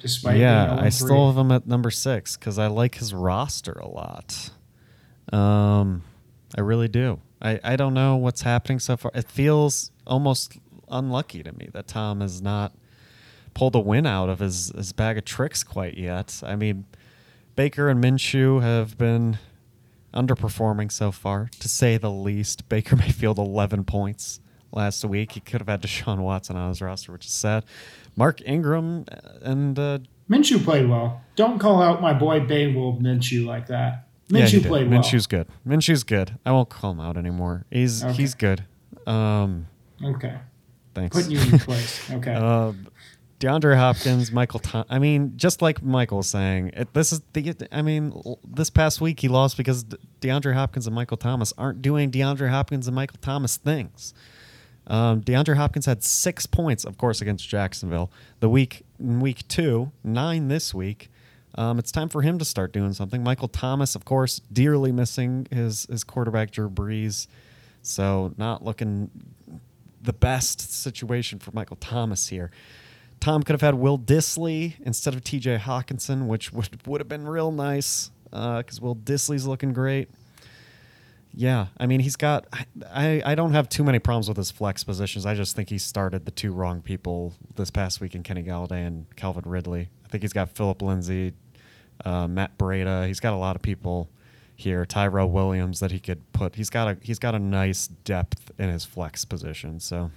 despite 0.00 0.38
yeah, 0.38 0.74
I 0.80 0.86
0-3. 0.86 0.92
still 0.92 1.26
have 1.32 1.36
him 1.36 1.52
at 1.52 1.66
number 1.66 1.90
six 1.90 2.36
because 2.36 2.58
I 2.58 2.68
like 2.68 2.94
his 2.96 3.12
roster 3.12 3.72
a 3.72 3.86
lot. 3.88 4.50
Um, 5.32 6.04
I 6.56 6.60
really 6.62 6.88
do. 6.88 7.20
I, 7.42 7.60
I 7.62 7.76
don't 7.76 7.94
know 7.94 8.16
what's 8.16 8.42
happening 8.42 8.78
so 8.78 8.96
far. 8.96 9.10
It 9.14 9.30
feels 9.30 9.90
almost 10.06 10.58
unlucky 10.90 11.42
to 11.42 11.52
me 11.52 11.68
that 11.72 11.86
Tom 11.86 12.22
is 12.22 12.40
not 12.40 12.72
pulled 13.58 13.74
a 13.74 13.80
win 13.80 14.06
out 14.06 14.28
of 14.28 14.38
his, 14.38 14.70
his 14.76 14.92
bag 14.92 15.18
of 15.18 15.24
tricks 15.24 15.64
quite 15.64 15.98
yet. 15.98 16.40
I 16.46 16.54
mean, 16.54 16.84
Baker 17.56 17.88
and 17.88 18.02
Minshew 18.02 18.62
have 18.62 18.96
been 18.96 19.38
underperforming 20.14 20.92
so 20.92 21.10
far, 21.10 21.50
to 21.58 21.68
say 21.68 21.96
the 21.96 22.10
least. 22.10 22.68
Baker 22.68 22.94
Mayfield 23.02 23.36
11 23.38 23.82
points 23.84 24.38
last 24.70 25.04
week. 25.04 25.32
He 25.32 25.40
could 25.40 25.60
have 25.60 25.68
had 25.68 25.82
Deshaun 25.82 26.18
Watson 26.20 26.54
on 26.56 26.68
his 26.68 26.80
roster, 26.80 27.10
which 27.10 27.26
is 27.26 27.32
sad. 27.32 27.64
Mark 28.16 28.40
Ingram 28.46 29.04
and 29.42 29.76
uh, 29.76 29.98
Minshew 30.30 30.62
played 30.62 30.88
well. 30.88 31.20
Don't 31.34 31.58
call 31.58 31.82
out 31.82 32.00
my 32.00 32.12
boy 32.12 32.38
Baywolf 32.40 33.00
Minshew 33.00 33.44
like 33.44 33.66
that. 33.66 34.06
Minshew 34.30 34.62
did. 34.62 34.66
played 34.66 34.88
well. 34.88 35.00
Minshew's 35.00 35.26
good. 35.26 35.48
Minshew's 35.66 36.04
good. 36.04 36.38
I 36.46 36.52
won't 36.52 36.68
call 36.68 36.92
him 36.92 37.00
out 37.00 37.16
anymore. 37.16 37.64
He's 37.72 38.04
Okay. 38.04 38.12
he's 38.12 38.34
good. 38.34 38.64
Um, 39.06 39.66
Okay. 40.04 40.36
thanks. 40.94 41.16
Putting 41.16 41.32
you 41.32 41.40
in 41.40 41.58
place. 41.58 42.08
Okay. 42.12 42.34
Uh, 42.34 42.72
DeAndre 43.40 43.76
Hopkins, 43.76 44.32
Michael. 44.32 44.58
Tom- 44.58 44.84
I 44.90 44.98
mean, 44.98 45.34
just 45.36 45.62
like 45.62 45.82
Michael 45.82 46.18
was 46.18 46.28
saying, 46.28 46.72
it, 46.74 46.92
this 46.92 47.12
is 47.12 47.20
the. 47.32 47.68
I 47.70 47.82
mean, 47.82 48.12
this 48.44 48.68
past 48.68 49.00
week 49.00 49.20
he 49.20 49.28
lost 49.28 49.56
because 49.56 49.84
DeAndre 50.20 50.54
Hopkins 50.54 50.86
and 50.86 50.94
Michael 50.94 51.16
Thomas 51.16 51.52
aren't 51.56 51.80
doing 51.80 52.10
DeAndre 52.10 52.50
Hopkins 52.50 52.88
and 52.88 52.96
Michael 52.96 53.18
Thomas 53.20 53.56
things. 53.56 54.12
Um, 54.88 55.20
DeAndre 55.20 55.56
Hopkins 55.56 55.86
had 55.86 56.02
six 56.02 56.46
points, 56.46 56.84
of 56.84 56.98
course, 56.98 57.20
against 57.20 57.48
Jacksonville. 57.48 58.10
The 58.40 58.48
week 58.48 58.84
week 58.98 59.46
two, 59.46 59.92
nine 60.02 60.48
this 60.48 60.74
week. 60.74 61.10
Um, 61.54 61.78
it's 61.78 61.92
time 61.92 62.08
for 62.08 62.22
him 62.22 62.38
to 62.38 62.44
start 62.44 62.72
doing 62.72 62.92
something. 62.92 63.22
Michael 63.22 63.48
Thomas, 63.48 63.94
of 63.94 64.04
course, 64.04 64.40
dearly 64.52 64.90
missing 64.90 65.46
his 65.50 65.86
his 65.86 66.02
quarterback 66.02 66.50
Drew 66.50 66.70
Brees, 66.70 67.28
so 67.82 68.32
not 68.36 68.64
looking 68.64 69.10
the 70.02 70.12
best 70.12 70.72
situation 70.72 71.38
for 71.38 71.50
Michael 71.52 71.76
Thomas 71.76 72.28
here. 72.28 72.50
Tom 73.28 73.42
could 73.42 73.52
have 73.52 73.60
had 73.60 73.74
Will 73.74 73.98
Dissly 73.98 74.80
instead 74.80 75.12
of 75.12 75.22
T.J. 75.22 75.58
Hockenson, 75.58 76.28
which 76.28 76.50
would 76.50 76.86
would 76.86 77.02
have 77.02 77.08
been 77.08 77.28
real 77.28 77.52
nice 77.52 78.10
because 78.30 78.80
Will 78.80 78.96
Dissly's 78.96 79.46
looking 79.46 79.74
great. 79.74 80.08
Yeah, 81.34 81.66
I 81.76 81.84
mean 81.84 82.00
he's 82.00 82.16
got. 82.16 82.46
I 82.90 83.20
I 83.22 83.34
don't 83.34 83.52
have 83.52 83.68
too 83.68 83.84
many 83.84 83.98
problems 83.98 84.28
with 84.28 84.38
his 84.38 84.50
flex 84.50 84.82
positions. 84.82 85.26
I 85.26 85.34
just 85.34 85.54
think 85.54 85.68
he 85.68 85.76
started 85.76 86.24
the 86.24 86.30
two 86.30 86.54
wrong 86.54 86.80
people 86.80 87.34
this 87.56 87.70
past 87.70 88.00
week 88.00 88.14
in 88.14 88.22
Kenny 88.22 88.42
Golladay 88.42 88.86
and 88.86 89.04
Calvin 89.14 89.44
Ridley. 89.44 89.90
I 90.06 90.08
think 90.08 90.22
he's 90.22 90.32
got 90.32 90.48
Phillip 90.48 90.80
Lindsay, 90.80 91.34
uh, 92.06 92.26
Matt 92.28 92.56
Breida. 92.56 93.06
He's 93.06 93.20
got 93.20 93.34
a 93.34 93.36
lot 93.36 93.56
of 93.56 93.60
people 93.60 94.08
here. 94.56 94.86
Tyrell 94.86 95.28
Williams 95.28 95.80
that 95.80 95.90
he 95.90 96.00
could 96.00 96.32
put. 96.32 96.54
He's 96.54 96.70
got 96.70 96.88
a 96.88 96.96
he's 97.02 97.18
got 97.18 97.34
a 97.34 97.38
nice 97.38 97.88
depth 97.88 98.52
in 98.58 98.70
his 98.70 98.86
flex 98.86 99.26
position. 99.26 99.80
So. 99.80 100.12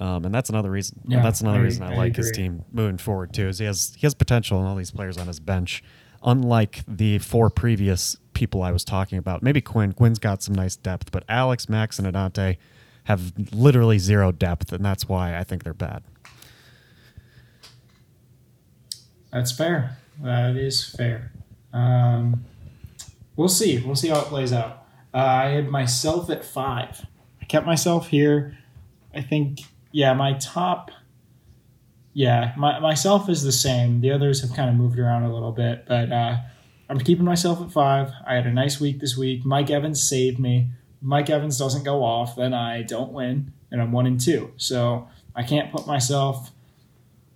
Um, 0.00 0.24
and 0.24 0.34
that's 0.34 0.48
another 0.50 0.70
reason. 0.70 1.00
Yeah, 1.06 1.22
that's 1.22 1.40
another 1.42 1.58
I- 1.58 1.62
reason 1.62 1.82
I, 1.84 1.92
I 1.92 1.96
like 1.96 2.16
his 2.16 2.30
team 2.32 2.64
moving 2.72 2.98
forward 2.98 3.32
too. 3.32 3.48
Is 3.48 3.58
he 3.58 3.64
has 3.66 3.92
he 3.96 4.06
has 4.06 4.14
potential 4.14 4.58
in 4.60 4.66
all 4.66 4.74
these 4.76 4.90
players 4.90 5.16
on 5.18 5.26
his 5.26 5.38
bench, 5.40 5.82
unlike 6.24 6.82
the 6.88 7.18
four 7.18 7.50
previous 7.50 8.16
people 8.32 8.62
I 8.62 8.72
was 8.72 8.84
talking 8.84 9.18
about. 9.18 9.42
Maybe 9.42 9.60
Quinn. 9.60 9.92
Quinn's 9.92 10.18
got 10.18 10.42
some 10.42 10.54
nice 10.54 10.74
depth, 10.76 11.12
but 11.12 11.24
Alex, 11.28 11.68
Max, 11.68 11.98
and 11.98 12.08
Adante 12.08 12.56
have 13.04 13.32
literally 13.52 13.98
zero 13.98 14.32
depth, 14.32 14.72
and 14.72 14.84
that's 14.84 15.08
why 15.08 15.36
I 15.36 15.44
think 15.44 15.64
they're 15.64 15.74
bad. 15.74 16.02
That's 19.32 19.52
fair. 19.52 19.96
That 20.22 20.56
is 20.56 20.84
fair. 20.84 21.32
Um, 21.72 22.44
we'll 23.36 23.48
see. 23.48 23.78
We'll 23.80 23.96
see 23.96 24.08
how 24.08 24.20
it 24.20 24.26
plays 24.26 24.52
out. 24.52 24.84
Uh, 25.14 25.18
I 25.18 25.44
had 25.50 25.68
myself 25.68 26.30
at 26.30 26.44
five. 26.44 27.06
I 27.40 27.44
kept 27.46 27.66
myself 27.66 28.08
here. 28.08 28.58
I 29.14 29.20
think, 29.22 29.60
yeah, 29.92 30.12
my 30.14 30.34
top. 30.34 30.90
Yeah, 32.14 32.52
my, 32.58 32.78
myself 32.80 33.28
is 33.28 33.42
the 33.42 33.52
same. 33.52 34.00
The 34.00 34.10
others 34.10 34.42
have 34.42 34.54
kind 34.54 34.68
of 34.68 34.76
moved 34.76 34.98
around 34.98 35.22
a 35.22 35.32
little 35.32 35.52
bit, 35.52 35.84
but 35.86 36.12
uh, 36.12 36.38
I'm 36.88 36.98
keeping 36.98 37.24
myself 37.24 37.62
at 37.62 37.72
five. 37.72 38.10
I 38.26 38.34
had 38.34 38.46
a 38.46 38.52
nice 38.52 38.80
week 38.80 39.00
this 39.00 39.16
week. 39.16 39.44
Mike 39.44 39.70
Evans 39.70 40.02
saved 40.02 40.38
me. 40.38 40.70
Mike 41.00 41.30
Evans 41.30 41.58
doesn't 41.58 41.84
go 41.84 42.04
off, 42.04 42.36
then 42.36 42.52
I 42.52 42.82
don't 42.82 43.12
win, 43.12 43.52
and 43.70 43.80
I'm 43.80 43.92
one 43.92 44.06
and 44.06 44.20
two. 44.20 44.52
So 44.56 45.08
I 45.34 45.42
can't 45.42 45.72
put 45.72 45.86
myself 45.86 46.50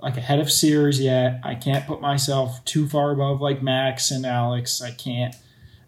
like 0.01 0.17
ahead 0.17 0.39
of 0.39 0.53
Sears 0.53 1.01
yet. 1.01 1.41
I 1.43 1.55
can't 1.55 1.87
put 1.87 2.01
myself 2.01 2.65
too 2.65 2.89
far 2.89 3.13
above 3.13 3.41
like 3.41 3.63
Max 3.63 4.11
and 4.11 4.27
Alex. 4.27 4.83
I 4.83 4.91
can't. 4.91 5.35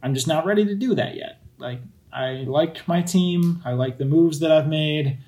I'm 0.03 0.15
just 0.15 0.27
not 0.27 0.47
ready 0.47 0.65
to 0.65 0.75
do 0.75 0.95
that 0.95 1.15
yet. 1.15 1.41
Like 1.59 1.81
I 2.13 2.45
liked 2.47 2.89
my 2.89 3.03
team. 3.03 3.63
I 3.65 3.73
like 3.73 3.99
the 3.99 4.05
moves 4.05 4.41
that 4.41 4.51
I've 4.51 4.69
made. 4.69 5.19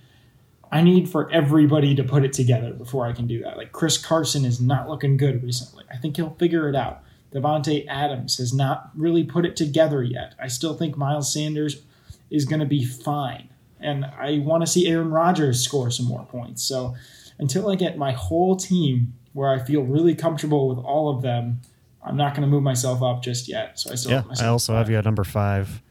I 0.72 0.82
need 0.82 1.08
for 1.08 1.30
everybody 1.30 1.94
to 1.96 2.04
put 2.04 2.24
it 2.24 2.32
together 2.32 2.72
before 2.72 3.06
I 3.06 3.12
can 3.12 3.26
do 3.26 3.42
that. 3.42 3.56
Like 3.56 3.72
Chris 3.72 3.98
Carson 3.98 4.44
is 4.44 4.60
not 4.60 4.88
looking 4.88 5.16
good 5.16 5.42
recently. 5.42 5.84
I 5.92 5.96
think 5.96 6.16
he'll 6.16 6.36
figure 6.38 6.68
it 6.68 6.76
out. 6.76 7.02
Davante 7.32 7.86
Adams 7.88 8.38
has 8.38 8.52
not 8.52 8.90
really 8.96 9.24
put 9.24 9.44
it 9.44 9.56
together 9.56 10.02
yet. 10.02 10.34
I 10.40 10.48
still 10.48 10.74
think 10.74 10.96
Miles 10.96 11.32
Sanders 11.32 11.82
is 12.30 12.44
going 12.44 12.60
to 12.60 12.66
be 12.66 12.84
fine. 12.84 13.48
And 13.80 14.04
I 14.04 14.38
want 14.38 14.62
to 14.62 14.66
see 14.66 14.88
Aaron 14.88 15.10
Rodgers 15.10 15.62
score 15.62 15.90
some 15.90 16.06
more 16.06 16.26
points. 16.26 16.62
So 16.62 16.94
until 17.38 17.70
I 17.70 17.74
get 17.76 17.96
my 17.96 18.12
whole 18.12 18.56
team 18.56 19.14
where 19.32 19.50
I 19.50 19.58
feel 19.58 19.82
really 19.82 20.14
comfortable 20.14 20.68
with 20.68 20.78
all 20.78 21.14
of 21.14 21.22
them, 21.22 21.60
I'm 22.04 22.16
not 22.16 22.34
going 22.34 22.42
to 22.42 22.48
move 22.48 22.62
myself 22.62 23.02
up 23.02 23.22
just 23.22 23.48
yet. 23.48 23.78
So 23.78 23.90
I 23.90 23.94
still 23.94 24.12
Yeah, 24.12 24.16
have 24.18 24.26
myself 24.26 24.46
I 24.46 24.50
also 24.50 24.74
have 24.74 24.90
you 24.90 24.96
at 24.96 25.04
number 25.04 25.24
five. 25.24 25.82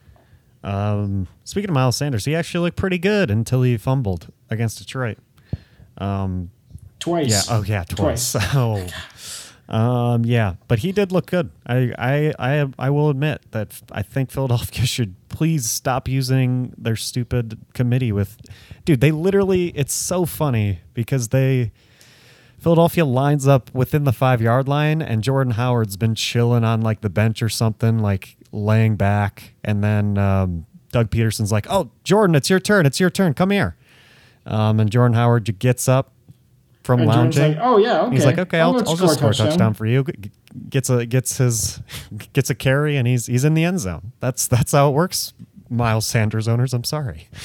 Um, 0.64 1.28
speaking 1.43 1.70
of 1.70 1.74
Miles 1.74 1.95
Sanders, 1.97 2.26
he 2.26 2.36
actually 2.36 2.62
looked 2.66 2.78
pretty 2.78 2.97
good 2.97 3.32
until 3.32 3.62
he 3.64 3.78
fumbled 3.78 4.32
against 4.49 4.78
Detroit. 4.80 5.18
Um, 5.97 6.51
twice. 6.99 7.30
yeah. 7.30 7.41
Oh, 7.55 7.64
yeah. 7.64 7.84
Twice. 7.84 8.32
Twice. 8.34 8.45
Oh. 8.55 8.88
Um, 9.70 10.26
yeah, 10.26 10.55
but 10.68 10.80
he 10.80 10.91
did 10.91 11.12
look 11.12 11.28
good. 11.28 11.51
I, 11.68 11.93
I, 11.99 12.34
I, 12.39 12.68
I 12.80 12.89
will 12.89 13.12
admit 13.12 13.43
that 13.51 13.80
I 13.91 14.01
think 14.01 14.32
Philadelphia 14.32 14.84
should 14.88 15.14
please 15.30 15.70
stop 15.70 16.07
using 16.07 16.74
their 16.76 16.95
stupid 16.95 17.60
committee 17.76 18.12
with, 18.12 18.38
dude. 18.84 18.99
They 18.99 19.12
literally, 19.12 19.68
it's 19.76 19.93
so 19.93 20.26
funny 20.26 20.80
because 20.95 21.28
they, 21.28 21.72
Philadelphia 22.57 23.05
lines 23.05 23.47
up 23.47 23.72
within 23.72 24.05
the 24.05 24.12
five 24.12 24.41
yard 24.41 24.68
line, 24.68 25.03
and 25.03 25.22
Jordan 25.24 25.53
Howard's 25.53 25.97
been 25.97 26.16
chilling 26.16 26.64
on 26.64 26.82
like 26.82 27.01
the 27.01 27.10
bench 27.12 27.43
or 27.43 27.49
something, 27.49 27.99
like 27.99 28.38
laying 28.52 28.95
back. 28.95 29.54
And 29.64 29.84
then 29.84 30.18
um, 30.18 30.66
Doug 30.91 31.10
Pederson's 31.10 31.52
like, 31.52 31.68
"Oh, 31.70 31.91
Jordan, 32.04 32.36
it's 32.36 32.50
your 32.50 32.60
turn. 32.60 32.86
It's 32.86 33.00
your 33.00 33.10
turn. 33.10 33.34
Come 33.34 33.52
here." 33.52 33.76
Um, 34.45 34.80
and 34.80 34.89
Jordan 34.89 35.16
Howard 35.16 35.60
gets 35.60 35.88
up 35.88 36.12
from 36.84 37.02
And 37.02 37.10
lounging. 37.10 37.54
like, 37.56 37.58
oh 37.62 37.78
yeah, 37.78 38.02
okay. 38.02 38.16
He's 38.16 38.26
like, 38.26 38.38
"Okay, 38.39 38.60
I'll, 38.60 38.74
go 38.74 38.80
I'll 38.89 38.95
just 38.95 39.14
score 39.16 39.30
a 39.32 39.34
touchdown 39.34 39.74
for 39.74 39.86
you." 39.86 40.04
G- 40.04 40.32
Gets 40.70 40.89
a 40.89 41.06
gets 41.06 41.38
his 41.38 41.80
gets 42.34 42.50
a 42.50 42.56
carry, 42.56 42.97
and 42.97 43.08
he's 43.08 43.28
he's 43.28 43.45
in 43.45 43.54
the 43.54 43.64
end 43.64 43.80
zone. 43.80 44.14
That's 44.20 44.47
that's 44.47 44.72
how 44.72 44.89
it 44.89 44.93
works. 44.93 45.34
Miles 45.70 46.08
Sanders 46.08 46.47
owners, 46.47 46.74
I'm 46.74 46.84
sorry. 46.84 47.28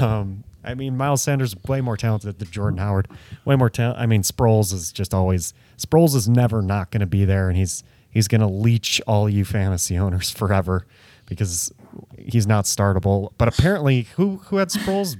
Um, 0.00 0.42
I 0.64 0.74
mean, 0.74 0.96
Miles 0.96 1.22
Sanders 1.22 1.54
way 1.68 1.80
more 1.82 1.96
talented 1.98 2.38
than 2.38 2.50
Jordan 2.50 2.78
Howard. 2.78 3.08
Way 3.44 3.56
more 3.56 3.68
talent. 3.68 3.98
I 3.98 4.06
mean, 4.06 4.22
Sproles 4.22 4.72
is 4.72 4.90
just 4.90 5.12
always 5.12 5.52
Sproles 5.76 6.14
is 6.14 6.28
never 6.30 6.62
not 6.62 6.90
going 6.90 7.00
to 7.02 7.06
be 7.06 7.24
there, 7.26 7.48
and 7.48 7.56
he's 7.58 7.84
he's 8.10 8.28
going 8.28 8.40
to 8.40 8.46
leech 8.46 9.00
all 9.06 9.28
you 9.28 9.44
fantasy 9.44 9.98
owners 9.98 10.30
forever 10.30 10.86
because 11.26 11.72
he's 12.18 12.46
not 12.46 12.64
startable. 12.64 13.32
But 13.38 13.48
apparently, 13.48 14.02
who 14.16 14.36
who 14.46 14.56
had 14.56 14.68
Sproles? 14.68 15.16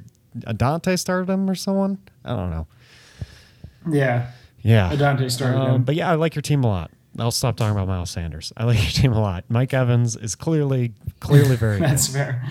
Dante 0.56 0.96
started 0.96 1.30
him 1.30 1.48
or 1.48 1.54
someone? 1.54 1.98
I 2.24 2.36
don't 2.36 2.50
know. 2.50 2.66
Yeah, 3.90 4.30
Yeah, 4.62 4.90
Adante 4.92 5.30
started 5.30 5.58
Um, 5.58 5.74
him. 5.76 5.82
But 5.84 5.94
yeah, 5.94 6.10
I 6.10 6.14
like 6.16 6.34
your 6.34 6.42
team 6.42 6.64
a 6.64 6.66
lot. 6.68 6.90
I'll 7.18 7.30
stop 7.30 7.56
talking 7.56 7.72
about 7.74 7.88
Miles 7.88 8.10
Sanders. 8.10 8.52
I 8.56 8.64
like 8.64 8.76
your 8.82 8.90
team 8.90 9.12
a 9.12 9.20
lot. 9.20 9.44
Mike 9.48 9.72
Evans 9.72 10.16
is 10.16 10.34
clearly 10.34 10.92
clearly 11.20 11.56
very 11.64 11.78
good. 11.78 11.88
That's 11.88 12.08
fair. 12.08 12.44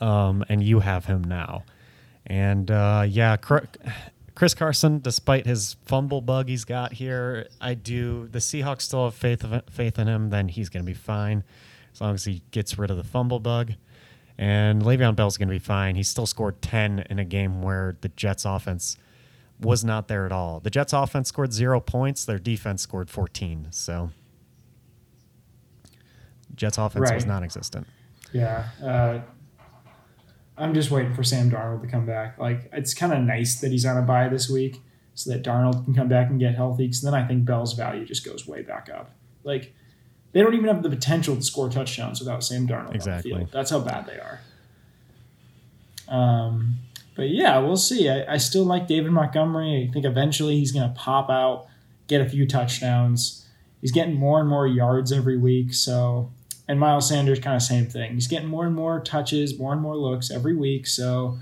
um, 0.00 0.44
and 0.50 0.62
you 0.62 0.80
have 0.80 1.06
him 1.06 1.24
now. 1.24 1.62
And 2.26 2.70
uh, 2.70 3.04
yeah, 3.08 3.36
Cr- 3.36 3.60
Chris 4.36 4.54
Carson, 4.54 5.00
despite 5.00 5.46
his 5.46 5.76
fumble 5.86 6.20
bug 6.20 6.48
he's 6.48 6.66
got 6.66 6.92
here, 6.92 7.48
I 7.58 7.72
do. 7.72 8.28
The 8.28 8.38
Seahawks 8.38 8.82
still 8.82 9.06
have 9.06 9.14
faith 9.14 9.42
of, 9.42 9.62
faith 9.70 9.98
in 9.98 10.06
him. 10.06 10.28
Then 10.28 10.48
he's 10.48 10.68
going 10.68 10.84
to 10.84 10.86
be 10.86 10.94
fine 10.94 11.42
as 11.92 12.02
long 12.02 12.14
as 12.14 12.24
he 12.24 12.42
gets 12.50 12.78
rid 12.78 12.90
of 12.90 12.98
the 12.98 13.02
fumble 13.02 13.40
bug. 13.40 13.72
And 14.36 14.82
Le'Veon 14.82 15.16
Bell's 15.16 15.38
going 15.38 15.48
to 15.48 15.54
be 15.54 15.58
fine. 15.58 15.96
He 15.96 16.02
still 16.02 16.26
scored 16.26 16.60
ten 16.60 17.06
in 17.08 17.18
a 17.18 17.24
game 17.24 17.62
where 17.62 17.96
the 18.02 18.10
Jets' 18.10 18.44
offense 18.44 18.98
was 19.58 19.82
not 19.82 20.06
there 20.06 20.26
at 20.26 20.32
all. 20.32 20.60
The 20.60 20.68
Jets' 20.68 20.92
offense 20.92 21.28
scored 21.28 21.54
zero 21.54 21.80
points. 21.80 22.26
Their 22.26 22.38
defense 22.38 22.82
scored 22.82 23.08
fourteen. 23.08 23.68
So 23.70 24.10
Jets' 26.54 26.76
offense 26.76 27.10
was 27.10 27.24
non-existent. 27.24 27.86
Yeah. 28.34 28.68
Uh, 28.84 29.20
I'm 30.58 30.72
just 30.74 30.90
waiting 30.90 31.14
for 31.14 31.22
Sam 31.22 31.50
Darnold 31.50 31.82
to 31.82 31.86
come 31.88 32.06
back. 32.06 32.38
Like, 32.38 32.68
it's 32.72 32.94
kind 32.94 33.12
of 33.12 33.20
nice 33.20 33.60
that 33.60 33.70
he's 33.70 33.84
on 33.84 33.96
a 33.98 34.02
bye 34.02 34.28
this 34.28 34.48
week 34.48 34.80
so 35.14 35.30
that 35.30 35.42
Darnold 35.42 35.84
can 35.84 35.94
come 35.94 36.08
back 36.08 36.30
and 36.30 36.38
get 36.40 36.54
healthy 36.54 36.84
because 36.86 37.02
then 37.02 37.14
I 37.14 37.26
think 37.26 37.44
Bell's 37.44 37.74
value 37.74 38.04
just 38.04 38.24
goes 38.24 38.46
way 38.46 38.62
back 38.62 38.88
up. 38.92 39.10
Like, 39.44 39.74
they 40.32 40.40
don't 40.40 40.54
even 40.54 40.66
have 40.66 40.82
the 40.82 40.90
potential 40.90 41.36
to 41.36 41.42
score 41.42 41.68
touchdowns 41.70 42.20
without 42.20 42.42
Sam 42.44 42.66
Darnold 42.66 42.94
Exactly. 42.94 43.32
on 43.32 43.40
the 43.40 43.44
field. 43.46 43.52
That's 43.52 43.70
how 43.70 43.80
bad 43.80 44.06
they 44.06 44.18
are. 44.18 44.40
Um, 46.08 46.76
but 47.14 47.30
yeah, 47.30 47.58
we'll 47.58 47.76
see. 47.76 48.08
I, 48.08 48.34
I 48.34 48.36
still 48.36 48.64
like 48.64 48.86
David 48.86 49.10
Montgomery. 49.12 49.86
I 49.88 49.92
think 49.92 50.04
eventually 50.04 50.56
he's 50.58 50.72
going 50.72 50.88
to 50.88 50.94
pop 50.98 51.30
out, 51.30 51.66
get 52.08 52.20
a 52.20 52.28
few 52.28 52.46
touchdowns. 52.46 53.46
He's 53.80 53.92
getting 53.92 54.14
more 54.14 54.40
and 54.40 54.48
more 54.48 54.66
yards 54.66 55.12
every 55.12 55.36
week. 55.36 55.72
So, 55.74 56.30
and 56.68 56.80
Miles 56.80 57.08
Sanders, 57.08 57.38
kind 57.38 57.56
of 57.56 57.62
same 57.62 57.86
thing. 57.86 58.14
He's 58.14 58.26
getting 58.26 58.48
more 58.48 58.66
and 58.66 58.74
more 58.74 59.00
touches, 59.00 59.58
more 59.58 59.72
and 59.72 59.80
more 59.80 59.96
looks 59.96 60.30
every 60.30 60.54
week. 60.56 60.86
So, 60.86 61.38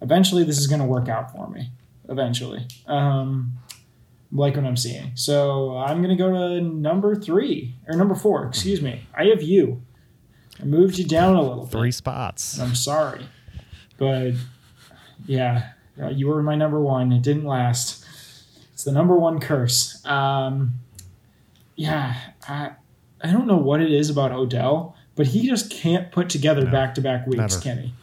eventually, 0.00 0.44
this 0.44 0.58
is 0.58 0.66
going 0.66 0.80
to 0.80 0.86
work 0.86 1.08
out 1.08 1.32
for 1.32 1.48
me. 1.48 1.70
Eventually. 2.08 2.66
Um, 2.86 3.58
like 4.32 4.56
what 4.56 4.64
I'm 4.64 4.76
seeing. 4.76 5.12
So 5.14 5.76
I'm 5.76 6.02
gonna 6.02 6.16
go 6.16 6.30
to 6.30 6.60
number 6.60 7.14
three 7.14 7.74
or 7.88 7.96
number 7.96 8.14
four. 8.14 8.46
Excuse 8.46 8.82
me. 8.82 9.02
I 9.14 9.26
have 9.26 9.42
you. 9.42 9.82
I 10.60 10.64
moved 10.64 10.98
you 10.98 11.04
down 11.04 11.36
a 11.36 11.42
little. 11.42 11.66
Three 11.66 11.88
Bit. 11.88 11.94
spots. 11.94 12.58
I'm 12.58 12.74
sorry, 12.74 13.26
but 13.98 14.32
yeah, 15.26 15.70
uh, 16.00 16.08
you 16.08 16.28
were 16.28 16.42
my 16.42 16.54
number 16.54 16.80
one. 16.80 17.12
It 17.12 17.22
didn't 17.22 17.44
last. 17.44 18.04
It's 18.72 18.84
the 18.84 18.92
number 18.92 19.16
one 19.16 19.40
curse. 19.40 20.04
Um, 20.04 20.74
yeah, 21.76 22.14
I 22.48 22.72
I 23.22 23.32
don't 23.32 23.46
know 23.46 23.56
what 23.56 23.80
it 23.80 23.90
is 23.90 24.10
about 24.10 24.32
Odell, 24.32 24.94
but 25.14 25.28
he 25.28 25.46
just 25.46 25.70
can't 25.70 26.12
put 26.12 26.28
together 26.28 26.64
No, 26.64 26.70
back 26.70 26.94
to 26.96 27.00
back 27.00 27.26
weeks, 27.26 27.38
never. 27.38 27.60
can 27.60 27.78
he? 27.82 27.94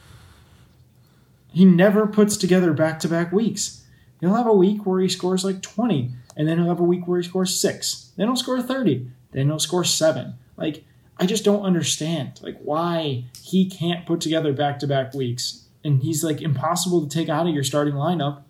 He 1.51 1.65
never 1.65 2.07
puts 2.07 2.35
together 2.35 2.73
back 2.73 2.99
to 3.01 3.07
back 3.07 3.31
weeks. 3.31 3.83
He'll 4.19 4.33
have 4.35 4.47
a 4.47 4.53
week 4.53 4.85
where 4.85 4.99
he 5.01 5.09
scores 5.09 5.43
like 5.45 5.61
20, 5.61 6.11
and 6.35 6.47
then 6.47 6.57
he'll 6.57 6.67
have 6.69 6.79
a 6.79 6.83
week 6.83 7.07
where 7.07 7.19
he 7.21 7.27
scores 7.27 7.59
six. 7.59 8.11
Then 8.15 8.27
he'll 8.27 8.35
score 8.35 8.61
30. 8.61 9.07
Then 9.31 9.47
he'll 9.47 9.59
score 9.59 9.83
seven. 9.83 10.35
Like, 10.57 10.83
I 11.19 11.25
just 11.25 11.43
don't 11.43 11.63
understand 11.63 12.39
like 12.41 12.57
why 12.61 13.25
he 13.43 13.69
can't 13.69 14.05
put 14.05 14.19
together 14.21 14.51
back 14.53 14.79
to 14.79 14.87
back 14.87 15.13
weeks. 15.13 15.65
And 15.83 16.01
he's 16.01 16.23
like 16.23 16.41
impossible 16.41 17.01
to 17.05 17.09
take 17.09 17.29
out 17.29 17.47
of 17.47 17.53
your 17.53 17.63
starting 17.63 17.93
lineup, 17.93 18.41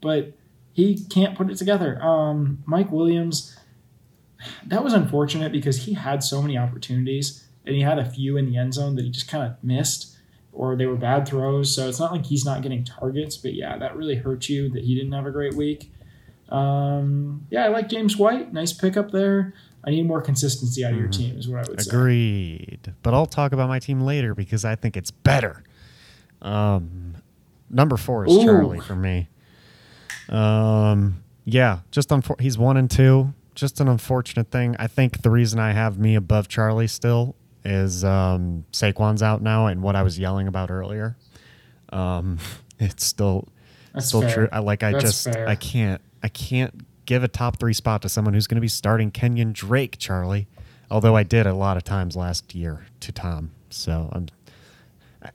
but 0.00 0.32
he 0.72 1.04
can't 1.10 1.36
put 1.36 1.50
it 1.50 1.56
together. 1.56 2.00
Um, 2.02 2.62
Mike 2.66 2.92
Williams, 2.92 3.56
that 4.66 4.82
was 4.84 4.92
unfortunate 4.92 5.52
because 5.52 5.84
he 5.84 5.94
had 5.94 6.22
so 6.22 6.40
many 6.42 6.56
opportunities 6.58 7.44
and 7.66 7.74
he 7.76 7.82
had 7.82 7.98
a 7.98 8.04
few 8.04 8.36
in 8.36 8.46
the 8.50 8.56
end 8.56 8.74
zone 8.74 8.96
that 8.96 9.04
he 9.04 9.10
just 9.10 9.28
kind 9.28 9.44
of 9.44 9.62
missed 9.62 10.16
or 10.52 10.76
they 10.76 10.86
were 10.86 10.96
bad 10.96 11.26
throws. 11.26 11.74
So 11.74 11.88
it's 11.88 11.98
not 12.00 12.12
like 12.12 12.26
he's 12.26 12.44
not 12.44 12.60
getting 12.62 12.84
targets, 12.84 13.36
but 13.36 13.54
yeah, 13.54 13.78
that 13.78 13.96
really 13.96 14.16
hurt 14.16 14.48
you 14.48 14.68
that 14.70 14.84
he 14.84 14.94
didn't 14.94 15.12
have 15.12 15.26
a 15.26 15.30
great 15.30 15.54
week. 15.54 15.92
Um, 16.50 17.46
yeah, 17.50 17.64
I 17.64 17.68
like 17.68 17.88
James 17.88 18.16
White. 18.18 18.52
Nice 18.52 18.72
pickup 18.72 19.10
there. 19.12 19.54
I 19.84 19.90
need 19.90 20.06
more 20.06 20.20
consistency 20.20 20.84
out 20.84 20.92
of 20.92 20.98
your 20.98 21.08
Mhm. 21.08 21.12
team, 21.16 21.38
is 21.38 21.48
what 21.48 21.66
I 21.66 21.70
would 21.70 21.80
say. 21.80 21.88
Agreed. 21.90 22.92
But 23.02 23.14
I'll 23.14 23.26
talk 23.26 23.52
about 23.52 23.68
my 23.68 23.78
team 23.78 24.02
later 24.02 24.34
because 24.34 24.64
I 24.64 24.74
think 24.76 24.96
it's 24.96 25.10
better. 25.10 25.62
Um, 26.42 27.14
number 27.70 27.96
four 27.96 28.26
is 28.26 28.32
Ooh. 28.32 28.44
Charlie 28.44 28.80
for 28.80 28.94
me. 28.94 29.28
Um, 30.28 31.22
yeah, 31.44 31.80
just 31.90 32.10
unfor- 32.10 32.40
he's 32.40 32.58
one 32.58 32.76
and 32.76 32.90
two. 32.90 33.32
Just 33.54 33.80
an 33.80 33.88
unfortunate 33.88 34.50
thing. 34.50 34.76
I 34.78 34.86
think 34.86 35.22
the 35.22 35.30
reason 35.30 35.58
I 35.60 35.72
have 35.72 35.98
me 35.98 36.14
above 36.14 36.48
Charlie 36.48 36.86
still 36.86 37.34
is 37.64 38.02
um, 38.04 38.64
Saquon's 38.72 39.22
out 39.22 39.42
now, 39.42 39.66
and 39.66 39.82
what 39.82 39.94
I 39.94 40.02
was 40.02 40.18
yelling 40.18 40.48
about 40.48 40.70
earlier. 40.70 41.16
Um, 41.90 42.38
it's 42.78 43.04
still 43.04 43.48
That's 43.92 44.06
still 44.08 44.22
fair. 44.22 44.34
true. 44.34 44.48
I 44.52 44.60
like. 44.60 44.82
I 44.82 44.92
That's 44.92 45.04
just. 45.04 45.24
fair. 45.24 45.48
I 45.48 45.54
can't. 45.54 46.00
I 46.22 46.28
can't 46.28 46.86
give 47.04 47.22
a 47.24 47.28
top 47.28 47.58
three 47.58 47.72
spot 47.74 48.00
to 48.02 48.08
someone 48.08 48.32
who's 48.34 48.46
going 48.46 48.56
to 48.56 48.60
be 48.62 48.68
starting 48.68 49.10
Kenyan 49.10 49.52
Drake, 49.52 49.96
Charlie. 49.98 50.46
Although 50.90 51.16
I 51.16 51.22
did 51.22 51.46
a 51.46 51.54
lot 51.54 51.76
of 51.76 51.84
times 51.84 52.16
last 52.16 52.54
year 52.54 52.86
to 53.00 53.12
Tom. 53.12 53.50
So 53.70 54.08
I'm. 54.12 54.26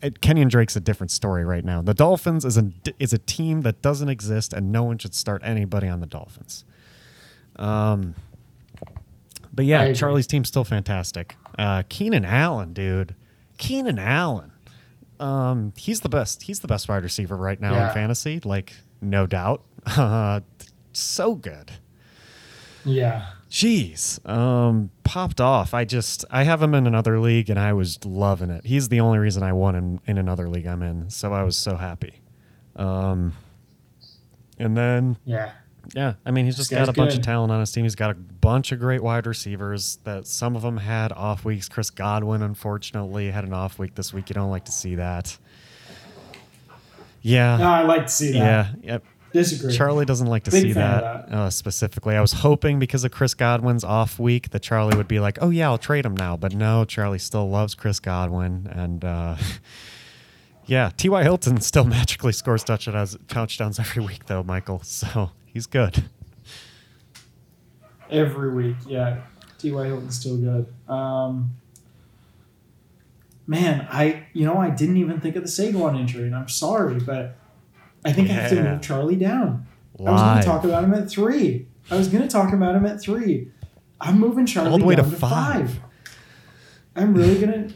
I- 0.03 0.09
Kenyan 0.09 0.49
Drake's 0.49 0.75
a 0.75 0.79
different 0.81 1.11
story 1.11 1.45
right 1.45 1.63
now. 1.63 1.81
The 1.81 1.93
Dolphins 1.93 2.43
is 2.45 2.57
a 2.57 2.71
is 2.99 3.13
a 3.13 3.17
team 3.19 3.61
that 3.61 3.81
doesn't 3.81 4.09
exist, 4.09 4.53
and 4.53 4.71
no 4.71 4.83
one 4.83 4.97
should 4.97 5.13
start 5.15 5.41
anybody 5.45 5.87
on 5.87 5.99
the 5.99 6.07
Dolphins. 6.07 6.65
Um. 7.57 8.15
But 9.53 9.65
yeah. 9.65 9.91
Charlie's 9.93 10.27
team's 10.27 10.47
still 10.49 10.63
fantastic. 10.63 11.35
Uh, 11.57 11.81
Keenan 11.89 12.25
Allen, 12.25 12.73
dude, 12.73 13.15
Keenan 13.57 13.97
Allen. 13.97 14.51
Um, 15.19 15.73
he's 15.75 16.01
the 16.01 16.09
best. 16.09 16.43
He's 16.43 16.59
the 16.59 16.67
best 16.67 16.87
wide 16.87 17.01
receiver 17.01 17.35
right 17.35 17.59
now 17.59 17.73
Yeah. 17.73 17.87
in 17.87 17.93
fantasy, 17.95 18.39
like 18.45 18.73
no 19.01 19.25
doubt. 19.25 19.63
Uh, 19.85 20.41
so 20.93 21.33
good. 21.33 21.71
Yeah. 22.85 23.25
Jeez, 23.49 24.23
um, 24.29 24.91
popped 25.03 25.41
off. 25.41 25.73
I 25.73 25.85
just 25.85 26.23
I 26.29 26.43
have 26.43 26.61
him 26.61 26.75
in 26.75 26.85
another 26.85 27.19
league, 27.19 27.49
and 27.49 27.57
I 27.57 27.73
was 27.73 28.03
loving 28.05 28.49
it. 28.51 28.65
He's 28.65 28.89
the 28.89 28.99
only 28.99 29.17
reason 29.17 29.41
I 29.41 29.53
won 29.53 29.75
in, 29.75 29.99
in 30.05 30.17
another 30.19 30.47
league 30.49 30.67
I'm 30.67 30.83
in, 30.83 31.09
so 31.09 31.33
I 31.33 31.41
was 31.43 31.55
so 31.57 31.77
happy. 31.77 32.21
Um, 32.75 33.33
and 34.59 34.75
then 34.77 35.17
Yeah. 35.25 35.51
Yeah, 35.93 36.13
I 36.25 36.31
mean, 36.31 36.45
he's 36.45 36.57
just 36.57 36.71
got 36.71 36.89
a 36.89 36.93
bunch 36.93 37.15
of 37.15 37.21
talent 37.21 37.51
on 37.51 37.59
his 37.59 37.71
team. 37.71 37.83
He's 37.83 37.95
got 37.95 38.11
a 38.11 38.15
bunch 38.15 38.71
of 38.71 38.79
great 38.79 39.01
wide 39.01 39.25
receivers 39.25 39.99
that 40.03 40.27
some 40.27 40.55
of 40.55 40.61
them 40.61 40.77
had 40.77 41.11
off 41.11 41.45
weeks. 41.45 41.69
Chris 41.69 41.89
Godwin, 41.89 42.41
unfortunately, 42.41 43.31
had 43.31 43.43
an 43.43 43.53
off 43.53 43.79
week 43.79 43.95
this 43.95 44.13
week. 44.13 44.29
You 44.29 44.33
don't 44.33 44.49
like 44.51 44.65
to 44.65 44.71
see 44.71 44.95
that. 44.95 45.37
Yeah. 47.21 47.57
No, 47.57 47.69
I 47.69 47.83
like 47.83 48.03
to 48.03 48.11
see 48.11 48.31
that. 48.33 48.39
yeah. 48.39 48.93
Yep. 48.93 49.03
Disagree. 49.33 49.75
Charlie 49.75 50.05
doesn't 50.05 50.27
like 50.27 50.43
to 50.45 50.51
Big 50.51 50.61
see 50.61 50.73
that, 50.73 51.29
that. 51.29 51.35
Uh, 51.35 51.49
specifically. 51.49 52.15
I 52.15 52.21
was 52.21 52.31
hoping 52.31 52.79
because 52.79 53.03
of 53.03 53.11
Chris 53.11 53.33
Godwin's 53.33 53.83
off 53.83 54.17
week 54.19 54.51
that 54.51 54.61
Charlie 54.61 54.95
would 54.95 55.07
be 55.07 55.19
like, 55.19 55.37
"Oh 55.41 55.49
yeah, 55.49 55.67
I'll 55.67 55.77
trade 55.77 56.05
him 56.05 56.15
now." 56.15 56.37
But 56.37 56.55
no, 56.55 56.85
Charlie 56.85 57.19
still 57.19 57.49
loves 57.49 57.75
Chris 57.75 57.99
Godwin, 57.99 58.69
and 58.71 59.03
uh, 59.03 59.35
yeah, 60.65 60.91
T.Y. 60.95 61.23
Hilton 61.23 61.59
still 61.59 61.83
magically 61.97 62.31
scores 62.31 62.63
touchdowns 62.63 63.17
touchdowns 63.27 63.79
every 63.79 64.03
week 64.03 64.25
though, 64.27 64.43
Michael. 64.43 64.81
So 64.83 65.31
he's 65.57 65.65
good. 65.65 66.03
Every 68.11 68.53
week, 68.53 68.75
yeah. 68.87 69.21
T.Y. 69.57 69.85
Hilton's 69.87 70.19
still 70.19 70.37
good. 70.37 70.71
Um, 70.87 71.55
man, 73.47 73.87
I 73.91 74.27
you 74.33 74.45
know 74.45 74.57
I 74.57 74.69
didn't 74.69 74.97
even 74.97 75.19
think 75.19 75.35
of 75.35 75.41
the 75.41 75.49
Saquon 75.49 75.99
injury, 75.99 76.27
and 76.27 76.35
I'm 76.35 76.47
sorry, 76.47 76.99
but 76.99 77.35
I 78.05 78.13
think 78.13 78.29
I 78.29 78.33
have 78.33 78.49
to 78.51 78.63
move 78.63 78.81
Charlie 78.83 79.15
down. 79.15 79.65
I 79.99 80.11
was 80.11 80.21
going 80.21 80.37
to 80.41 80.45
talk 80.45 80.63
about 80.63 80.83
him 80.83 80.93
at 80.93 81.09
three. 81.09 81.65
I 81.89 81.95
was 81.97 82.07
going 82.07 82.21
to 82.21 82.29
talk 82.29 82.53
about 82.53 82.75
him 82.75 82.85
at 82.85 83.01
three. 83.01 83.51
I'm 83.99 84.19
moving 84.19 84.45
Charlie 84.45 84.69
All 84.71 84.77
the 84.77 84.85
way 84.85 84.95
down 84.95 85.05
to 85.05 85.11
to 85.11 85.17
five. 85.17 85.71
five. 85.71 85.79
I'm 86.95 87.15
really 87.15 87.39
going 87.43 87.69
to. 87.69 87.73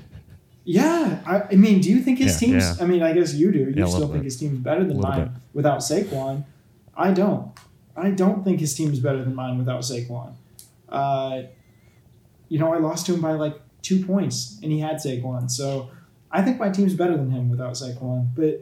Yeah, 0.66 1.20
I, 1.26 1.42
I 1.54 1.56
mean, 1.56 1.82
do 1.82 1.90
you 1.90 2.00
think 2.02 2.20
his 2.20 2.40
Yeah, 2.40 2.48
team's? 2.48 2.78
yeah. 2.78 2.84
I 2.84 2.88
mean, 2.88 3.02
I 3.02 3.14
guess 3.14 3.34
you 3.34 3.52
do. 3.52 3.58
You 3.60 3.74
Yeah, 3.76 3.86
still 3.88 4.02
think 4.02 4.14
bit. 4.14 4.24
his 4.26 4.38
team's 4.38 4.60
better 4.60 4.84
than 4.84 5.00
mine 5.02 5.24
bit. 5.30 5.32
without 5.54 5.80
Saquon. 5.80 6.46
I 6.96 7.12
don't. 7.12 7.52
I 7.96 8.12
don't 8.12 8.44
think 8.44 8.60
his 8.60 8.74
team 8.74 8.92
is 8.92 9.00
better 9.00 9.24
than 9.24 9.36
mine 9.36 9.58
without 9.58 9.82
Saquon. 9.82 10.34
Uh, 10.90 11.44
you 12.50 12.60
know, 12.60 12.74
I 12.74 12.78
lost 12.78 13.06
to 13.08 13.14
him 13.14 13.22
by 13.22 13.34
like 13.34 13.60
two 13.82 14.06
points, 14.06 14.60
and 14.62 14.72
he 14.72 14.80
had 14.80 14.98
Saquon. 14.98 15.50
So 15.50 15.90
I 16.32 16.42
think 16.42 16.60
my 16.60 16.70
team's 16.70 16.94
better 16.94 17.16
than 17.16 17.30
him 17.32 17.50
without 17.50 17.74
Saquon. 17.74 18.30
But 18.36 18.62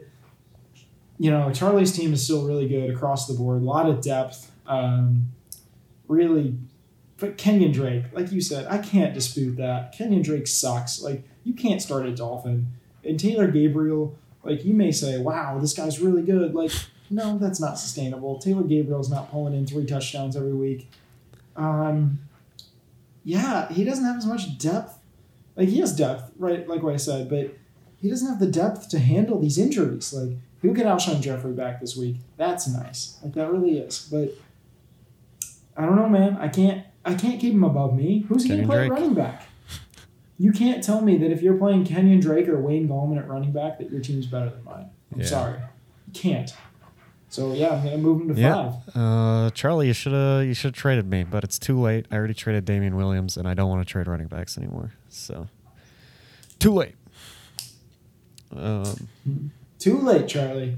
you 1.18 1.30
know, 1.30 1.52
Charlie's 1.52 1.92
team 1.92 2.12
is 2.12 2.24
still 2.24 2.46
really 2.46 2.66
good 2.66 2.90
across 2.90 3.26
the 3.26 3.34
board. 3.34 3.62
A 3.62 3.64
lot 3.64 3.88
of 3.88 4.00
depth. 4.00 4.50
Um, 4.66 5.32
really, 6.08 6.56
but 7.18 7.36
Kenyan 7.36 7.72
Drake, 7.72 8.04
like 8.12 8.32
you 8.32 8.40
said, 8.40 8.66
I 8.68 8.78
can't 8.78 9.12
dispute 9.12 9.56
that. 9.56 9.94
Kenyan 9.94 10.24
Drake 10.24 10.46
sucks. 10.46 11.02
Like 11.02 11.24
you 11.44 11.52
can't 11.54 11.82
start 11.82 12.06
a 12.06 12.14
Dolphin. 12.14 12.68
And 13.04 13.18
Taylor 13.18 13.50
Gabriel, 13.50 14.16
like 14.42 14.64
you 14.64 14.74
may 14.74 14.92
say, 14.92 15.18
wow, 15.18 15.58
this 15.58 15.74
guy's 15.74 16.00
really 16.00 16.22
good. 16.22 16.54
Like 16.54 16.72
no, 17.10 17.38
that's 17.38 17.60
not 17.60 17.78
sustainable. 17.78 18.38
Taylor 18.38 18.62
Gabriel's 18.62 19.10
not 19.10 19.30
pulling 19.30 19.54
in 19.54 19.66
three 19.66 19.84
touchdowns 19.84 20.36
every 20.36 20.52
week. 20.54 20.88
Um, 21.56 22.20
yeah, 23.24 23.68
he 23.72 23.84
doesn't 23.84 24.04
have 24.04 24.16
as 24.16 24.26
much 24.26 24.56
depth. 24.58 24.98
Like 25.56 25.68
he 25.68 25.80
has 25.80 25.94
depth, 25.94 26.30
right? 26.38 26.66
Like 26.68 26.82
what 26.82 26.94
I 26.94 26.98
said, 26.98 27.28
but 27.28 27.54
he 28.00 28.08
doesn't 28.08 28.28
have 28.28 28.38
the 28.38 28.46
depth 28.46 28.88
to 28.90 28.98
handle 28.98 29.38
these 29.40 29.58
injuries. 29.58 30.12
Like 30.12 30.36
he'll 30.62 30.72
get 30.72 30.86
Alshon 30.86 31.20
Jeffery 31.20 31.52
back 31.52 31.80
this 31.80 31.96
week. 31.96 32.16
That's 32.36 32.66
nice. 32.68 33.18
Like 33.22 33.34
that 33.34 33.50
really 33.52 33.78
is. 33.78 34.08
But 34.10 34.30
I 35.76 35.84
don't 35.84 35.96
know, 35.96 36.08
man. 36.08 36.36
I 36.36 36.48
can't. 36.48 36.86
I 37.04 37.14
can't 37.14 37.40
keep 37.40 37.54
him 37.54 37.64
above 37.64 37.94
me. 37.96 38.26
Who's 38.28 38.44
he 38.44 38.56
to 38.56 38.62
play 38.64 38.76
Drake. 38.88 38.92
running 38.92 39.14
back? 39.14 39.46
You 40.38 40.52
can't 40.52 40.82
tell 40.82 41.00
me 41.02 41.16
that 41.18 41.30
if 41.30 41.42
you're 41.42 41.56
playing 41.56 41.84
Kenyan 41.84 42.20
Drake 42.20 42.48
or 42.48 42.58
Wayne 42.58 42.88
Gallman 42.88 43.18
at 43.18 43.28
running 43.28 43.52
back, 43.52 43.78
that 43.78 43.90
your 43.90 44.00
team's 44.00 44.26
better 44.26 44.48
than 44.50 44.64
mine. 44.64 44.86
I'm 45.12 45.20
Yeah. 45.20 45.26
sorry, 45.26 45.58
you 46.06 46.12
can't. 46.14 46.54
So 47.30 47.52
yeah, 47.54 47.70
I'm 47.74 47.84
gonna 47.84 47.96
move 47.98 48.22
him 48.22 48.34
to 48.34 48.40
Yeah. 48.40 48.72
five. 48.92 48.96
Uh, 48.96 49.50
Charlie, 49.50 49.86
you 49.86 49.92
should 49.92 50.12
have 50.12 50.44
you 50.44 50.52
should 50.52 50.74
have 50.74 50.80
traded 50.80 51.08
me, 51.08 51.22
but 51.24 51.44
it's 51.44 51.58
too 51.58 51.80
late. 51.80 52.06
I 52.10 52.16
already 52.16 52.34
traded 52.34 52.64
Damien 52.64 52.96
Williams, 52.96 53.36
and 53.36 53.46
I 53.48 53.54
don't 53.54 53.68
want 53.70 53.86
to 53.86 53.90
trade 53.90 54.08
running 54.08 54.26
backs 54.26 54.58
anymore. 54.58 54.92
So 55.08 55.46
too 56.58 56.72
late. 56.72 56.96
Um, 58.54 59.08
Too 59.78 59.98
late, 59.98 60.26
Charlie. 60.28 60.76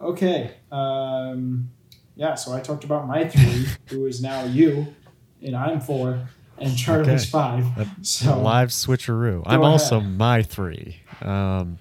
Okay. 0.00 0.52
Um, 0.70 1.70
yeah, 2.16 2.34
so 2.36 2.52
I 2.52 2.60
talked 2.60 2.84
about 2.84 3.06
my 3.06 3.28
three, 3.28 3.66
who 3.88 4.06
is 4.06 4.22
now 4.22 4.44
you, 4.44 4.94
and 5.42 5.56
I'm 5.56 5.80
four, 5.80 6.28
and 6.58 6.76
Charlie's 6.78 7.22
Okay. 7.22 7.30
five. 7.30 7.74
That- 7.76 7.88
So 8.06 8.40
live 8.40 8.68
switcheroo. 8.68 9.42
I'm 9.44 9.60
ahead. 9.60 9.72
also 9.72 10.00
my 10.00 10.42
three. 10.42 10.98
Um, 11.20 11.78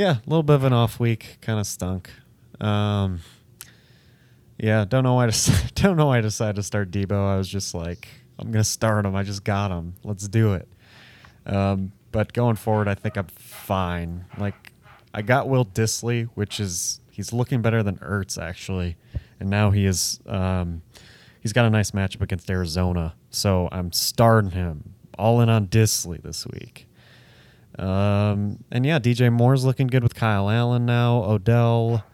yeah, 0.00 0.12
a 0.12 0.30
little 0.30 0.42
bit 0.42 0.54
of 0.54 0.64
an 0.64 0.72
off 0.72 0.98
week, 0.98 1.36
kind 1.42 1.60
of 1.60 1.66
stunk. 1.66 2.08
Um, 2.58 3.20
yeah, 4.56 4.86
don't 4.86 5.04
know 5.04 5.12
why 5.16 5.24
I 5.24 5.26
decided, 5.30 5.74
don't 5.74 5.98
know 5.98 6.06
why 6.06 6.18
I 6.18 6.20
decided 6.22 6.56
to 6.56 6.62
start 6.62 6.90
Deebo. 6.90 7.12
I 7.12 7.36
was 7.36 7.46
just 7.46 7.74
like, 7.74 8.08
I'm 8.38 8.50
gonna 8.50 8.64
start 8.64 9.04
him. 9.04 9.14
I 9.14 9.24
just 9.24 9.44
got 9.44 9.70
him. 9.70 9.96
Let's 10.02 10.26
do 10.26 10.54
it. 10.54 10.66
Um, 11.44 11.92
but 12.12 12.32
going 12.32 12.56
forward, 12.56 12.88
I 12.88 12.94
think 12.94 13.18
I'm 13.18 13.26
fine. 13.26 14.24
Like, 14.38 14.72
I 15.12 15.20
got 15.20 15.50
Will 15.50 15.66
Dissly, 15.66 16.30
which 16.32 16.60
is 16.60 17.02
he's 17.10 17.34
looking 17.34 17.60
better 17.60 17.82
than 17.82 17.96
Ertz 17.98 18.40
actually, 18.40 18.96
and 19.38 19.50
now 19.50 19.70
he 19.70 19.84
is. 19.84 20.18
Um, 20.24 20.80
he's 21.40 21.52
got 21.52 21.66
a 21.66 21.70
nice 21.70 21.90
matchup 21.90 22.22
against 22.22 22.50
Arizona, 22.50 23.16
so 23.28 23.68
I'm 23.70 23.92
starting 23.92 24.52
him 24.52 24.94
all 25.18 25.42
in 25.42 25.50
on 25.50 25.66
Disley 25.66 26.22
this 26.22 26.46
week. 26.46 26.86
Um, 27.80 28.62
and 28.70 28.84
yeah, 28.84 28.98
DJ 28.98 29.32
Moore's 29.32 29.64
looking 29.64 29.86
good 29.86 30.02
with 30.02 30.14
Kyle 30.14 30.50
Allen 30.50 30.84
now. 30.84 31.24
Odell. 31.24 32.04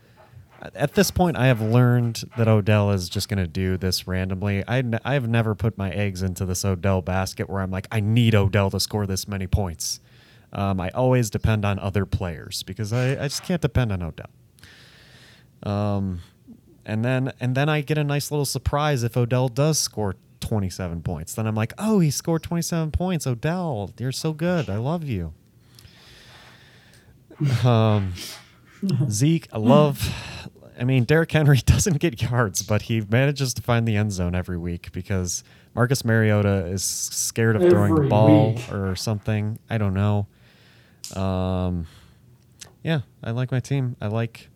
At 0.75 0.95
this 0.95 1.11
point, 1.11 1.37
I 1.37 1.49
have 1.49 1.61
learned 1.61 2.25
that 2.39 2.49
Odell 2.49 2.91
is 2.93 3.09
just 3.09 3.29
going 3.29 3.39
to 3.39 3.47
do 3.47 3.77
this 3.77 4.07
randomly. 4.07 4.65
I, 4.67 4.79
n- 4.79 5.01
I 5.05 5.15
have 5.15 5.29
never 5.29 5.55
put 5.55 5.77
my 5.77 5.91
eggs 5.91 6.23
into 6.23 6.47
this 6.47 6.65
Odell 6.65 7.03
basket 7.03 7.51
where 7.51 7.61
I'm 7.61 7.71
like, 7.71 7.87
I 7.93 8.01
need 8.01 8.35
Odell 8.35 8.71
to 8.71 8.81
score 8.81 9.07
this 9.07 9.29
many 9.29 9.47
points. 9.47 10.01
Um, 10.53 10.81
I 10.81 10.89
always 10.91 11.31
depend 11.31 11.65
on 11.65 11.79
other 11.79 12.07
players 12.07 12.63
because 12.63 12.93
I, 12.93 13.13
I 13.13 13.29
just 13.29 13.43
can't 13.43 13.61
depend 13.61 13.93
on 13.93 14.03
Odell. 14.03 14.31
Um, 15.63 16.21
and 16.85 17.05
then 17.05 17.33
and 17.41 17.55
then 17.57 17.69
I 17.69 17.81
get 17.81 17.99
a 17.99 18.05
nice 18.05 18.31
little 18.31 18.45
surprise 18.45 19.03
if 19.03 19.17
Odell 19.17 19.49
does 19.49 19.79
score 19.79 20.15
27 20.41 21.03
points. 21.03 21.35
Then 21.35 21.47
I'm 21.47 21.57
like, 21.57 21.73
oh, 21.77 21.99
he 21.99 22.11
scored 22.11 22.45
27 22.45 22.93
points. 22.93 23.27
Odell, 23.27 23.91
you're 23.99 24.13
so 24.13 24.33
good. 24.33 24.71
I 24.71 24.77
love 24.77 25.05
you. 25.05 25.35
Um, 27.65 28.15
Zeke, 29.11 29.49
I 29.53 29.59
love. 29.59 30.15
I 30.79 30.85
mean, 30.85 31.05
Derrick 31.05 31.33
Henry 31.33 31.59
doesn't 31.65 31.99
get 31.99 32.21
yards, 32.23 32.63
but 32.63 32.83
he 32.83 33.01
manages 33.01 33.55
to 33.55 33.63
find 33.63 33.87
the 33.87 33.97
end 33.97 34.13
zone 34.13 34.35
every 34.35 34.59
week 34.59 34.93
because 34.93 35.43
Marcus 35.75 36.05
Mariota 36.05 36.67
is 36.67 36.83
scared 36.85 37.57
of 37.57 37.69
throwing 37.71 37.95
the 37.95 38.03
ball 38.09 38.55
week. 38.55 38.73
or 38.73 38.95
something. 38.97 39.59
I 39.71 39.79
don't 39.79 39.95
know. 39.95 40.27
Um, 41.15 41.87
yeah, 42.83 43.01
I 43.23 43.31
like 43.31 43.51
my 43.53 43.61
team. 43.61 43.97
I 44.01 44.09
like. 44.09 44.49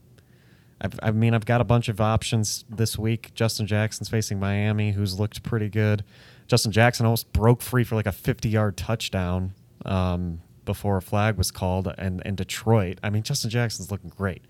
I've, 0.82 0.98
I 1.02 1.10
mean, 1.10 1.34
I've 1.34 1.44
got 1.44 1.60
a 1.60 1.64
bunch 1.64 1.88
of 1.88 2.00
options 2.00 2.64
this 2.70 2.98
week. 2.98 3.32
Justin 3.34 3.66
Jackson's 3.66 4.08
facing 4.08 4.40
Miami, 4.40 4.92
who's 4.92 5.18
looked 5.20 5.42
pretty 5.42 5.68
good. 5.68 6.04
Justin 6.48 6.72
Jackson 6.72 7.04
almost 7.04 7.30
broke 7.32 7.60
free 7.60 7.84
for 7.84 7.96
like 7.96 8.06
a 8.06 8.12
50-yard 8.12 8.76
touchdown 8.78 9.52
um, 9.84 10.40
before 10.72 10.96
a 10.98 11.02
flag 11.02 11.36
was 11.36 11.50
called, 11.50 11.92
and 11.98 12.20
in 12.22 12.36
Detroit. 12.36 12.98
I 13.02 13.10
mean, 13.10 13.22
Justin 13.24 13.50
Jackson's 13.50 13.90
looking 13.90 14.10
great. 14.10 14.42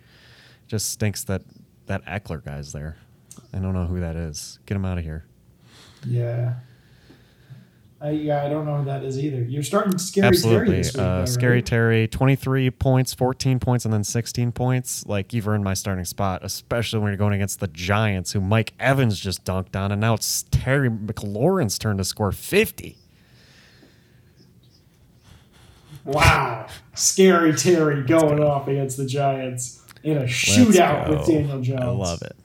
Just 0.67 0.91
stinks 0.91 1.25
that 1.25 1.43
that 1.87 2.05
Ekeler 2.05 2.45
guy's 2.45 2.73
there. 2.73 2.97
I 3.55 3.59
don't 3.59 3.73
know 3.73 3.87
who 3.87 4.01
that 4.01 4.17
is. 4.17 4.59
Get 4.67 4.77
him 4.77 4.85
out 4.85 4.99
of 4.99 5.05
here. 5.05 5.25
Yeah. 6.07 6.55
I, 8.03 8.11
yeah, 8.11 8.45
I 8.45 8.49
don't 8.49 8.65
know 8.65 8.79
who 8.79 8.85
that 8.87 9.03
is 9.05 9.19
either. 9.19 9.43
You're 9.43 9.63
starting 9.63 9.99
Scary 9.99 10.23
Terry 10.23 10.37
Absolutely. 10.37 10.77
this 10.79 10.95
week, 10.95 11.03
Uh, 11.03 11.19
though, 11.19 11.25
Scary 11.27 11.55
right? 11.57 11.67
Terry, 11.67 12.09
23 12.09 12.71
points, 12.71 13.13
14 13.13 13.59
points, 13.61 13.85
and 13.85 13.93
then 13.93 14.05
16 14.05 14.53
points. 14.53 15.05
Like, 15.07 15.35
you've 15.35 15.47
earned 15.47 15.65
my 15.65 15.75
starting 15.75 16.07
spot, 16.07 16.41
especially 16.43 17.01
when 17.01 17.09
you're 17.11 17.19
going 17.19 17.35
against 17.35 17.61
the 17.61 17.69
Giants, 17.69 18.33
who 18.33 18.41
Mike 18.41 18.73
Evans 18.81 19.21
just 19.21 19.45
dunked 19.45 19.77
on, 19.77 19.93
and 19.93 20.01
now 20.01 20.15
it's 20.15 20.45
Terry 20.51 20.89
McLaurin's 20.89 21.79
turn 21.79 21.99
to 21.99 22.05
score 22.05 22.33
50. 22.33 22.97
Wow. 26.05 26.67
Scary 26.95 27.55
Terry 27.55 28.03
going 28.05 28.43
off 28.43 28.69
against 28.69 28.97
the 28.97 29.07
Giants 29.07 29.83
in 30.03 30.17
a 30.17 30.23
shootout 30.25 31.09
with. 31.09 31.27
Daniel 31.27 31.61
Jones. 31.61 31.83
I 31.83 31.87
love 31.89 32.23
it. 32.23 32.37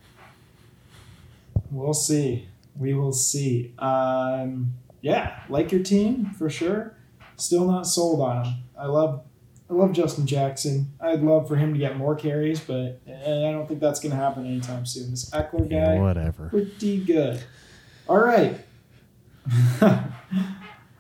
We'll 1.72 1.94
see. 1.94 2.48
We 2.78 2.94
will 2.94 3.14
see. 3.14 3.74
Um, 3.80 4.74
yeah, 5.02 5.42
like 5.50 5.72
your 5.72 5.84
team 5.84 6.26
for 6.38 6.50
sure. 6.50 6.96
Still 7.38 7.66
not 7.70 7.88
sold 7.88 8.22
on 8.22 8.46
him. 8.46 8.54
I 8.78 8.86
love, 8.88 9.24
I 9.70 9.74
love 9.74 9.94
Justin 9.94 10.26
Jackson. 10.28 10.92
I'd 11.02 11.22
love 11.22 11.48
for 11.48 11.56
him 11.56 11.74
to 11.74 11.80
get 11.80 11.98
more 11.98 12.16
carries, 12.16 12.60
but 12.60 13.00
eh, 13.08 13.48
I 13.48 13.52
don't 13.52 13.68
think 13.68 13.80
that's 13.80 14.00
going 14.00 14.12
to 14.12 14.18
happen 14.18 14.46
anytime 14.46 14.86
soon. 14.86 15.12
This 15.12 15.30
Ekeler 15.32 15.70
guy, 15.70 15.96
Yeah, 15.96 16.02
whatever. 16.02 16.50
pretty 16.50 17.04
good. 17.04 17.42
All 18.08 18.20
right. 18.20 18.60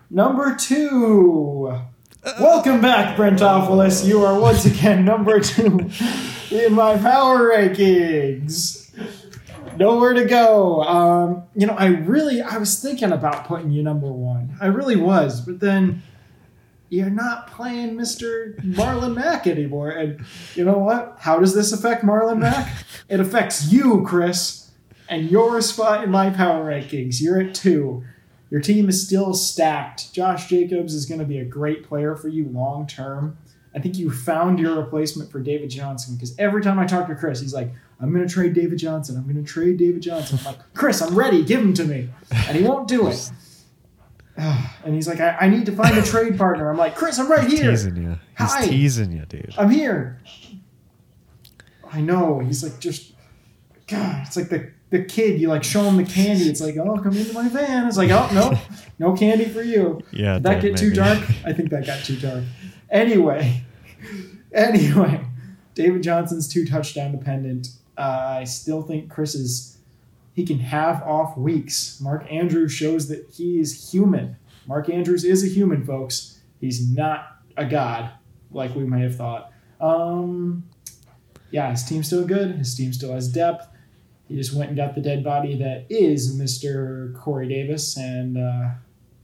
number 0.09 0.55
two. 0.55 1.77
Welcome 2.25 2.81
back, 2.81 3.15
Brentopolis. 3.15 4.03
You 4.03 4.23
are 4.25 4.39
once 4.39 4.65
again 4.65 5.05
number 5.05 5.39
two 5.39 5.91
in 6.49 6.73
my 6.73 6.97
power 6.97 7.51
rankings. 7.51 8.89
Nowhere 9.77 10.13
to 10.13 10.25
go. 10.25 10.81
Um, 10.81 11.43
you 11.55 11.67
know, 11.67 11.75
I 11.75 11.85
really, 11.85 12.41
I 12.41 12.57
was 12.57 12.81
thinking 12.81 13.11
about 13.11 13.45
putting 13.45 13.69
you 13.69 13.83
number 13.83 14.11
one. 14.11 14.57
I 14.59 14.65
really 14.67 14.95
was, 14.95 15.39
but 15.39 15.59
then 15.59 16.01
you're 16.89 17.11
not 17.11 17.45
playing 17.51 17.95
Mr. 17.95 18.59
Marlon 18.61 19.13
Mack 19.13 19.45
anymore. 19.45 19.91
And 19.91 20.25
you 20.55 20.65
know 20.65 20.79
what? 20.79 21.17
How 21.19 21.37
does 21.37 21.53
this 21.53 21.71
affect 21.71 22.03
Marlon 22.03 22.39
Mack? 22.39 22.73
it 23.07 23.19
affects 23.19 23.71
you, 23.71 24.03
Chris, 24.03 24.71
and 25.07 25.29
your 25.29 25.61
spot 25.61 26.03
in 26.03 26.09
my 26.09 26.31
power 26.31 26.65
rankings. 26.65 27.21
You're 27.21 27.39
at 27.39 27.53
two. 27.53 28.03
Your 28.49 28.61
team 28.61 28.89
is 28.89 29.05
still 29.05 29.33
stacked. 29.33 30.13
Josh 30.13 30.47
Jacobs 30.47 30.93
is 30.93 31.05
going 31.05 31.19
to 31.19 31.25
be 31.25 31.39
a 31.39 31.45
great 31.45 31.83
player 31.83 32.15
for 32.15 32.27
you 32.27 32.45
long 32.45 32.87
term. 32.87 33.37
I 33.75 33.79
think 33.79 33.97
you 33.97 34.09
found 34.09 34.59
your 34.59 34.75
replacement 34.75 35.31
for 35.31 35.39
David 35.41 35.69
Johnson 35.69 36.15
because 36.15 36.33
every 36.39 36.61
time 36.61 36.79
I 36.79 36.85
talk 36.85 37.07
to 37.07 37.15
Chris, 37.15 37.41
he's 37.41 37.53
like, 37.53 37.71
I'm 37.99 38.13
going 38.13 38.25
to 38.25 38.33
trade 38.33 38.53
David 38.53 38.77
Johnson. 38.77 39.17
I'm 39.17 39.23
going 39.23 39.43
to 39.43 39.43
trade 39.43 39.77
David 39.77 40.01
Johnson. 40.01 40.39
I'm 40.39 40.45
like, 40.45 40.73
Chris, 40.73 41.01
I'm 41.01 41.13
ready. 41.15 41.43
Give 41.43 41.59
him 41.59 41.73
to 41.73 41.83
me. 41.83 42.09
And 42.31 42.57
he 42.57 42.63
won't 42.63 42.87
do 42.87 43.07
it. 43.07 43.31
And 44.37 44.93
he's 44.93 45.07
like, 45.07 45.21
I, 45.21 45.37
I 45.39 45.47
need 45.47 45.65
to 45.67 45.71
find 45.71 45.97
a 45.97 46.01
trade 46.05 46.37
partner. 46.37 46.69
I'm 46.69 46.77
like, 46.77 46.93
Chris, 46.93 47.17
I'm 47.17 47.31
right 47.31 47.47
here. 47.47 47.71
Teasing 47.71 47.95
you. 47.95 48.19
He's 48.37 48.51
Hi. 48.51 48.67
teasing 48.67 49.13
you, 49.13 49.25
dude. 49.25 49.55
I'm 49.57 49.69
here. 49.69 50.19
I 51.89 52.01
know. 52.01 52.39
He's 52.39 52.61
like, 52.61 52.81
just, 52.81 53.13
God, 53.87 54.23
it's 54.27 54.35
like 54.35 54.49
the, 54.49 54.71
the 54.89 55.03
kid. 55.03 55.39
You 55.39 55.49
like 55.49 55.63
show 55.63 55.83
him 55.83 55.97
the 55.97 56.03
candy. 56.03 56.49
It's 56.49 56.61
like, 56.61 56.77
oh, 56.77 56.97
come 56.97 57.15
into 57.15 57.33
my 57.33 57.49
van. 57.49 57.87
It's 57.87 57.97
like, 57.97 58.11
oh, 58.11 58.29
no, 58.33 58.57
no 58.99 59.15
candy 59.15 59.45
for 59.45 59.61
you. 59.61 60.01
Yeah, 60.11 60.35
Did 60.35 60.43
that 60.43 60.61
get 60.61 60.77
too 60.77 60.91
dark? 60.91 61.19
I 61.45 61.53
think 61.53 61.69
that 61.71 61.85
got 61.85 62.03
too 62.03 62.17
dark. 62.17 62.43
Anyway, 62.89 63.63
anyway, 64.53 65.25
David 65.73 66.03
Johnson's 66.03 66.47
too 66.47 66.65
touchdown 66.65 67.11
dependent. 67.11 67.69
Uh, 67.97 68.37
I 68.39 68.43
still 68.43 68.81
think 68.81 69.09
Chris 69.09 69.35
is 69.35 69.77
he 70.33 70.45
can 70.45 70.59
have 70.59 71.01
off 71.03 71.37
weeks. 71.37 71.99
Mark 72.01 72.25
Andrews 72.29 72.71
shows 72.71 73.07
that 73.07 73.29
he 73.33 73.59
is 73.59 73.91
human. 73.91 74.35
Mark 74.67 74.89
Andrews 74.89 75.23
is 75.23 75.43
a 75.43 75.47
human, 75.47 75.85
folks. 75.85 76.39
He's 76.59 76.89
not 76.89 77.37
a 77.55 77.65
god 77.65 78.11
like 78.51 78.75
we 78.75 78.83
may 78.83 79.01
have 79.01 79.15
thought. 79.15 79.51
Um, 79.79 80.67
yeah, 81.51 81.71
his 81.71 81.83
team's 81.83 82.07
still 82.07 82.25
good. 82.25 82.55
His 82.55 82.75
team 82.75 82.91
still 82.91 83.13
has 83.13 83.27
depth. 83.31 83.67
He 84.27 84.35
just 84.35 84.53
went 84.55 84.69
and 84.69 84.77
got 84.77 84.95
the 84.95 85.01
dead 85.01 85.23
body 85.23 85.57
that 85.59 85.85
is 85.89 86.39
Mr. 86.39 87.13
Corey 87.19 87.47
Davis, 87.47 87.95
and 87.97 88.37
uh, 88.37 88.69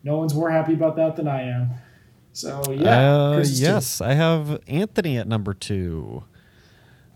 no 0.03 0.17
one's 0.17 0.33
more 0.35 0.51
happy 0.51 0.73
about 0.73 0.95
that 0.97 1.15
than 1.15 1.27
I 1.27 1.41
am. 1.43 1.71
So 2.33 2.61
yeah, 2.71 3.11
Uh, 3.31 3.43
yes, 3.45 3.99
I 4.01 4.13
have 4.13 4.59
Anthony 4.67 5.17
at 5.17 5.27
number 5.27 5.53
two. 5.53 6.23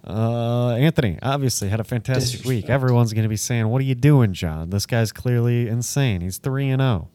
Uh, 0.07 0.71
Anthony 0.75 1.17
obviously 1.23 1.69
had 1.69 1.79
a 1.79 1.83
fantastic 1.83 2.45
week. 2.45 2.69
Everyone's 2.69 3.13
going 3.13 3.23
to 3.23 3.29
be 3.29 3.37
saying, 3.37 3.67
"What 3.69 3.81
are 3.81 3.85
you 3.85 3.95
doing, 3.95 4.33
John? 4.33 4.69
This 4.69 4.85
guy's 4.85 5.11
clearly 5.11 5.67
insane. 5.67 6.21
He's 6.21 6.37
three 6.37 6.69
and 6.69 6.79
zero, 6.81 7.09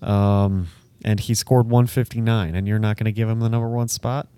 um, 0.00 0.68
and 1.04 1.20
he 1.20 1.34
scored 1.34 1.66
159, 1.68 2.54
and 2.54 2.66
you're 2.66 2.78
not 2.78 2.96
going 2.96 3.04
to 3.06 3.12
give 3.12 3.28
him 3.28 3.40
the 3.40 3.48
number 3.48 3.68
one 3.68 3.88
spot." 3.88 4.28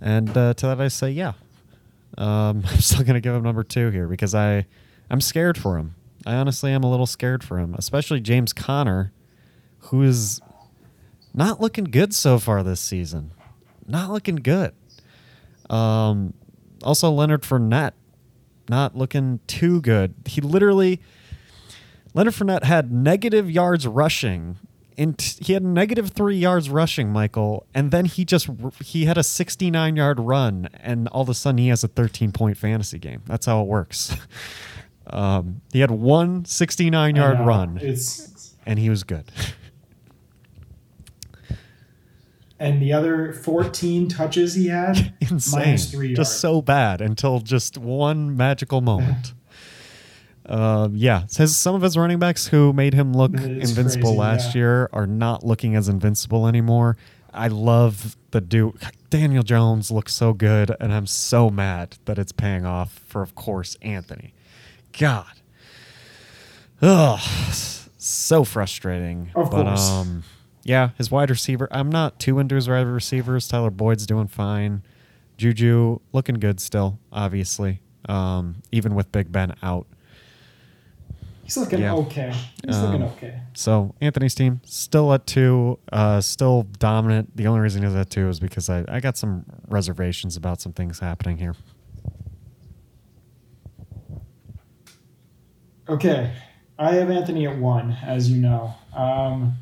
And 0.00 0.36
uh, 0.36 0.54
to 0.54 0.66
that, 0.66 0.80
I 0.80 0.88
say, 0.88 1.10
"Yeah, 1.10 1.32
um, 2.16 2.64
I'm 2.70 2.80
still 2.80 3.02
going 3.04 3.14
to 3.14 3.20
give 3.20 3.34
him 3.34 3.42
number 3.42 3.64
two 3.64 3.90
here 3.90 4.06
because 4.06 4.34
I, 4.34 4.66
I'm 5.10 5.20
scared 5.20 5.58
for 5.58 5.76
him. 5.76 5.94
I 6.26 6.34
honestly 6.34 6.72
am 6.72 6.82
a 6.82 6.90
little 6.90 7.06
scared 7.06 7.44
for 7.44 7.58
him, 7.58 7.74
especially 7.78 8.20
James 8.20 8.52
Conner, 8.52 9.12
who 9.78 10.02
is 10.02 10.40
not 11.34 11.60
looking 11.60 11.84
good 11.84 12.14
so 12.14 12.38
far 12.38 12.62
this 12.62 12.80
season. 12.80 13.30
Not 13.86 14.10
looking 14.10 14.36
good. 14.36 14.74
Um, 15.70 16.34
also, 16.82 17.10
Leonard 17.10 17.42
Fournette, 17.42 17.92
not 18.68 18.96
looking 18.96 19.40
too 19.46 19.80
good. 19.80 20.14
He 20.26 20.40
literally, 20.40 21.00
Leonard 22.14 22.34
Fournette 22.34 22.64
had 22.64 22.92
negative 22.92 23.50
yards 23.50 23.86
rushing. 23.86 24.58
T- 24.98 25.44
he 25.44 25.52
had 25.52 25.62
negative 25.62 26.10
three 26.10 26.36
yards 26.36 26.68
rushing, 26.68 27.10
Michael, 27.12 27.66
and 27.72 27.92
then 27.92 28.04
he 28.04 28.24
just 28.24 28.48
he 28.84 29.04
had 29.04 29.16
a 29.16 29.22
69 29.22 29.94
yard 29.94 30.18
run, 30.18 30.68
and 30.74 31.06
all 31.08 31.22
of 31.22 31.28
a 31.28 31.34
sudden 31.34 31.58
he 31.58 31.68
has 31.68 31.84
a 31.84 31.88
13 31.88 32.32
point 32.32 32.56
fantasy 32.56 32.98
game. 32.98 33.22
That's 33.26 33.46
how 33.46 33.60
it 33.62 33.68
works. 33.68 34.16
um, 35.06 35.60
he 35.72 35.80
had 35.80 35.92
one 35.92 36.44
69 36.44 37.14
yard 37.16 37.38
run, 37.38 37.78
It's 37.80 38.54
and 38.66 38.78
he 38.78 38.90
was 38.90 39.04
good. 39.04 39.30
and 42.58 42.82
the 42.82 42.92
other 42.92 43.32
14 43.32 44.08
touches 44.08 44.54
he 44.54 44.66
had 44.66 45.14
insane. 45.20 45.60
minus 45.60 45.90
three 45.90 46.08
yards. 46.08 46.18
Just 46.18 46.40
so 46.40 46.60
bad 46.60 47.00
until 47.00 47.38
just 47.38 47.78
one 47.78 48.36
magical 48.36 48.80
moment. 48.80 49.32
Uh, 50.48 50.88
yeah, 50.92 51.26
says 51.26 51.56
some 51.56 51.74
of 51.74 51.82
his 51.82 51.96
running 51.96 52.18
backs 52.18 52.46
who 52.46 52.72
made 52.72 52.94
him 52.94 53.12
look 53.12 53.34
invincible 53.34 54.10
crazy, 54.10 54.18
last 54.18 54.54
yeah. 54.54 54.60
year 54.60 54.90
are 54.92 55.06
not 55.06 55.44
looking 55.44 55.76
as 55.76 55.88
invincible 55.88 56.46
anymore. 56.46 56.96
I 57.32 57.48
love 57.48 58.16
the 58.30 58.40
dude. 58.40 58.74
Daniel 59.10 59.42
Jones 59.42 59.90
looks 59.90 60.14
so 60.14 60.32
good, 60.32 60.74
and 60.80 60.92
I'm 60.92 61.06
so 61.06 61.50
mad 61.50 61.98
that 62.06 62.18
it's 62.18 62.32
paying 62.32 62.64
off 62.64 63.00
for, 63.06 63.22
of 63.22 63.34
course, 63.34 63.76
Anthony. 63.82 64.34
God. 64.98 65.26
Ugh, 66.80 67.20
so 67.98 68.44
frustrating. 68.44 69.30
Of 69.34 69.50
but 69.50 69.64
course. 69.64 69.90
um, 69.90 70.24
yeah, 70.64 70.90
his 70.96 71.10
wide 71.10 71.30
receiver. 71.30 71.68
I'm 71.70 71.90
not 71.90 72.18
too 72.18 72.38
into 72.38 72.54
his 72.54 72.68
wide 72.68 72.86
receivers. 72.86 73.48
Tyler 73.48 73.70
Boyd's 73.70 74.06
doing 74.06 74.28
fine. 74.28 74.82
Juju 75.36 76.00
looking 76.12 76.36
good 76.36 76.60
still, 76.60 76.98
obviously. 77.12 77.80
Um, 78.08 78.56
even 78.72 78.94
with 78.94 79.12
Big 79.12 79.30
Ben 79.30 79.54
out. 79.62 79.86
He's 81.48 81.56
looking 81.56 81.80
Yeah. 81.80 81.94
okay. 81.94 82.30
He's 82.66 82.76
Um, 82.76 82.90
looking 82.90 83.02
okay. 83.06 83.40
So 83.54 83.94
Anthony's 84.02 84.34
team 84.34 84.60
still 84.66 85.14
at 85.14 85.26
two, 85.26 85.78
uh, 85.90 86.20
still 86.20 86.64
dominant. 86.78 87.34
The 87.38 87.46
only 87.46 87.60
reason 87.60 87.82
he's 87.82 87.94
at 87.94 88.10
two 88.10 88.28
is 88.28 88.38
because 88.38 88.68
I, 88.68 88.84
I 88.86 89.00
got 89.00 89.16
some 89.16 89.46
reservations 89.66 90.36
about 90.36 90.60
some 90.60 90.74
things 90.74 90.98
happening 90.98 91.38
here. 91.38 91.54
Okay, 95.88 96.34
I 96.78 96.96
have 96.96 97.10
Anthony 97.10 97.46
at 97.46 97.56
one, 97.56 97.92
as 98.02 98.30
you 98.30 98.36
know. 98.42 98.74
Um, 98.94 99.56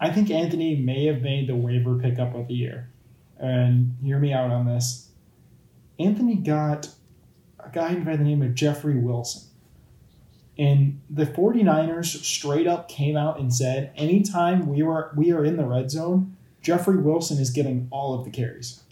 I 0.00 0.10
think 0.10 0.28
Anthony 0.32 0.74
may 0.74 1.06
have 1.06 1.22
made 1.22 1.48
the 1.48 1.54
waiver 1.54 1.96
pickup 1.98 2.34
of 2.34 2.48
the 2.48 2.54
year. 2.54 2.90
And 3.38 3.94
hear 4.02 4.18
me 4.18 4.32
out 4.32 4.50
on 4.50 4.66
this. 4.66 5.10
Anthony 6.00 6.34
got 6.34 6.88
a 7.60 7.70
guy 7.70 7.94
by 7.94 8.16
the 8.16 8.24
name 8.24 8.42
of 8.42 8.56
Jeffrey 8.56 8.98
Wilson. 8.98 9.48
And 10.58 11.02
the 11.10 11.26
49ers 11.26 12.24
straight 12.24 12.66
up 12.66 12.88
came 12.88 13.16
out 13.16 13.38
and 13.38 13.54
said, 13.54 13.92
anytime 13.94 14.66
we 14.66 14.82
were 14.82 15.12
we 15.16 15.32
are 15.32 15.44
in 15.44 15.56
the 15.56 15.66
red 15.66 15.90
zone, 15.90 16.36
Jeffrey 16.62 16.96
Wilson 16.96 17.38
is 17.38 17.50
getting 17.50 17.88
all 17.90 18.14
of 18.14 18.24
the 18.24 18.30
carries. 18.30 18.82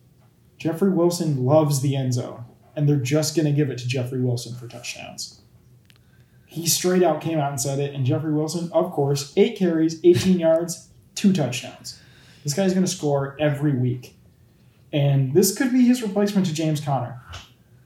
Jeffrey 0.58 0.90
Wilson 0.90 1.44
loves 1.44 1.80
the 1.80 1.96
end 1.96 2.14
zone, 2.14 2.44
and 2.76 2.88
they're 2.88 2.96
just 2.96 3.34
going 3.34 3.46
to 3.46 3.52
give 3.52 3.70
it 3.70 3.78
to 3.78 3.88
Jeffrey 3.88 4.20
Wilson 4.20 4.54
for 4.54 4.68
touchdowns. 4.68 5.40
He 6.46 6.68
straight 6.68 7.02
out 7.02 7.20
came 7.20 7.38
out 7.38 7.50
and 7.50 7.60
said 7.60 7.80
it, 7.80 7.94
and 7.94 8.06
Jeffrey 8.06 8.32
Wilson, 8.32 8.70
of 8.72 8.92
course, 8.92 9.32
eight 9.36 9.58
carries, 9.58 9.98
18 10.04 10.38
yards, 10.38 10.88
two 11.14 11.32
touchdowns. 11.32 12.00
This 12.44 12.54
guy's 12.54 12.74
going 12.74 12.86
to 12.86 12.90
score 12.90 13.36
every 13.40 13.72
week. 13.72 14.16
And 14.92 15.34
this 15.34 15.56
could 15.56 15.72
be 15.72 15.84
his 15.84 16.02
replacement 16.02 16.46
to 16.46 16.54
James 16.54 16.80
Conner. 16.80 17.20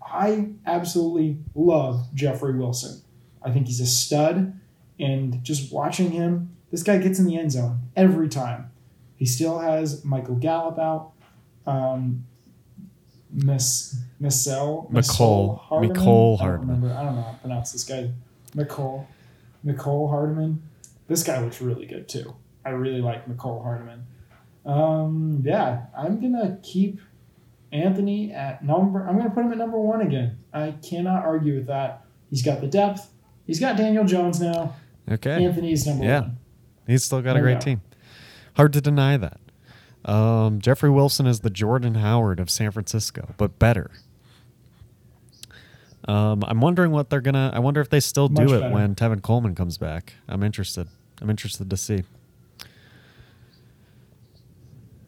I 0.03 0.51
absolutely 0.67 1.39
love 1.55 2.09
Jeffrey 2.13 2.55
Wilson. 2.55 3.01
I 3.49 3.53
think 3.53 3.67
he's 3.67 3.81
a 3.81 3.87
stud, 3.87 4.59
and 5.01 5.43
just 5.43 5.73
watching 5.73 6.11
him, 6.11 6.55
this 6.71 6.83
guy 6.83 6.99
gets 6.99 7.19
in 7.19 7.25
the 7.27 7.39
end 7.39 7.53
zone 7.53 7.79
every 7.97 8.29
time. 8.29 8.71
He 9.17 9.25
still 9.25 9.59
has 9.59 10.05
Michael 10.05 10.37
Gallup 10.37 10.79
out. 10.79 11.13
Um, 11.67 12.25
Miss 13.31 13.97
Missel 14.21 14.89
Mecole- 14.93 15.61
I 15.71 15.87
don't 15.87 16.39
Hardman. 16.39 16.69
remember. 16.69 16.95
I 16.95 17.03
don't 17.05 17.17
know 17.17 17.23
how 17.23 17.33
to 17.33 17.39
pronounce 17.39 17.73
this 17.73 17.85
guy. 17.85 18.11
Mecole. 18.55 19.07
Mecole 19.65 20.09
Hardman. 20.09 20.63
This 21.09 21.23
guy 21.23 21.41
looks 21.43 21.61
really 21.61 21.87
good 21.87 22.09
too. 22.09 22.35
I 22.65 22.71
really 22.71 23.01
like 23.01 23.27
Mecole 23.27 23.63
Hardman. 23.63 24.07
Um, 24.65 25.43
yeah, 25.45 25.87
I'm 25.97 26.21
gonna 26.21 26.59
keep 26.63 27.01
Anthony 27.73 28.33
at 28.33 28.65
number. 28.65 29.07
I'm 29.07 29.17
gonna 29.19 29.31
put 29.31 29.45
him 29.45 29.53
at 29.53 29.59
number 29.59 29.79
one 29.79 30.01
again. 30.01 30.39
I 30.53 30.73
cannot 30.83 31.25
argue 31.25 31.55
with 31.57 31.67
that. 31.67 32.05
He's 32.31 32.43
got 32.43 32.61
the 32.61 32.67
depth. 32.67 33.11
He's 33.49 33.59
got 33.59 33.77
Daniel 33.79 34.05
Jones 34.05 34.41
now. 34.41 34.77
Okay. 35.11 35.43
Anthony's 35.45 35.87
number 35.87 36.05
Yeah. 36.05 36.21
one. 36.21 36.37
He's 36.87 37.03
still 37.03 37.23
got 37.23 37.37
a 37.37 37.41
great 37.41 37.55
doubt. 37.55 37.63
team. 37.63 37.81
Hard 38.57 38.75
to 38.75 38.81
deny 38.83 39.17
that. 39.17 39.41
Um, 40.05 40.61
Jeffrey 40.61 40.91
Wilson 40.91 41.27
is 41.27 41.41
the 41.41 41.49
Jordan 41.51 41.95
Howard 41.97 42.41
of 42.41 42.51
San 42.51 42.71
Francisco, 42.71 43.35
but 43.39 43.59
better. 43.59 43.91
Um, 46.07 46.45
I'm 46.47 46.61
wondering 46.61 46.93
what 46.93 47.09
they're 47.11 47.21
gonna. 47.23 47.51
I 47.55 47.59
wonder 47.59 47.81
if 47.81 47.89
they 47.89 48.01
still 48.01 48.29
do 48.29 48.55
it 48.55 48.61
better. 48.61 48.75
when 48.75 48.95
Tevin 48.95 49.23
Coleman 49.23 49.55
comes 49.55 49.79
back. 49.79 50.13
I'm 50.29 50.43
interested. 50.43 50.87
I'm 51.23 51.29
interested 51.31 51.69
to 51.71 51.77
see. 51.77 52.05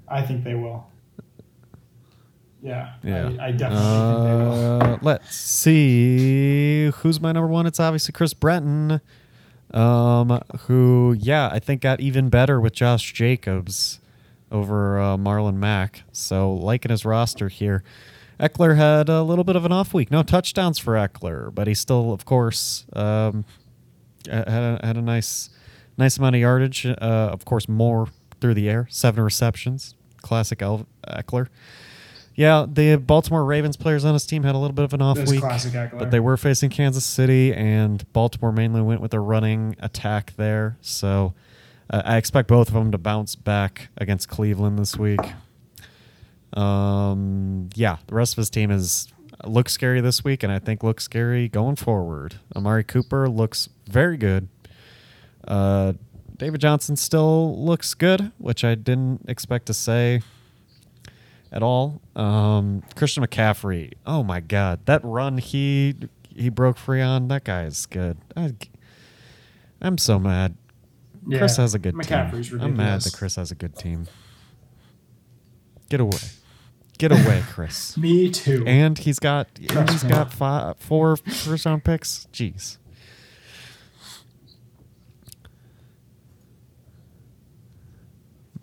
I 0.09 0.23
think 0.23 0.45
they 0.45 0.55
will. 0.55 0.87
Yeah, 2.63 2.93
Yeah. 3.03 3.31
I, 3.41 3.47
I 3.47 3.53
definitely 3.53 3.87
think 3.87 4.25
they 4.25 4.35
will. 4.35 4.83
Uh, 4.95 4.99
let's 5.03 5.35
see. 5.37 6.91
Who's 6.97 7.21
my 7.21 7.33
number 7.33 7.49
one? 7.49 7.67
It's 7.67 7.81
obviously 7.81 8.13
Chris 8.13 8.35
Breton. 8.35 9.01
Um, 9.73 10.41
who, 10.63 11.17
yeah, 11.19 11.49
I 11.53 11.59
think 11.61 11.81
got 11.83 12.01
even 12.01 12.29
better 12.29 12.61
with 12.61 12.73
Josh 12.73 13.13
Jacobs 13.13 14.01
over 14.51 14.99
uh, 15.01 15.17
Marlon 15.17 15.55
Mack. 15.57 16.03
So 16.13 16.53
liking 16.53 16.91
his 16.91 17.05
roster 17.05 17.49
here. 17.49 17.83
Ekeler 18.41 18.77
had 18.77 19.09
a 19.09 19.23
little 19.23 19.45
bit 19.45 19.55
of 19.55 19.65
an 19.65 19.73
off 19.73 19.93
week. 19.95 20.11
No 20.11 20.23
touchdowns 20.23 20.79
for 20.79 20.95
Ekeler, 20.95 21.55
but 21.55 21.67
he 21.69 21.75
still, 21.75 22.13
of 22.13 22.25
course, 22.25 22.85
um, 22.95 23.45
had 24.27 24.49
a, 24.49 24.81
had 24.83 24.97
a 24.97 25.03
nice, 25.03 25.51
nice 25.99 26.17
amount 26.19 26.37
of 26.37 26.41
yardage. 26.41 26.87
Uh, 26.87 26.95
of 27.33 27.45
course, 27.45 27.69
more 27.69 28.09
through 28.41 28.55
the 28.55 28.69
air. 28.69 28.87
Seven 28.91 29.23
receptions. 29.23 29.95
Classic 30.23 30.59
Ekeler. 30.59 31.49
Yeah, 32.41 32.65
the 32.67 32.97
Baltimore 32.97 33.45
Ravens 33.45 33.77
players 33.77 34.03
on 34.03 34.15
his 34.15 34.25
team 34.25 34.45
had 34.45 34.55
a 34.55 34.59
little 34.59 34.73
bit 34.73 34.87
of 34.87 34.95
an 34.95 35.03
off 35.03 35.19
week, 35.29 35.43
but 35.93 36.11
they 36.11 36.21
were 36.21 36.39
facing 36.39 36.71
Kansas 36.71 37.05
City, 37.05 37.53
and 37.53 38.11
Baltimore 38.15 38.51
mainly 38.51 38.81
went 38.81 39.03
with 39.03 39.13
a 39.13 39.21
running 39.21 39.77
attack 39.79 40.33
there. 40.39 40.79
So 40.81 41.35
uh, 41.91 42.01
I 42.03 42.17
expect 42.17 42.49
both 42.49 42.69
of 42.69 42.73
them 42.73 42.93
to 42.93 42.97
bounce 42.97 43.35
back 43.35 43.89
against 43.99 44.31
Cleveland 44.31 44.79
this 44.79 44.97
week. 44.97 45.21
Um, 46.55 47.69
yeah, 47.75 47.99
the 48.07 48.15
rest 48.15 48.33
of 48.33 48.39
his 48.39 48.49
team 48.49 48.71
is 48.71 49.13
looks 49.45 49.75
scary 49.75 50.01
this 50.01 50.25
week, 50.25 50.43
and 50.43 50.51
I 50.51 50.61
think 50.61 50.83
looks 50.83 51.05
scary 51.05 51.47
going 51.47 51.77
forward. 51.77 52.37
Amari 52.57 52.85
Cooper 52.85 53.29
looks 53.29 53.69
very 53.87 54.17
good. 54.17 54.49
Uh, 55.47 55.93
David 56.39 56.63
Johnson 56.63 56.97
still 56.97 57.63
looks 57.63 57.93
good, 57.93 58.33
which 58.39 58.65
I 58.65 58.77
didn't 58.77 59.29
expect 59.29 59.67
to 59.67 59.75
say 59.75 60.23
at 61.53 61.63
all. 61.63 62.01
Um, 62.17 62.83
Christian 62.95 63.25
McCaffrey, 63.25 63.93
oh 64.07 64.23
my 64.23 64.41
God, 64.41 64.87
that 64.87 65.05
run 65.05 65.39
he 65.39 65.95
he 66.35 66.49
broke 66.49 66.79
free 66.79 67.01
on, 67.01 67.29
that 67.29 67.45
guy 67.45 67.65
is 67.65 67.87
good. 67.87 68.19
I, 68.37 68.55
am 69.83 69.99
so 69.99 70.19
mad. 70.19 70.57
Chris 71.29 71.57
has 71.57 71.75
a 71.75 71.79
good 71.79 71.95
McCaffrey's 71.95 72.51
team. 72.51 72.61
I'm 72.61 72.77
mad 72.77 73.03
that 73.03 73.13
Chris 73.13 73.37
has 73.37 73.51
a 73.51 73.55
good 73.55 73.77
team. 73.77 74.07
Get 75.91 76.01
away, 76.01 76.19
get 76.99 77.13
away, 77.13 77.43
Chris. 77.51 77.97
Me 77.97 78.31
too. 78.31 78.65
and 78.67 78.97
he's 78.97 79.19
got 79.19 79.49
and 79.59 79.91
he's 79.91 80.05
got 80.05 80.33
five, 80.33 80.77
four 80.79 81.17
first 81.17 81.67
round 81.67 81.85
picks. 81.85 82.27
Jeez. 82.33 82.79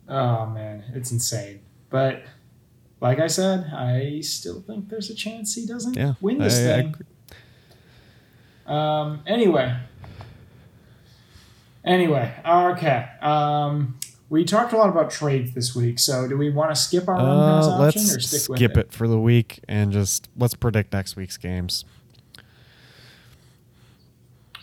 Oh 0.09 0.45
man, 0.47 0.85
it's 0.93 1.11
insane. 1.11 1.59
But 1.89 2.23
like 2.99 3.19
I 3.19 3.27
said, 3.27 3.71
I 3.73 4.21
still 4.21 4.61
think 4.61 4.89
there's 4.89 5.09
a 5.09 5.15
chance 5.15 5.53
he 5.55 5.65
doesn't 5.65 5.95
Yeah, 5.95 6.13
win 6.21 6.39
this 6.39 6.57
I- 6.57 6.61
I 6.61 6.63
thing. 6.81 6.87
agree. 6.87 7.05
Um. 8.65 9.21
Anyway. 9.25 9.75
Anyway. 11.85 12.33
Okay. 12.45 13.05
Um. 13.21 13.97
We 14.29 14.43
talked 14.43 14.73
a 14.73 14.77
lot 14.77 14.89
about 14.89 15.09
trades 15.09 15.53
this 15.53 15.73
week, 15.73 15.99
so 15.99 16.27
do 16.27 16.37
we 16.37 16.49
want 16.49 16.69
to 16.71 16.75
skip 16.75 17.07
our 17.07 17.15
Uh, 17.17 17.77
let's 17.79 17.95
or 18.13 18.19
stick 18.19 18.49
with 18.49 18.57
skip 18.59 18.71
it? 18.71 18.77
it 18.87 18.91
for 18.91 19.07
the 19.07 19.17
week 19.17 19.61
and 19.69 19.93
just 19.93 20.27
let's 20.35 20.53
predict 20.53 20.91
next 20.91 21.15
week's 21.15 21.37
games. 21.37 21.85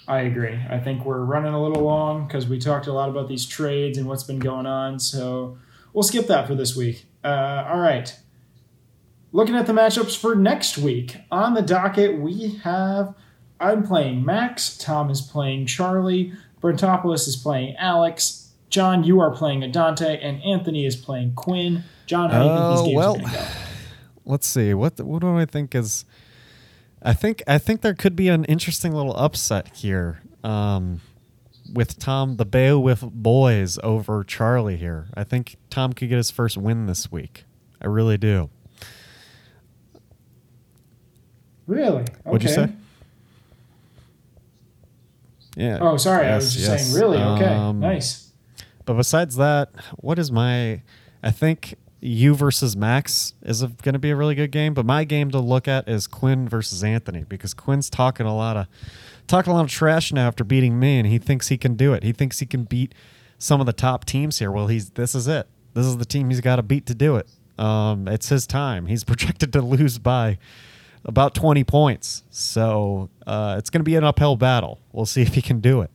I 0.07 0.19
agree. 0.21 0.59
I 0.69 0.79
think 0.81 1.07
we're 1.07 1.25
running 1.25 1.55
a 1.55 1.63
little 1.63 1.83
long 1.83 2.27
because 2.27 2.47
we 2.47 2.59
talked 2.59 2.89
a 2.89 2.93
lot 2.93 3.09
about 3.09 3.27
these 3.27 3.47
trades 3.47 3.97
and 3.97 4.07
what's 4.07 4.25
been 4.25 4.39
going 4.39 4.67
on. 4.67 5.01
So 5.01 5.57
we'll 5.95 6.03
skip 6.03 6.27
that 6.27 6.47
for 6.47 6.55
this 6.55 6.77
week. 6.77 7.07
Uh, 7.25 7.65
all 7.67 7.79
right. 7.81 8.15
Looking 9.35 9.57
at 9.57 9.67
the 9.67 9.73
matchups 9.73 10.17
for 10.17 10.37
next 10.37 10.79
week 10.79 11.17
on 11.29 11.55
the 11.55 11.61
docket, 11.61 12.21
we 12.21 12.61
have 12.63 13.15
I'm 13.59 13.85
playing 13.85 14.25
Max, 14.25 14.79
Tom 14.79 15.11
is 15.11 15.21
playing 15.21 15.67
Charlie, 15.67 16.33
Brentopoulos 16.63 17.27
is 17.27 17.35
playing 17.35 17.75
Alex, 17.77 18.53
John, 18.71 19.03
you 19.03 19.19
are 19.19 19.35
playing 19.35 19.63
Adante, 19.65 20.21
and 20.23 20.41
Anthony 20.45 20.87
is 20.87 20.95
playing 20.95 21.35
Quinn. 21.35 21.83
John, 22.07 22.31
how 22.31 22.43
do 22.43 22.49
you 22.49 22.55
think 22.55 22.71
these 22.71 22.81
Oh, 22.81 22.85
games 22.85 22.97
well. 22.97 23.15
are 23.17 23.19
going 23.19 23.31
to 23.33 23.37
go? 23.39 23.45
Let's 24.27 24.47
see 24.47 24.73
what 24.73 25.01
what 25.01 25.21
do 25.21 25.37
I 25.37 25.47
think 25.47 25.75
is. 25.75 26.05
I 27.03 27.13
think 27.13 27.43
I 27.49 27.59
think 27.59 27.81
there 27.81 27.95
could 27.95 28.15
be 28.15 28.29
an 28.29 28.45
interesting 28.45 28.93
little 28.93 29.17
upset 29.17 29.77
here. 29.77 30.21
Um, 30.45 31.01
with 31.73 31.99
Tom 31.99 32.37
the 32.37 32.45
Beowulf 32.45 33.01
boys 33.03 33.81
over 33.83 34.23
Charlie 34.23 34.77
here. 34.77 35.09
I 35.15 35.25
think 35.25 35.57
Tom 35.71 35.93
could 35.93 36.09
get 36.09 36.19
his 36.19 36.31
first 36.31 36.57
win 36.57 36.87
this 36.87 37.11
week. 37.11 37.45
I 37.83 37.87
really 37.89 38.17
do. 38.17 38.51
Really? 41.67 42.03
Okay. 42.03 42.13
What'd 42.25 42.43
you 42.43 42.55
say? 42.55 42.69
Yeah. 45.57 45.79
Oh, 45.81 45.97
sorry. 45.97 46.27
I 46.27 46.37
was 46.37 46.53
just 46.53 46.69
yes. 46.69 46.87
saying, 46.87 47.01
really? 47.01 47.19
Okay. 47.19 47.47
Um, 47.47 47.81
nice. 47.81 48.33
But 48.85 48.95
besides 48.95 49.37
that, 49.37 49.71
what 49.97 50.19
is 50.19 50.31
my? 50.31 50.83
I 51.23 51.31
think 51.31 51.77
you 52.01 52.35
versus 52.35 52.77
Max 52.77 53.33
is 53.43 53.63
going 53.63 53.95
to 53.95 53.99
be 53.99 54.11
a 54.11 54.17
really 54.17 54.35
good 54.35 54.51
game. 54.51 54.75
But 54.75 54.85
my 54.85 55.05
game 55.05 55.31
to 55.31 55.39
look 55.39 55.67
at 55.67 55.89
is 55.89 56.07
Quinn 56.07 56.47
versus 56.49 56.85
Anthony 56.85 57.25
because 57.27 57.55
Quinn's 57.55 57.89
talking 57.89 58.27
a 58.27 58.37
lot 58.37 58.57
of 58.57 58.67
talking 59.27 59.53
a 59.53 59.57
lot 59.57 59.65
of 59.65 59.71
trash 59.71 60.13
now 60.13 60.27
after 60.27 60.45
beating 60.45 60.79
me, 60.79 60.99
and 60.99 61.09
he 61.09 61.19
thinks 61.19 61.49
he 61.49 61.57
can 61.57 61.77
do 61.77 61.95
it. 61.95 62.03
He 62.03 62.13
thinks 62.13 62.41
he 62.41 62.47
can 62.47 62.65
beat 62.65 62.95
some 63.39 63.61
of 63.61 63.67
the 63.67 63.73
top 63.73 64.05
teams 64.05 64.39
here. 64.39 64.51
Well, 64.51 64.67
he's 64.67 64.91
this 64.91 65.15
is 65.15 65.27
it. 65.27 65.49
This 65.73 65.87
is 65.87 65.97
the 65.97 66.05
team 66.05 66.29
he's 66.29 66.43
got 66.43 66.57
to 66.57 66.63
beat 66.63 66.87
to 66.87 66.95
do 66.95 67.17
it. 67.17 67.29
Um, 67.59 68.07
it's 68.07 68.29
his 68.29 68.47
time. 68.47 68.87
He's 68.87 69.05
projected 69.05 69.53
to 69.55 69.63
lose 69.63 69.99
by 69.99 70.39
about 71.05 71.35
20 71.35 71.65
points. 71.65 72.23
So 72.31 73.11
uh, 73.27 73.57
it's 73.59 73.71
going 73.71 73.81
to 73.81 73.85
be 73.85 73.97
an 73.97 74.05
uphill 74.05 74.37
battle. 74.37 74.81
We'll 74.93 75.07
see 75.07 75.23
if 75.23 75.35
he 75.35 75.43
can 75.43 75.61
do 75.61 75.81
it. 75.83 75.91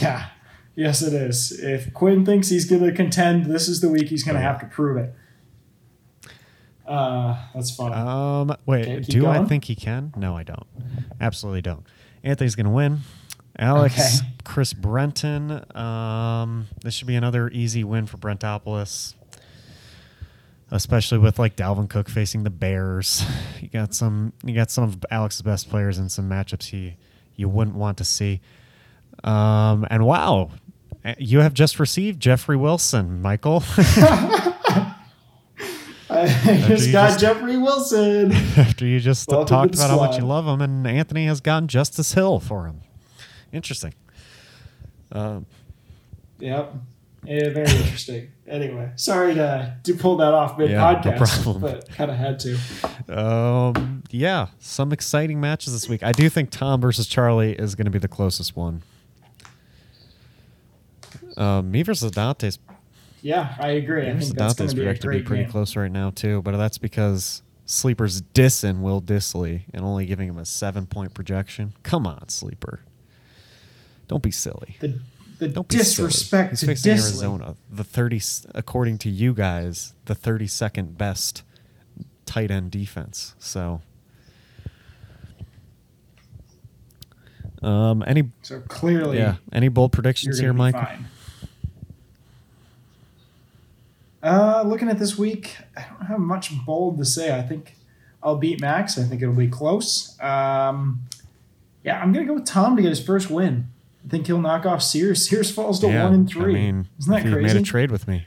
Yeah. 0.00 0.28
Yes, 0.76 1.02
it 1.02 1.12
is. 1.12 1.52
If 1.52 1.92
Quinn 1.92 2.24
thinks 2.24 2.48
he's 2.48 2.64
going 2.64 2.82
to 2.82 2.92
contend, 2.92 3.46
this 3.46 3.68
is 3.68 3.80
the 3.80 3.88
week 3.88 4.08
he's 4.08 4.22
going 4.22 4.36
to 4.36 4.40
have 4.40 4.60
to 4.60 4.66
prove 4.66 4.96
it. 4.96 5.14
Uh, 6.86 7.36
that's 7.54 7.74
funny. 7.74 7.94
Um, 7.94 8.56
wait, 8.66 9.06
do 9.06 9.26
I 9.26 9.44
think 9.44 9.64
he 9.64 9.74
can? 9.74 10.12
No, 10.16 10.36
I 10.36 10.42
don't. 10.42 10.66
Absolutely 11.20 11.62
don't. 11.62 11.86
Anthony's 12.24 12.54
going 12.56 12.64
to 12.66 12.70
win. 12.72 13.00
Alex, 13.58 13.94
Okay. 14.20 14.28
Chris 14.44 14.72
Brenton. 14.72 15.64
Um, 15.76 16.66
this 16.82 16.94
should 16.94 17.06
be 17.06 17.14
another 17.14 17.48
easy 17.50 17.84
win 17.84 18.06
for 18.06 18.16
Brentopolis, 18.16 19.14
especially 20.70 21.18
with 21.18 21.38
like 21.38 21.56
Dalvin 21.56 21.88
Cook 21.88 22.08
facing 22.08 22.42
the 22.44 22.50
Bears. 22.50 23.24
You 23.60 23.68
got 23.68 23.94
some. 23.94 24.32
You 24.44 24.54
got 24.54 24.70
some 24.70 24.84
of 24.84 24.98
Alex's 25.10 25.42
best 25.42 25.68
players 25.70 25.98
in 25.98 26.08
some 26.08 26.28
matchups 26.28 26.64
he 26.66 26.96
you 27.36 27.48
wouldn't 27.48 27.76
want 27.76 27.98
to 27.98 28.04
see. 28.04 28.40
Um, 29.24 29.86
and 29.90 30.04
wow, 30.04 30.50
you 31.18 31.40
have 31.40 31.54
just 31.54 31.78
received 31.80 32.20
Jeffrey 32.20 32.56
Wilson, 32.56 33.20
Michael. 33.22 33.62
I 36.12 36.64
just 36.66 36.90
got 36.92 37.08
just- 37.08 37.20
Jeffrey 37.20 37.56
Wilson. 37.56 38.32
after 38.56 38.84
you 38.86 38.98
just 39.00 39.28
Welcome 39.28 39.46
talked 39.46 39.74
about 39.74 39.90
how 39.90 39.96
much 39.96 40.18
you 40.18 40.24
love 40.26 40.46
him, 40.46 40.60
and 40.60 40.86
Anthony 40.86 41.26
has 41.26 41.40
gotten 41.40 41.68
Justice 41.68 42.12
Hill 42.14 42.40
for 42.40 42.66
him. 42.66 42.80
Interesting. 43.52 43.94
Um, 45.12 45.46
Yep. 46.38 46.74
Yeah, 47.24 47.50
very 47.50 47.70
interesting. 47.70 48.30
Anyway, 48.46 48.90
sorry 48.96 49.34
to, 49.34 49.76
to 49.84 49.94
pull 49.94 50.16
that 50.16 50.32
off 50.32 50.56
mid 50.58 50.70
Yeah, 50.70 50.78
no 50.78 51.10
podcast, 51.10 51.42
problem. 51.44 51.60
but 51.60 51.88
kind 51.90 52.10
of 52.10 52.16
had 52.16 52.38
to. 52.40 52.58
um, 53.08 54.02
yeah, 54.10 54.46
some 54.58 54.92
exciting 54.92 55.40
matches 55.40 55.72
this 55.74 55.88
week. 55.88 56.02
I 56.02 56.12
do 56.12 56.28
think 56.30 56.50
Tom 56.50 56.80
versus 56.80 57.06
Charlie 57.06 57.52
is 57.52 57.74
going 57.74 57.84
to 57.84 57.90
be 57.90 57.98
the 57.98 58.08
closest 58.08 58.56
one. 58.56 58.82
Um, 61.36 61.70
me 61.70 61.82
versus 61.82 62.10
Dante's 62.10 62.58
Yeah, 63.22 63.54
I 63.58 63.68
agree. 63.72 64.08
I 64.08 64.16
think 64.18 64.36
that's 64.36 64.54
Dante's 64.54 64.74
projected 64.74 65.02
to 65.02 65.08
be 65.18 65.22
pretty 65.22 65.42
game. 65.44 65.50
close 65.52 65.76
right 65.76 65.92
now 65.92 66.10
too, 66.10 66.42
but 66.42 66.56
that's 66.56 66.78
because 66.78 67.42
Sleeper's 67.66 68.22
dissing 68.22 68.80
Will 68.80 69.00
Dissly 69.00 69.62
and 69.72 69.84
only 69.84 70.06
giving 70.06 70.28
him 70.28 70.38
a 70.38 70.44
seven 70.44 70.86
point 70.86 71.14
projection. 71.14 71.74
Come 71.82 72.06
on, 72.06 72.28
Sleeper. 72.28 72.80
Don't 74.08 74.22
be 74.22 74.32
silly. 74.32 74.76
The, 74.80 74.98
the 75.40 75.48
Don't 75.48 75.66
disrespect 75.66 76.50
He's 76.50 76.60
to 76.60 76.66
facing 76.66 76.92
Dissly. 76.92 77.08
Arizona, 77.08 77.56
the 77.70 77.82
thirty, 77.82 78.20
according 78.54 78.98
to 78.98 79.10
you 79.10 79.34
guys, 79.34 79.94
the 80.04 80.14
thirty-second 80.14 80.96
best 80.96 81.42
tight 82.26 82.50
end 82.50 82.70
defense. 82.70 83.34
So, 83.38 83.80
um, 87.62 88.04
any 88.06 88.30
So 88.42 88.60
clearly, 88.60 89.18
yeah, 89.18 89.36
any 89.52 89.68
bold 89.68 89.92
predictions 89.92 90.38
here, 90.38 90.52
Mike? 90.52 90.76
Uh, 94.22 94.62
looking 94.66 94.90
at 94.90 94.98
this 94.98 95.16
week, 95.16 95.56
I 95.76 95.86
don't 95.88 96.06
have 96.06 96.20
much 96.20 96.52
bold 96.66 96.98
to 96.98 97.06
say. 97.06 97.36
I 97.36 97.40
think 97.42 97.74
I'll 98.22 98.36
beat 98.36 98.60
Max. 98.60 98.98
I 98.98 99.04
think 99.04 99.22
it'll 99.22 99.34
be 99.34 99.48
close. 99.48 100.20
Um, 100.20 101.00
yeah, 101.82 101.98
I'm 102.00 102.12
gonna 102.12 102.26
go 102.26 102.34
with 102.34 102.44
Tom 102.44 102.76
to 102.76 102.82
get 102.82 102.90
his 102.90 103.02
first 103.02 103.30
win. 103.30 103.68
I 104.04 104.08
think 104.08 104.26
he'll 104.26 104.40
knock 104.40 104.64
off 104.66 104.82
Sears. 104.82 105.28
Sears 105.28 105.50
falls 105.50 105.78
to 105.80 105.88
yeah, 105.88 106.04
one 106.04 106.14
and 106.14 106.28
three. 106.28 106.52
I 106.52 106.54
mean, 106.54 106.88
Isn't 106.98 107.12
that 107.12 107.18
if 107.20 107.26
he 107.26 107.32
crazy? 107.32 107.54
made 107.54 107.60
a 107.60 107.64
trade 107.64 107.90
with 107.90 108.08
me, 108.08 108.26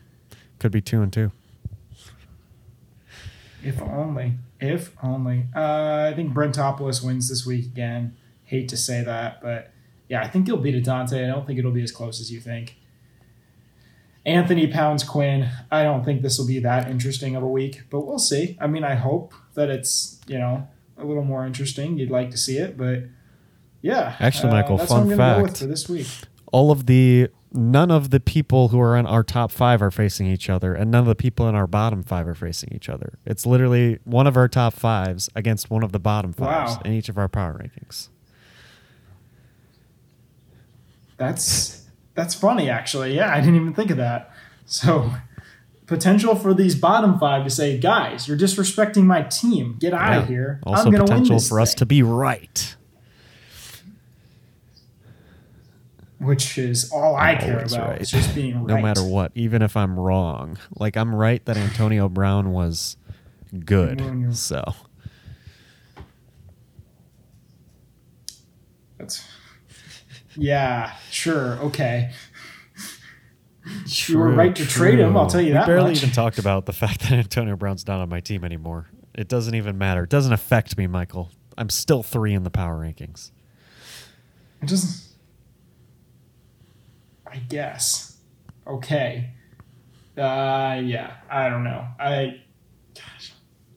could 0.59 0.71
be 0.71 0.81
two 0.81 1.01
and 1.01 1.11
two. 1.11 1.31
If 3.63 3.81
only. 3.81 4.33
If 4.59 4.91
only. 5.03 5.45
Uh, 5.55 6.09
I 6.11 6.13
think 6.15 6.33
Brentopolis 6.33 7.03
wins 7.03 7.29
this 7.29 7.45
week 7.45 7.65
again. 7.65 8.15
Hate 8.45 8.69
to 8.69 8.77
say 8.77 9.03
that, 9.03 9.41
but 9.41 9.71
yeah, 10.09 10.21
I 10.21 10.27
think 10.27 10.47
he'll 10.47 10.57
beat 10.57 10.75
a 10.75 10.81
Dante. 10.81 11.23
I 11.23 11.27
don't 11.27 11.47
think 11.47 11.57
it'll 11.59 11.71
be 11.71 11.83
as 11.83 11.91
close 11.91 12.19
as 12.19 12.31
you 12.31 12.39
think. 12.39 12.75
Anthony 14.25 14.67
pounds 14.67 15.03
Quinn. 15.03 15.49
I 15.71 15.83
don't 15.83 16.05
think 16.05 16.21
this 16.21 16.37
will 16.37 16.47
be 16.47 16.59
that 16.59 16.89
interesting 16.89 17.35
of 17.35 17.43
a 17.43 17.47
week, 17.47 17.83
but 17.89 18.01
we'll 18.01 18.19
see. 18.19 18.57
I 18.61 18.67
mean, 18.67 18.83
I 18.83 18.95
hope 18.95 19.33
that 19.55 19.69
it's 19.69 20.21
you 20.27 20.37
know 20.37 20.67
a 20.97 21.03
little 21.05 21.23
more 21.23 21.45
interesting. 21.45 21.97
You'd 21.97 22.11
like 22.11 22.31
to 22.31 22.37
see 22.37 22.57
it, 22.57 22.77
but 22.77 23.03
yeah. 23.83 24.15
Actually, 24.19 24.49
uh, 24.49 24.53
Michael, 24.53 24.77
that's 24.77 24.89
fun 24.89 25.05
what 25.05 25.11
I'm 25.13 25.17
gonna 25.17 25.35
go 25.35 25.41
with 25.43 25.51
fact. 25.51 25.59
for 25.59 25.67
this 25.67 25.87
week. 25.87 26.07
All 26.51 26.71
of 26.71 26.87
the 26.87 27.27
none 27.55 27.91
of 27.91 28.09
the 28.09 28.19
people 28.19 28.69
who 28.69 28.79
are 28.79 28.97
in 28.97 29.05
our 29.05 29.21
top 29.23 29.51
five 29.51 29.79
are 29.83 29.91
facing 29.91 30.25
each 30.25 30.49
other, 30.49 30.73
and 30.73 30.89
none 30.89 31.01
of 31.01 31.07
the 31.07 31.13
people 31.15 31.47
in 31.47 31.53
our 31.53 31.67
bottom 31.67 32.01
five 32.01 32.27
are 32.27 32.33
facing 32.33 32.71
each 32.73 32.89
other. 32.89 33.19
It's 33.25 33.45
literally 33.45 33.99
one 34.05 34.25
of 34.25 34.35
our 34.35 34.47
top 34.47 34.73
fives 34.73 35.29
against 35.35 35.69
one 35.69 35.83
of 35.83 35.91
the 35.91 35.99
bottom 35.99 36.33
fives 36.33 36.71
Wow. 36.77 36.81
in 36.85 36.93
each 36.93 37.09
of 37.09 37.17
our 37.19 37.27
power 37.29 37.53
rankings. 37.61 38.09
That's 41.17 41.85
that's 42.15 42.33
funny, 42.35 42.69
actually. 42.69 43.15
Yeah, 43.15 43.31
I 43.33 43.39
didn't 43.39 43.55
even 43.55 43.73
think 43.73 43.91
of 43.91 43.97
that. 43.97 44.31
So, 44.65 45.11
potential 45.87 46.35
for 46.35 46.53
these 46.53 46.75
bottom 46.75 47.19
five 47.19 47.43
to 47.43 47.49
say, 47.49 47.77
"Guys, 47.77 48.27
you're 48.27 48.37
disrespecting 48.37 49.03
my 49.03 49.23
team. 49.23 49.77
Get 49.79 49.93
out 49.93 50.11
Yeah. 50.11 50.19
of 50.19 50.27
here." 50.27 50.59
Also, 50.63 50.85
I'm 50.85 50.91
gonna 50.91 51.03
win 51.03 51.07
potential 51.23 51.39
for 51.39 51.59
us 51.59 51.73
to 51.75 51.85
be 51.85 52.01
right. 52.03 52.75
Which 56.23 56.57
is 56.57 56.91
all 56.91 57.15
I 57.15 57.35
care 57.35 57.59
about. 57.63 57.89
right. 57.89 58.01
Is 58.01 58.09
just 58.11 58.33
being 58.35 58.63
right. 58.63 58.75
No 58.75 58.81
matter 58.81 59.03
what, 59.03 59.31
even 59.35 59.61
if 59.61 59.75
I'm 59.77 59.99
wrong. 59.99 60.57
Like 60.75 60.95
I'm 60.97 61.13
right 61.13 61.43
that 61.45 61.57
Antonio 61.57 62.09
Brown 62.09 62.51
was 62.51 62.97
good. 63.65 63.99
You're- 64.01 64.33
So 64.33 64.63
That's 68.97 69.27
yeah, 70.35 70.93
sure, 71.11 71.59
okay. 71.59 72.11
You 73.85 74.17
were 74.17 74.31
right 74.31 74.55
to 74.55 74.65
trade 74.65 74.99
him, 74.99 75.15
I'll 75.15 75.27
tell 75.27 75.39
you 75.41 75.47
we 75.47 75.53
that 75.53 75.67
barely 75.67 75.91
much. 75.91 75.97
even 76.03 76.09
talked 76.11 76.37
about 76.39 76.65
the 76.65 76.73
fact 76.73 77.01
that 77.01 77.11
Antonio 77.13 77.55
Brown's 77.55 77.85
not 77.87 77.99
on 77.99 78.09
my 78.09 78.19
team 78.19 78.43
anymore. 78.43 78.89
It 79.13 79.27
doesn't 79.27 79.53
even 79.55 79.77
matter. 79.77 80.03
It 80.03 80.09
doesn't 80.09 80.33
affect 80.33 80.77
me, 80.77 80.87
Michael. 80.87 81.29
I'm 81.57 81.69
still 81.69 82.01
three 82.03 82.33
in 82.33 82.43
the 82.43 82.49
power 82.49 82.79
rankings. 82.79 83.31
It 84.61 84.69
doesn't. 84.69 85.12
I 87.33 87.37
guess. 87.37 88.17
Okay. 88.67 89.31
Uh, 90.17 90.79
yeah. 90.83 91.15
I 91.29 91.49
don't 91.49 91.63
know. 91.63 91.87
I. 91.99 92.41
Gosh, 92.95 93.33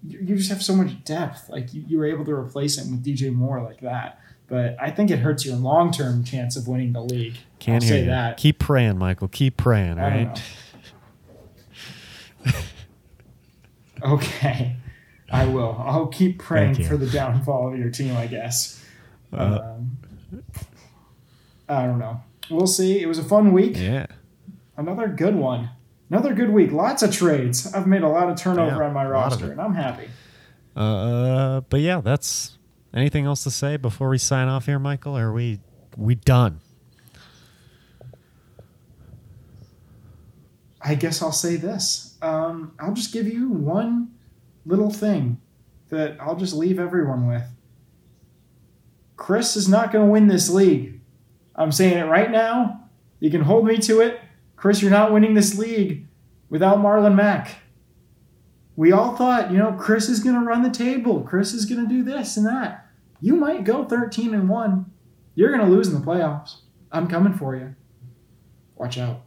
you, 0.07 0.19
you 0.21 0.37
just 0.37 0.51
have 0.51 0.63
so 0.63 0.75
much 0.77 1.05
depth. 1.05 1.49
Like 1.49 1.73
you, 1.73 1.85
you 1.87 1.99
were 1.99 2.07
able 2.07 2.25
to 2.27 2.33
replace 2.33 2.77
him 2.77 2.91
with 2.91 3.05
DJ 3.05 3.33
Moore 3.33 3.63
like 3.63 3.81
that. 3.81 4.21
But 4.49 4.77
I 4.81 4.91
think 4.91 5.11
it 5.11 5.19
hurts 5.19 5.45
your 5.45 5.57
long 5.57 5.91
term 5.91 6.23
chance 6.23 6.57
of 6.57 6.69
winning 6.69 6.93
the 6.93 7.03
league. 7.03 7.39
Can't 7.59 7.83
I'll 7.83 7.89
hear 7.89 7.99
say 7.99 8.05
you. 8.05 8.11
that. 8.11 8.37
Keep 8.37 8.59
praying, 8.59 8.99
Michael. 8.99 9.29
Keep 9.29 9.57
praying, 9.57 9.99
all 9.99 10.09
right? 10.09 10.43
Okay. 14.03 14.77
I 15.31 15.47
will. 15.47 15.77
I'll 15.85 16.07
keep 16.07 16.39
praying 16.39 16.85
for 16.85 16.97
the 16.97 17.07
downfall 17.07 17.73
of 17.73 17.79
your 17.79 17.91
team, 17.91 18.17
I 18.17 18.27
guess. 18.27 18.85
Uh, 19.33 19.59
um, 19.63 19.97
I 21.69 21.87
don't 21.87 21.99
know. 21.99 22.21
We'll 22.51 22.67
see. 22.67 23.01
It 23.01 23.07
was 23.07 23.19
a 23.19 23.25
fun 23.25 23.53
week. 23.53 23.77
Yeah. 23.77 24.07
Another 24.77 25.09
good 25.09 25.35
one. 25.35 25.71
Another 26.11 26.35
good 26.35 26.51
week. 26.51 26.71
Lots 26.71 27.03
of 27.03 27.13
trades. 27.13 27.73
I've 27.75 27.87
made 27.87 28.03
a 28.03 28.09
lot 28.09 28.29
of 28.29 28.37
turnover 28.37 28.77
Yeah, 28.83 28.89
on 28.89 28.93
my 28.93 29.05
a 29.05 29.11
lot 29.11 29.33
of 29.33 29.41
roster, 29.41 29.51
and 29.53 29.61
I'm 29.61 29.75
happy. 29.75 30.09
Uh, 30.77 31.63
but 31.63 31.81
yeah, 31.81 32.01
that's 32.01 32.59
anything 32.95 33.25
else 33.25 33.43
to 33.45 33.51
say 33.51 33.77
before 33.77 34.09
we 34.11 34.19
sign 34.19 34.49
off 34.49 34.67
here, 34.67 34.79
Michael? 34.79 35.17
Are 35.17 35.33
we 35.33 35.61
we 35.97 36.15
done? 36.15 36.61
I 40.81 40.95
guess 40.95 41.21
I'll 41.23 41.33
say 41.33 41.57
this. 41.57 42.17
Um, 42.23 42.73
I'll 42.79 42.95
just 42.95 43.13
give 43.13 43.27
you 43.27 43.49
one 43.49 44.13
little 44.65 44.91
thing 44.91 45.41
that 45.89 46.17
I'll 46.21 46.37
just 46.37 46.55
leave 46.55 46.79
everyone 46.79 47.27
with. 47.27 47.43
Chris 49.17 49.57
is 49.57 49.69
not 49.69 49.91
going 49.93 50.07
to 50.07 50.13
win 50.13 50.29
this 50.29 50.49
league. 50.49 50.96
I'm 51.57 51.73
saying 51.73 51.99
it 51.99 52.05
right 52.05 52.31
now. 52.31 52.89
You 53.19 53.31
can 53.31 53.41
hold 53.41 53.65
me 53.65 53.79
to 53.79 54.01
it. 54.01 54.21
Chris, 54.57 54.83
you're 54.83 54.91
not 54.91 55.13
winning 55.13 55.35
this 55.35 55.59
league 55.59 56.07
without 56.49 56.79
Marlon 56.79 57.15
Mack. 57.15 57.57
We 58.77 58.93
all 58.93 59.17
thought, 59.17 59.51
you 59.51 59.57
know, 59.57 59.73
Chris 59.73 60.09
is 60.09 60.21
going 60.21 60.39
to 60.39 60.47
run 60.47 60.63
the 60.63 60.71
table. 60.71 61.23
Chris 61.23 61.55
is 61.55 61.65
going 61.65 61.83
to 61.83 61.89
do 61.89 62.03
this 62.03 62.37
and 62.37 62.47
that. 62.47 62.87
You 63.21 63.37
might 63.37 63.65
go 63.65 63.85
13 63.85 64.35
and 64.35 64.49
1. 64.49 64.93
You're 65.35 65.51
going 65.51 65.67
to 65.67 65.75
lose 65.75 65.89
in 65.89 65.95
the 65.95 66.07
playoffs. 66.07 66.57
I'm 66.93 67.09
coming 67.09 67.33
for 67.33 67.57
you. 67.57 67.75
Watch 68.77 68.99
out. 68.99 69.23